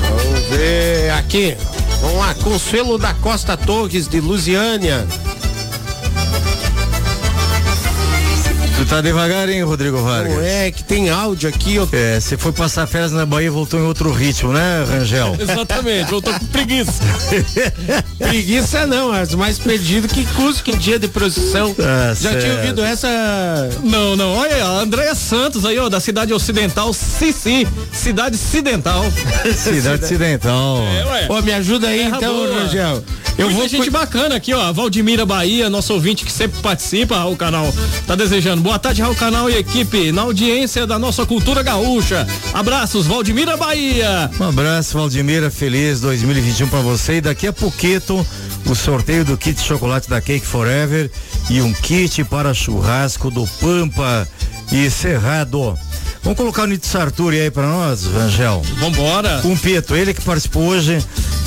Vamos 0.00 0.48
ver 0.48 1.10
aqui. 1.10 1.54
Vamos 2.00 2.18
lá, 2.18 2.34
Consuelo 2.34 2.96
da 2.96 3.12
Costa 3.12 3.54
Torres 3.54 4.08
de 4.08 4.18
Lusiânia. 4.18 5.06
Tu 8.84 8.88
tá 8.88 9.00
devagar, 9.00 9.48
hein, 9.48 9.62
Rodrigo 9.62 9.96
Vargas? 10.02 10.34
Não 10.34 10.42
é, 10.42 10.70
que 10.70 10.84
tem 10.84 11.08
áudio 11.08 11.48
aqui, 11.48 11.78
ó. 11.78 11.86
É, 11.90 12.20
você 12.20 12.36
foi 12.36 12.52
passar 12.52 12.86
férias 12.86 13.12
na 13.12 13.24
Bahia 13.24 13.46
e 13.46 13.50
voltou 13.50 13.80
em 13.80 13.82
outro 13.82 14.12
ritmo, 14.12 14.52
né, 14.52 14.84
Rangel? 14.86 15.34
Exatamente, 15.40 16.10
voltou 16.10 16.34
com 16.34 16.44
preguiça. 16.46 16.92
preguiça 18.18 18.86
não, 18.86 19.08
mas 19.08 19.34
mais 19.34 19.58
perdido 19.58 20.06
que 20.06 20.26
custo 20.34 20.62
que 20.62 20.76
dia 20.76 20.98
de 20.98 21.08
procissão. 21.08 21.72
Tá 21.72 22.08
Já 22.08 22.32
certo. 22.32 22.40
tinha 22.42 22.56
ouvido 22.56 22.84
essa. 22.84 23.08
Não, 23.82 24.16
não, 24.16 24.34
olha 24.34 24.54
aí, 24.54 24.60
a 24.60 24.80
Andréia 24.80 25.14
Santos 25.14 25.64
aí, 25.64 25.78
ó, 25.78 25.88
da 25.88 25.98
cidade 25.98 26.34
ocidental, 26.34 26.92
Cici, 26.92 27.66
cidade 27.90 28.36
ocidental. 28.36 29.02
Cidade 29.56 30.04
Ocidental. 30.04 30.78
É, 30.82 31.32
ué. 31.32 31.42
Me 31.42 31.52
ajuda 31.52 31.88
aí 31.88 32.00
Terra 32.00 32.16
então, 32.18 32.34
boa. 32.34 32.60
Rangel. 32.60 33.02
Eu 33.36 33.46
Eu 33.46 33.50
Muita 33.50 33.60
vou 33.60 33.68
gente 33.68 33.90
bacana 33.90 34.36
aqui, 34.36 34.54
ó. 34.54 34.72
Valdemira 34.72 35.26
Bahia, 35.26 35.68
nosso 35.68 35.92
ouvinte 35.92 36.24
que 36.24 36.30
sempre 36.30 36.60
participa, 36.60 37.24
o 37.24 37.36
canal 37.36 37.72
tá 38.06 38.14
desejando. 38.14 38.62
Boa 38.62 38.73
tarde, 38.78 39.02
Raul 39.02 39.14
Canal 39.14 39.48
e 39.48 39.56
equipe, 39.56 40.10
na 40.12 40.22
audiência 40.22 40.86
da 40.86 40.98
nossa 40.98 41.24
cultura 41.24 41.62
gaúcha. 41.62 42.26
Abraços, 42.52 43.06
Valdemira 43.06 43.56
Bahia. 43.56 44.30
Um 44.40 44.44
abraço, 44.44 44.98
Valdemira, 44.98 45.50
feliz 45.50 46.00
2021 46.00 46.68
pra 46.68 46.80
você. 46.80 47.16
E 47.16 47.20
daqui 47.20 47.46
a 47.46 47.52
pouquinho, 47.52 47.84
o 48.66 48.74
sorteio 48.74 49.24
do 49.24 49.36
kit 49.36 49.60
chocolate 49.60 50.08
da 50.08 50.20
Cake 50.20 50.46
Forever 50.46 51.10
e 51.50 51.60
um 51.60 51.72
kit 51.72 52.24
para 52.24 52.54
churrasco 52.54 53.30
do 53.30 53.46
Pampa 53.60 54.26
e 54.72 54.90
Cerrado. 54.90 55.78
Vamos 56.22 56.38
colocar 56.38 56.62
o 56.62 56.66
Nito 56.66 56.86
Sarturi 56.86 57.38
aí 57.38 57.50
pra 57.50 57.66
nós, 57.66 58.06
Rangel? 58.06 58.62
Vambora. 58.78 59.40
Com 59.42 59.52
o 59.52 59.58
Pieto, 59.58 59.94
ele 59.94 60.14
que 60.14 60.22
participou 60.22 60.68
hoje. 60.68 60.98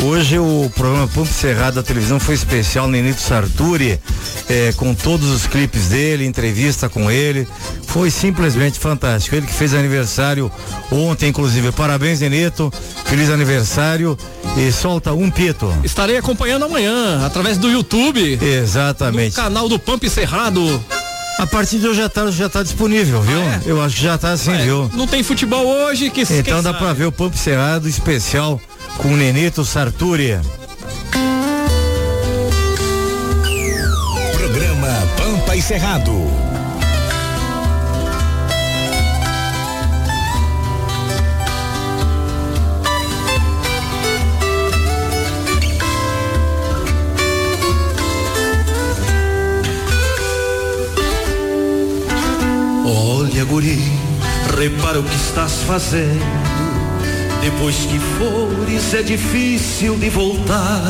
Hoje 0.04 0.38
o 0.38 0.72
programa 0.76 1.08
Pampa 1.08 1.32
e 1.32 1.34
Cerrado 1.34 1.74
da 1.74 1.84
televisão 1.84 2.20
foi 2.20 2.36
especial, 2.36 2.88
Nenito 2.88 3.20
Sarturi, 3.20 4.00
eh, 4.48 4.72
com 4.78 4.94
todos 4.94 5.28
os 5.32 5.48
clipes 5.48 5.88
dele, 5.88 6.28
entrevista 6.28 6.88
com 6.88 7.10
ele. 7.10 7.48
Foi 7.88 8.12
simplesmente 8.12 8.78
fantástico. 8.78 9.36
Ele 9.36 9.48
que 9.48 9.54
fez 9.54 9.74
aniversário 9.74 10.52
ontem, 10.92 11.30
inclusive. 11.30 11.72
Parabéns, 11.72 12.20
Nenito. 12.20 12.72
Feliz 13.06 13.32
aniversário. 13.32 14.16
E 14.56 14.72
solta 14.72 15.12
um 15.14 15.32
pito. 15.32 15.74
Estarei 15.84 16.18
acompanhando 16.18 16.66
amanhã, 16.66 17.26
através 17.26 17.58
do 17.58 17.70
YouTube, 17.70 18.40
Exatamente. 18.42 19.36
canal 19.36 19.68
do 19.68 19.80
Pampa 19.80 20.06
e 20.06 20.10
Cerrado. 20.10 20.84
A 21.40 21.46
partir 21.46 21.78
de 21.80 21.88
hoje 21.88 22.00
já 22.02 22.10
tá, 22.10 22.32
já 22.32 22.50
tá 22.50 22.64
disponível, 22.64 23.22
viu? 23.22 23.40
Ah, 23.42 23.62
Eu 23.66 23.82
acho 23.82 23.96
que 23.96 24.02
já 24.02 24.18
tá 24.18 24.32
assim, 24.32 24.52
Ué, 24.52 24.64
viu? 24.64 24.90
Não 24.94 25.06
tem 25.06 25.22
futebol 25.22 25.66
hoje, 25.68 26.10
que 26.10 26.22
Então 26.22 26.64
dá 26.64 26.74
pra 26.74 26.94
ver 26.94 27.06
o 27.06 27.12
Pampa 27.12 27.38
Cerrado 27.38 27.88
especial 27.88 28.60
com 28.98 29.10
o 29.14 29.18
Nenito 29.18 29.64
Sarturi. 29.64 30.40
Programa 34.34 34.88
Pampa 35.16 35.56
e 35.56 35.62
Cerrado. 35.62 36.47
Olha, 53.38 53.46
guri, 53.46 53.78
repara 54.58 55.00
o 55.00 55.04
que 55.04 55.16
estás 55.16 55.62
fazendo. 55.62 56.26
Depois 57.40 57.76
que 57.86 58.00
fores 58.18 58.94
é 58.96 59.04
difícil 59.04 59.96
de 59.96 60.10
voltar. 60.10 60.82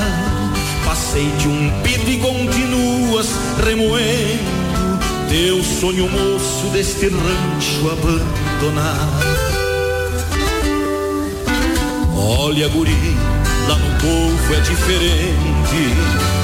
Passei 0.86 1.30
de 1.40 1.50
um 1.50 1.70
pito 1.82 2.10
e 2.10 2.18
continuas 2.20 3.28
remoendo 3.66 4.98
teu 5.28 5.62
sonho 5.62 6.10
moço 6.10 6.68
deste 6.72 7.10
rancho 7.10 7.92
abandonado. 7.92 9.26
Olha, 12.16 12.70
guri, 12.70 13.18
lá 13.68 13.76
no 13.76 13.98
povo 14.00 14.54
é 14.54 14.60
diferente 14.62 15.76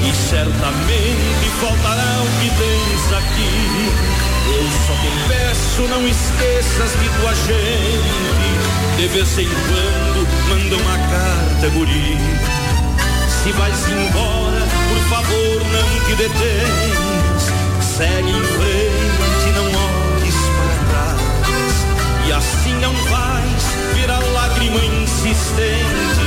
e 0.05 0.29
certamente 0.29 1.49
faltará 1.61 2.21
o 2.21 2.41
que 2.41 2.49
tens 2.57 3.13
aqui. 3.13 4.12
Eu 4.45 4.63
só 4.87 4.93
te 5.01 5.09
peço, 5.27 5.81
não 5.89 6.07
esqueças 6.07 6.91
de 6.99 7.09
tua 7.19 7.33
gente. 7.35 8.97
De 8.97 9.07
vez 9.07 9.37
em 9.39 9.47
quando 9.47 10.27
manda 10.49 10.75
uma 10.75 10.97
carta, 10.97 11.69
guri. 11.69 12.17
Se 13.27 13.51
vais 13.53 13.87
embora, 13.89 14.67
por 14.89 14.99
favor, 15.09 15.61
não 15.71 16.05
te 16.05 16.15
detens. 16.15 17.51
Segue 17.81 18.29
em 18.29 18.43
frente, 18.43 19.51
não 19.55 19.65
olhes 19.65 20.35
para 20.55 20.75
trás. 20.89 21.75
E 22.27 22.31
assim 22.31 22.73
não 22.81 22.93
vais 22.93 23.63
ver 23.95 24.09
a 24.11 24.19
lágrima 24.19 24.79
insistente 24.83 26.23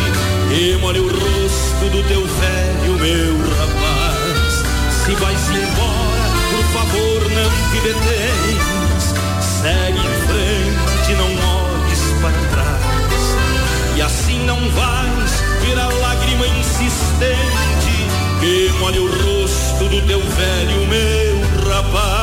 que 0.48 0.76
molha 0.80 1.02
o 1.02 1.09
rosto 1.09 1.90
do 1.90 2.02
teu 2.09 2.26
velho, 2.26 2.98
meu 2.98 3.36
rapaz. 3.59 4.62
Se 5.05 5.14
vais 5.16 5.48
embora, 5.51 6.26
por 6.51 6.64
favor, 6.73 7.20
não 7.31 7.51
te 7.70 7.81
detens. 7.81 9.14
Segue 9.40 9.98
em 9.98 10.14
frente, 10.27 11.14
não 11.18 11.31
olhes 11.56 12.01
para 12.20 12.40
trás. 12.51 13.97
E 13.97 14.02
assim 14.02 14.44
não 14.44 14.59
vais 14.70 15.31
ver 15.62 15.78
a 15.78 15.89
lágrima 15.89 16.47
insistente 16.47 18.06
que 18.40 18.73
molha 18.78 19.02
o 19.02 19.06
rosto 19.06 19.89
do 19.89 20.01
teu 20.02 20.20
velho, 20.20 20.86
meu 20.86 21.73
rapaz. 21.73 22.15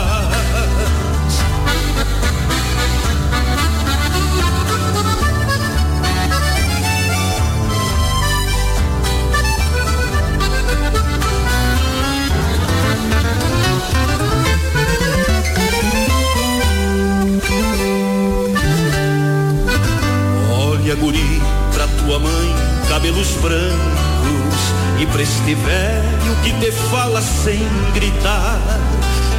Tua 22.14 22.20
mãe, 22.20 22.56
cabelos 22.90 23.30
brancos 23.42 24.60
e 25.00 25.06
pra 25.08 25.24
este 25.24 25.56
velho 25.56 26.36
que 26.44 26.52
te 26.60 26.72
fala 26.72 27.20
sem 27.20 27.68
gritar. 27.92 28.60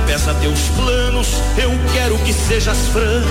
Peça 0.06 0.34
teus 0.34 0.59
planos, 0.74 1.28
eu 1.56 1.70
quero 1.92 2.18
que 2.18 2.32
sejas 2.32 2.78
franco. 2.88 3.28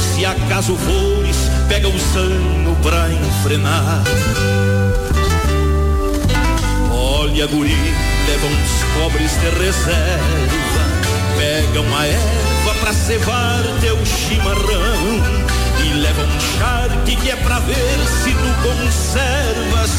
Se 0.00 0.24
acaso 0.24 0.76
fores, 0.76 1.36
pega 1.68 1.88
o 1.88 1.98
sano 1.98 2.74
pra 2.82 3.10
enfrenar. 3.10 4.02
Olha, 6.90 7.46
guri, 7.48 7.76
leva 8.28 8.46
uns 8.46 8.82
cobres 8.94 9.32
de 9.32 9.62
reserva. 9.62 10.88
Pega 11.36 11.82
uma 11.82 12.06
erva 12.06 12.74
pra 12.80 12.94
cevar 12.94 13.62
teu 13.82 13.98
chimarrão. 14.06 15.67
E 15.84 15.92
leva 15.94 16.22
um 16.22 16.40
charque 16.58 17.16
que 17.16 17.30
é 17.30 17.36
pra 17.36 17.58
ver 17.60 17.98
se 18.22 18.30
tu 18.32 18.50
conservas 18.62 19.90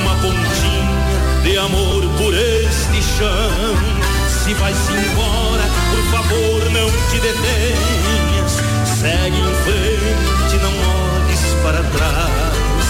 uma 0.00 0.14
pontinha 0.16 1.42
de 1.42 1.58
amor 1.58 2.02
por 2.16 2.34
este 2.34 3.02
chão. 3.16 4.08
Se 4.28 4.54
vais 4.54 4.76
embora, 4.88 5.64
por 5.90 6.02
favor, 6.10 6.70
não 6.70 6.90
te 7.10 7.20
detenhas. 7.20 8.52
Segue 9.00 9.38
em 9.38 9.54
frente, 9.64 10.56
não 10.62 10.72
olhes 10.72 11.42
para 11.62 11.82
trás. 11.96 12.86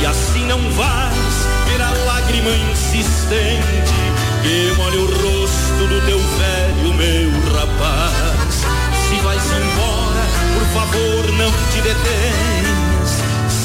E 0.00 0.06
assim 0.06 0.44
não 0.46 0.58
vais 0.72 1.46
ver 1.66 1.80
a 1.80 1.90
lágrima 2.06 2.50
insistente 2.70 3.92
que 4.42 4.72
molha 4.76 4.98
o 4.98 5.06
rosto 5.06 5.86
do 5.88 6.00
teu 6.06 6.18
velho, 6.18 6.94
meu 6.94 7.30
rapaz. 7.54 8.54
Se 9.08 9.16
vais 9.22 9.44
embora, 9.44 10.01
favor, 10.72 11.32
não 11.32 11.50
te 11.70 11.80
detenhas. 11.80 13.10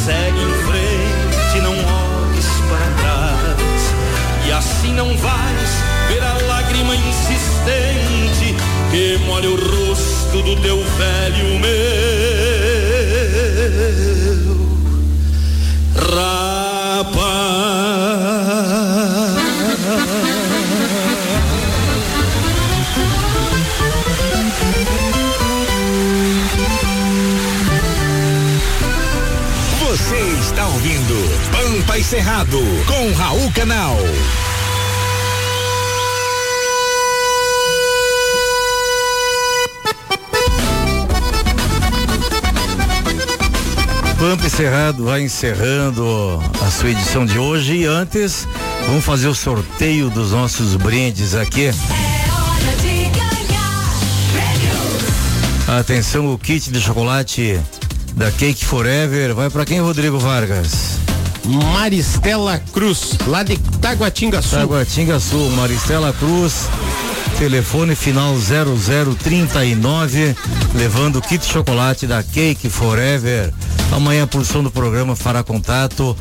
Segue 0.05 0.41
em 0.41 0.53
frente, 0.65 1.61
não 1.61 1.73
olhes 1.73 2.45
para 2.69 2.88
trás. 3.01 3.81
E 4.45 4.51
assim 4.51 4.93
não 4.93 5.15
vais 5.17 5.69
ver 6.07 6.23
a 6.23 6.38
lágrima 6.47 6.95
insistente 6.95 8.55
que 8.91 9.17
molha 9.25 9.49
o 9.49 9.55
rosto 9.55 10.41
do 10.41 10.55
teu 10.61 10.77
velho 10.77 11.59
meu. 11.59 12.07
E 31.97 32.03
Cerrado 32.03 32.59
com 32.85 33.11
Raul 33.13 33.51
Canal. 33.53 33.97
Pampa 44.19 44.47
Cerrado 44.47 45.05
vai 45.05 45.21
encerrando 45.23 46.39
a 46.61 46.69
sua 46.69 46.91
edição 46.91 47.25
de 47.25 47.39
hoje 47.39 47.77
e 47.77 47.85
antes 47.85 48.47
vamos 48.85 49.03
fazer 49.03 49.27
o 49.27 49.33
sorteio 49.33 50.11
dos 50.11 50.31
nossos 50.31 50.75
brindes 50.75 51.33
aqui. 51.33 51.71
Atenção, 55.67 56.31
o 56.31 56.37
kit 56.37 56.71
de 56.71 56.79
chocolate 56.79 57.59
da 58.13 58.31
Cake 58.31 58.63
Forever 58.63 59.33
vai 59.33 59.49
para 59.49 59.65
quem, 59.65 59.79
Rodrigo 59.79 60.19
Vargas? 60.19 60.96
Maristela 61.47 62.61
Cruz, 62.73 63.17
lá 63.25 63.41
de 63.41 63.57
Taguatinga 63.57 64.41
Sul. 64.41 64.59
Taguatinga 64.59 65.19
Sul, 65.19 65.49
Maristela 65.51 66.13
Cruz, 66.13 66.67
telefone 67.39 67.95
final 67.95 68.35
0039, 68.35 70.35
levando 70.75 71.17
o 71.17 71.21
kit 71.21 71.37
de 71.37 71.51
chocolate 71.51 72.05
da 72.05 72.21
Cake 72.21 72.69
Forever. 72.69 73.53
Amanhã 73.91 74.23
a 74.23 74.27
produção 74.27 74.61
do 74.61 74.69
programa 74.69 75.15
fará 75.15 75.41
contato 75.41 76.15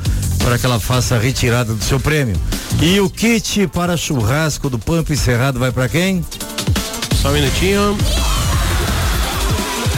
para 0.44 0.58
que 0.58 0.64
ela 0.64 0.78
faça 0.78 1.16
a 1.16 1.18
retirada 1.18 1.74
do 1.74 1.82
seu 1.82 1.98
prêmio. 1.98 2.36
E 2.80 3.00
o 3.00 3.10
kit 3.10 3.66
para 3.66 3.96
churrasco 3.96 4.70
do 4.70 4.78
Pampa 4.78 5.12
Encerrado 5.12 5.58
vai 5.58 5.72
para 5.72 5.88
quem? 5.88 6.24
Só 7.20 7.30
um 7.30 7.32
minutinho. 7.32 7.98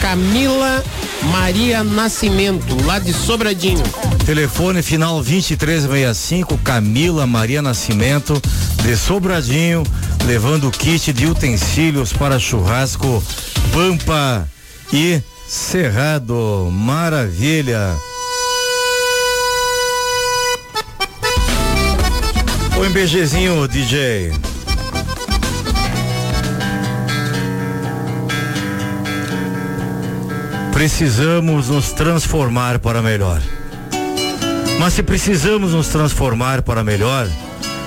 Camila 0.01 0.83
Maria 1.31 1.83
Nascimento, 1.83 2.75
lá 2.85 2.97
de 2.97 3.13
Sobradinho. 3.13 3.83
Telefone 4.29 4.83
final 4.83 5.23
2365, 5.23 6.55
Camila 6.59 7.25
Maria 7.25 7.63
Nascimento, 7.63 8.39
de 8.83 8.95
Sobradinho, 8.95 9.81
levando 10.27 10.67
o 10.67 10.71
kit 10.71 11.11
de 11.11 11.25
utensílios 11.25 12.13
para 12.13 12.37
churrasco 12.37 13.23
Pampa 13.73 14.47
e 14.93 15.19
Cerrado. 15.47 16.69
Maravilha. 16.71 17.95
O 22.77 22.85
MBGzinho, 22.85 23.67
DJ. 23.67 24.31
Precisamos 30.71 31.69
nos 31.69 31.91
transformar 31.93 32.77
para 32.77 33.01
melhor. 33.01 33.41
Mas 34.79 34.93
se 34.93 35.03
precisamos 35.03 35.73
nos 35.73 35.89
transformar 35.89 36.61
para 36.61 36.85
melhor, 36.85 37.29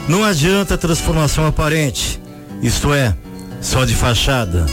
não 0.06 0.23
adianta 0.23 0.77
transformação 0.77 1.47
aparente, 1.47 2.20
isto 2.62 2.93
é, 2.93 3.16
só 3.62 3.86
de 3.86 3.94
fachada. 3.94 4.66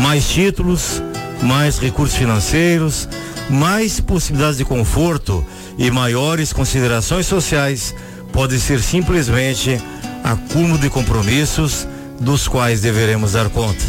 Mais 0.00 0.28
títulos, 0.28 1.02
mais 1.42 1.80
recursos 1.80 2.16
financeiros, 2.16 3.08
mais 3.50 3.98
possibilidades 3.98 4.58
de 4.58 4.64
conforto 4.64 5.44
e 5.76 5.90
maiores 5.90 6.52
considerações 6.52 7.26
sociais 7.26 7.92
pode 8.32 8.60
ser 8.60 8.80
simplesmente 8.80 9.82
acúmulo 10.22 10.78
de 10.78 10.88
compromissos 10.88 11.88
dos 12.20 12.46
quais 12.46 12.80
deveremos 12.80 13.32
dar 13.32 13.48
conta. 13.50 13.82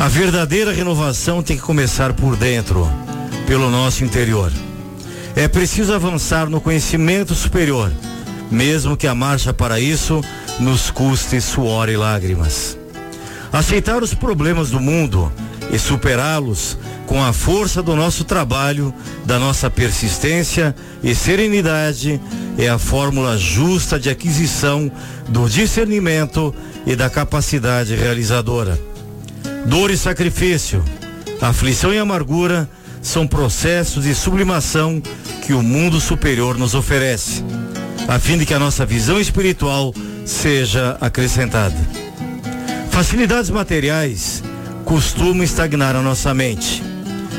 A 0.00 0.08
verdadeira 0.08 0.72
renovação 0.72 1.44
tem 1.44 1.56
que 1.56 1.62
começar 1.62 2.12
por 2.12 2.34
dentro, 2.34 2.90
pelo 3.46 3.70
nosso 3.70 4.02
interior. 4.02 4.50
É 5.38 5.46
preciso 5.46 5.94
avançar 5.94 6.50
no 6.50 6.60
conhecimento 6.60 7.32
superior, 7.32 7.92
mesmo 8.50 8.96
que 8.96 9.06
a 9.06 9.14
marcha 9.14 9.54
para 9.54 9.78
isso 9.78 10.20
nos 10.58 10.90
custe 10.90 11.40
suor 11.40 11.88
e 11.88 11.96
lágrimas. 11.96 12.76
Aceitar 13.52 14.02
os 14.02 14.12
problemas 14.12 14.70
do 14.70 14.80
mundo 14.80 15.32
e 15.70 15.78
superá-los 15.78 16.76
com 17.06 17.22
a 17.24 17.32
força 17.32 17.80
do 17.80 17.94
nosso 17.94 18.24
trabalho, 18.24 18.92
da 19.24 19.38
nossa 19.38 19.70
persistência 19.70 20.74
e 21.04 21.14
serenidade 21.14 22.20
é 22.58 22.68
a 22.68 22.76
fórmula 22.76 23.38
justa 23.38 23.96
de 23.96 24.10
aquisição 24.10 24.90
do 25.28 25.48
discernimento 25.48 26.52
e 26.84 26.96
da 26.96 27.08
capacidade 27.08 27.94
realizadora. 27.94 28.76
Dor 29.66 29.92
e 29.92 29.96
sacrifício, 29.96 30.84
aflição 31.40 31.94
e 31.94 31.98
amargura 31.98 32.68
são 33.02 33.26
processos 33.26 34.04
de 34.04 34.14
sublimação 34.14 35.00
que 35.46 35.52
o 35.52 35.62
mundo 35.62 36.00
superior 36.00 36.58
nos 36.58 36.74
oferece, 36.74 37.44
a 38.06 38.18
fim 38.18 38.38
de 38.38 38.46
que 38.46 38.54
a 38.54 38.58
nossa 38.58 38.84
visão 38.84 39.20
espiritual 39.20 39.94
seja 40.24 40.96
acrescentada. 41.00 41.76
Facilidades 42.90 43.50
materiais 43.50 44.42
costumam 44.84 45.42
estagnar 45.42 45.94
a 45.94 46.02
nossa 46.02 46.34
mente. 46.34 46.82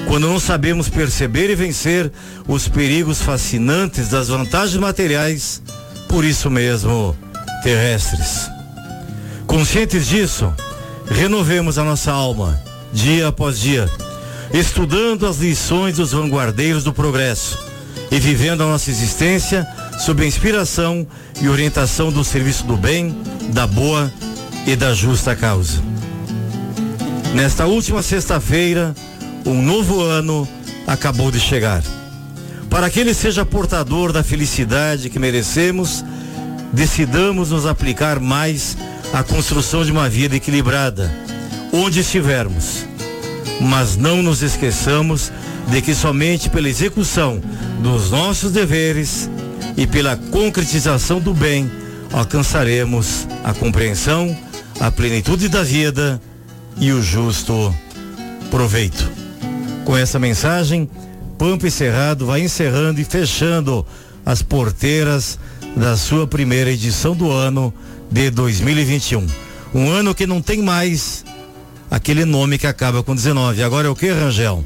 Quando 0.07 0.27
não 0.27 0.39
sabemos 0.39 0.89
perceber 0.89 1.49
e 1.49 1.55
vencer 1.55 2.11
os 2.47 2.67
perigos 2.67 3.21
fascinantes 3.21 4.09
das 4.09 4.29
vantagens 4.29 4.77
materiais, 4.77 5.61
por 6.07 6.25
isso 6.25 6.49
mesmo, 6.49 7.15
terrestres. 7.61 8.49
Conscientes 9.45 10.07
disso, 10.07 10.53
renovemos 11.07 11.77
a 11.77 11.83
nossa 11.83 12.11
alma, 12.11 12.59
dia 12.93 13.27
após 13.27 13.59
dia, 13.59 13.89
estudando 14.53 15.27
as 15.27 15.37
lições 15.37 15.97
dos 15.97 16.11
vanguardeiros 16.11 16.83
do 16.83 16.93
progresso 16.93 17.59
e 18.11 18.19
vivendo 18.19 18.61
a 18.61 18.67
nossa 18.67 18.89
existência 18.89 19.67
sob 19.99 20.23
a 20.23 20.27
inspiração 20.27 21.05
e 21.41 21.47
orientação 21.47 22.11
do 22.11 22.23
serviço 22.23 22.65
do 22.65 22.75
bem, 22.75 23.15
da 23.53 23.67
boa 23.67 24.11
e 24.65 24.75
da 24.75 24.93
justa 24.93 25.35
causa. 25.35 25.81
Nesta 27.33 27.67
última 27.67 28.01
sexta-feira, 28.01 28.95
um 29.45 29.61
novo 29.61 30.01
ano 30.01 30.47
acabou 30.87 31.31
de 31.31 31.39
chegar. 31.39 31.83
Para 32.69 32.89
que 32.89 32.99
ele 32.99 33.13
seja 33.13 33.45
portador 33.45 34.11
da 34.11 34.23
felicidade 34.23 35.09
que 35.09 35.19
merecemos, 35.19 36.03
decidamos 36.73 37.51
nos 37.51 37.65
aplicar 37.65 38.19
mais 38.19 38.77
à 39.13 39.23
construção 39.23 39.83
de 39.83 39.91
uma 39.91 40.09
vida 40.09 40.35
equilibrada, 40.35 41.11
onde 41.71 41.99
estivermos. 41.99 42.88
Mas 43.59 43.97
não 43.97 44.23
nos 44.23 44.41
esqueçamos 44.41 45.31
de 45.67 45.81
que 45.81 45.93
somente 45.93 46.49
pela 46.49 46.69
execução 46.69 47.41
dos 47.81 48.11
nossos 48.11 48.51
deveres 48.51 49.29
e 49.75 49.85
pela 49.85 50.15
concretização 50.15 51.19
do 51.19 51.33
bem 51.33 51.69
alcançaremos 52.11 53.27
a 53.43 53.53
compreensão, 53.53 54.35
a 54.79 54.89
plenitude 54.89 55.47
da 55.47 55.63
vida 55.63 56.21
e 56.77 56.91
o 56.91 57.01
justo 57.01 57.73
proveito. 58.49 59.09
Com 59.85 59.95
essa 59.95 60.19
mensagem, 60.19 60.89
Pampa 61.37 61.67
e 61.67 61.71
Cerrado 61.71 62.25
vai 62.25 62.41
encerrando 62.41 62.99
e 62.99 63.03
fechando 63.03 63.85
as 64.25 64.41
porteiras 64.41 65.39
da 65.75 65.95
sua 65.95 66.27
primeira 66.27 66.71
edição 66.71 67.15
do 67.15 67.31
ano 67.31 67.73
de 68.11 68.29
2021. 68.29 69.25
Um 69.73 69.89
ano 69.89 70.15
que 70.15 70.25
não 70.25 70.41
tem 70.41 70.61
mais 70.61 71.23
aquele 71.89 72.25
nome 72.25 72.57
que 72.57 72.67
acaba 72.67 73.03
com 73.03 73.15
19. 73.15 73.63
Agora 73.63 73.87
é 73.87 73.89
o 73.89 73.95
que, 73.95 74.09
Rangel? 74.09 74.63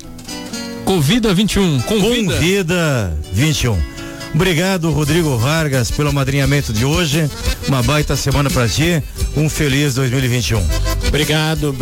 Convida 0.86 1.34
21. 1.34 1.82
Convida. 1.82 2.34
Convida 2.34 3.18
21. 3.32 3.94
Obrigado, 4.34 4.90
Rodrigo 4.92 5.38
Vargas, 5.38 5.92
pelo 5.92 6.10
amadrinhamento 6.10 6.74
de 6.74 6.84
hoje. 6.84 7.30
Uma 7.68 7.84
baita 7.84 8.16
semana 8.16 8.50
para 8.50 8.68
ti. 8.68 9.02
Um 9.38 9.48
feliz 9.48 9.94
2021. 9.96 10.60
Obrigado, 11.08 11.76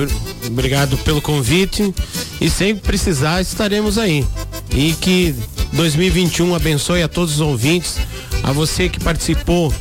obrigado 0.46 0.98
pelo 0.98 1.22
convite. 1.22 1.94
E 2.42 2.50
sempre 2.50 2.84
precisar, 2.84 3.42
estaremos 3.42 3.98
aí. 3.98 4.26
E 4.70 4.94
que 4.94 5.34
2021 5.74 6.54
abençoe 6.54 7.02
a 7.02 7.08
todos 7.08 7.36
os 7.36 7.42
ouvintes. 7.42 7.98
A 8.44 8.52
você 8.52 8.90
que 8.90 9.00
participou 9.00 9.74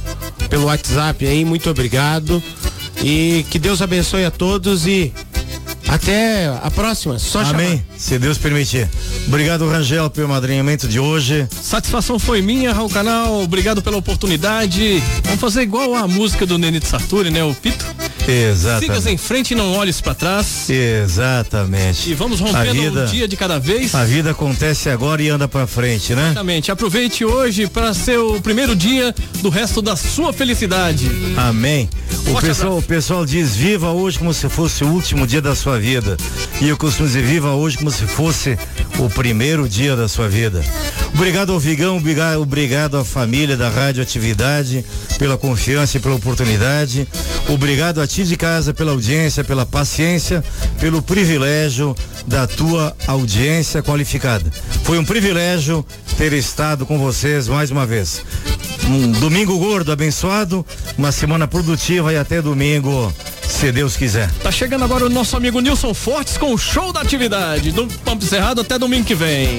pelo 0.48 0.66
WhatsApp 0.66 1.26
aí, 1.26 1.44
muito 1.44 1.68
obrigado. 1.68 2.40
E 3.02 3.44
que 3.50 3.58
Deus 3.58 3.82
abençoe 3.82 4.24
a 4.24 4.30
todos 4.30 4.86
e 4.86 5.12
até 5.90 6.46
a 6.62 6.70
próxima. 6.70 7.18
Só 7.18 7.40
Amém. 7.40 7.78
Chamar. 7.78 7.98
Se 7.98 8.18
Deus 8.18 8.38
permitir. 8.38 8.88
Obrigado, 9.26 9.68
Rangel, 9.68 10.08
pelo 10.08 10.28
madrinhamento 10.28 10.86
de 10.86 11.00
hoje. 11.00 11.48
Satisfação 11.50 12.18
foi 12.18 12.40
minha, 12.40 12.72
Raul 12.72 12.88
Canal. 12.88 13.42
Obrigado 13.42 13.82
pela 13.82 13.96
oportunidade. 13.96 15.02
Vamos 15.24 15.40
fazer 15.40 15.62
igual 15.62 15.96
a 15.96 16.06
música 16.06 16.46
do 16.46 16.56
Nenito 16.56 16.86
Sarturi, 16.86 17.30
né? 17.30 17.42
O 17.42 17.54
Pito. 17.54 17.84
Exatamente. 18.28 18.86
Sigas 18.86 19.06
em 19.06 19.16
frente 19.16 19.52
e 19.52 19.54
não 19.54 19.72
olhes 19.74 20.00
para 20.00 20.14
trás. 20.14 20.68
Exatamente. 20.68 22.10
E 22.10 22.14
vamos 22.14 22.40
rompendo 22.40 22.72
vida, 22.72 23.02
um 23.02 23.06
dia 23.06 23.28
de 23.28 23.36
cada 23.36 23.58
vez. 23.58 23.94
A 23.94 24.04
vida 24.04 24.30
acontece 24.30 24.88
agora 24.88 25.22
e 25.22 25.28
anda 25.28 25.48
para 25.48 25.66
frente, 25.66 26.14
né? 26.14 26.26
Exatamente. 26.26 26.70
Aproveite 26.70 27.24
hoje 27.24 27.66
para 27.66 27.92
ser 27.94 28.18
o 28.18 28.40
primeiro 28.40 28.74
dia 28.76 29.14
do 29.40 29.48
resto 29.48 29.82
da 29.82 29.96
sua 29.96 30.32
felicidade. 30.32 31.10
Amém. 31.36 31.88
O 32.26 32.40
pessoal, 32.40 32.78
o 32.78 32.82
pessoal 32.82 33.26
diz 33.26 33.56
viva 33.56 33.90
hoje 33.90 34.18
como 34.18 34.32
se 34.32 34.48
fosse 34.48 34.84
o 34.84 34.88
último 34.88 35.26
dia 35.26 35.40
da 35.40 35.54
sua 35.54 35.78
vida. 35.78 36.16
E 36.60 36.68
eu 36.68 36.76
costumo 36.76 37.08
dizer 37.08 37.22
viva 37.24 37.52
hoje 37.54 37.78
como 37.78 37.90
se 37.90 38.06
fosse 38.06 38.58
o 38.98 39.08
primeiro 39.08 39.68
dia 39.68 39.96
da 39.96 40.08
sua 40.08 40.28
vida. 40.28 40.62
Obrigado 41.14 41.52
ao 41.52 41.60
Vigão, 41.60 41.98
obrigado, 41.98 42.96
à 42.96 43.04
família 43.04 43.56
da 43.56 43.68
Rádio 43.68 44.02
Atividade 44.02 44.84
pela 45.18 45.36
confiança 45.36 45.96
e 45.96 46.00
pela 46.00 46.14
oportunidade. 46.14 47.06
Obrigado 47.48 48.00
a 48.00 48.06
ti 48.06 48.24
de 48.24 48.36
casa 48.36 48.72
pela 48.72 48.92
audiência, 48.92 49.44
pela 49.44 49.66
paciência, 49.66 50.42
pelo 50.80 51.02
privilégio 51.02 51.94
da 52.26 52.46
tua 52.46 52.96
audiência 53.06 53.82
qualificada. 53.82 54.50
Foi 54.84 54.98
um 54.98 55.04
privilégio 55.04 55.84
ter 56.16 56.32
estado 56.32 56.86
com 56.86 56.98
vocês 56.98 57.48
mais 57.48 57.70
uma 57.70 57.84
vez. 57.84 58.22
Um 58.88 59.12
domingo 59.12 59.58
gordo, 59.58 59.92
abençoado, 59.92 60.64
uma 60.96 61.12
semana 61.12 61.46
produtiva 61.46 62.12
e 62.12 62.16
até 62.16 62.40
domingo, 62.40 63.12
se 63.48 63.70
Deus 63.70 63.96
quiser. 63.96 64.30
Tá 64.42 64.50
chegando 64.50 64.84
agora 64.84 65.06
o 65.06 65.10
nosso 65.10 65.36
amigo 65.36 65.60
Nilson 65.60 65.92
Fortes 65.92 66.38
com 66.38 66.54
o 66.54 66.58
show 66.58 66.92
da 66.92 67.00
atividade 67.00 67.72
do 67.72 67.86
Pampa 68.04 68.24
Cerrado 68.24 68.62
até 68.62 68.78
domingo 68.78 69.04
que 69.04 69.14
vem. 69.14 69.58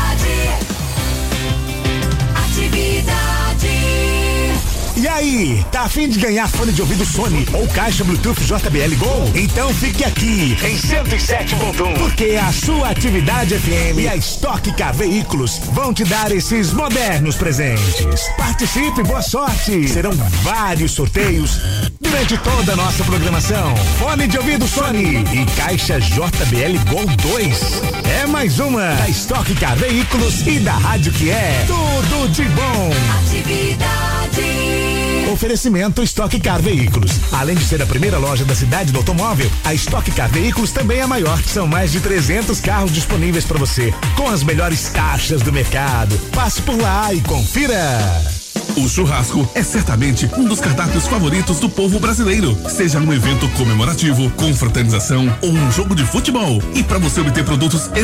aí, 5.21 5.65
tá 5.71 5.81
afim 5.81 6.09
de 6.09 6.19
ganhar 6.19 6.47
fone 6.47 6.71
de 6.71 6.81
ouvido 6.81 7.05
Sony 7.05 7.47
ou 7.53 7.67
caixa 7.67 8.03
Bluetooth 8.03 8.41
JBL 8.43 8.95
Go? 8.97 9.31
Então 9.35 9.73
fique 9.73 10.03
aqui 10.03 10.57
em 10.63 10.75
107.1, 10.75 11.97
porque 11.99 12.39
a 12.41 12.51
sua 12.51 12.89
atividade 12.89 13.55
FM 13.55 13.99
e 13.99 14.07
a 14.07 14.15
Stock 14.15 14.71
Car 14.73 14.93
Veículos 14.93 15.59
vão 15.73 15.93
te 15.93 16.03
dar 16.05 16.31
esses 16.31 16.73
modernos 16.73 17.35
presentes. 17.35 18.27
Participe, 18.35 19.03
boa 19.03 19.21
sorte! 19.21 19.87
Serão 19.87 20.11
vários 20.41 20.91
sorteios 20.91 21.59
durante 21.99 22.37
toda 22.39 22.73
a 22.73 22.75
nossa 22.75 23.03
programação. 23.03 23.75
Fone 23.99 24.27
de 24.27 24.37
ouvido 24.37 24.67
Sony 24.67 25.23
e 25.33 25.45
caixa 25.55 25.99
JBL 25.99 26.89
Gol 26.89 27.05
2. 27.05 27.81
É 28.23 28.25
mais 28.25 28.59
uma 28.59 28.95
da 28.95 29.07
Stock 29.09 29.53
Car 29.55 29.75
Veículos 29.75 30.45
e 30.47 30.59
da 30.59 30.73
rádio 30.73 31.13
que 31.13 31.29
é 31.29 31.63
tudo 31.67 32.27
de 32.29 32.43
bom. 32.45 32.89
Atividade. 33.19 34.90
Oferecimento 35.31 36.03
Stock 36.03 36.37
Car 36.41 36.61
Veículos. 36.61 37.13
Além 37.31 37.55
de 37.55 37.63
ser 37.63 37.81
a 37.81 37.85
primeira 37.85 38.17
loja 38.17 38.43
da 38.43 38.53
cidade 38.53 38.91
do 38.91 38.97
automóvel, 38.97 39.49
a 39.63 39.73
Stock 39.73 40.11
Car 40.11 40.29
Veículos 40.29 40.71
também 40.71 40.99
é 40.99 41.03
a 41.03 41.07
maior. 41.07 41.41
São 41.43 41.65
mais 41.65 41.91
de 41.91 42.01
300 42.01 42.59
carros 42.59 42.91
disponíveis 42.91 43.45
para 43.45 43.57
você, 43.57 43.93
com 44.17 44.27
as 44.27 44.43
melhores 44.43 44.89
taxas 44.89 45.41
do 45.41 45.53
mercado. 45.53 46.17
Passe 46.33 46.61
por 46.61 46.77
lá 46.77 47.13
e 47.13 47.21
confira. 47.21 47.97
O 48.77 48.87
churrasco 48.87 49.49
é 49.53 49.63
certamente 49.63 50.29
um 50.37 50.45
dos 50.45 50.61
cardápios 50.61 51.05
favoritos 51.05 51.59
do 51.59 51.69
povo 51.69 51.99
brasileiro, 51.99 52.57
seja 52.69 52.99
num 52.99 53.11
evento 53.11 53.47
comemorativo, 53.49 54.29
confraternização 54.31 55.27
ou 55.41 55.51
um 55.51 55.71
jogo 55.71 55.93
de 55.93 56.05
futebol. 56.05 56.61
E 56.73 56.81
para 56.81 56.97
você 56.97 57.19
obter 57.19 57.43
produtos 57.43 57.87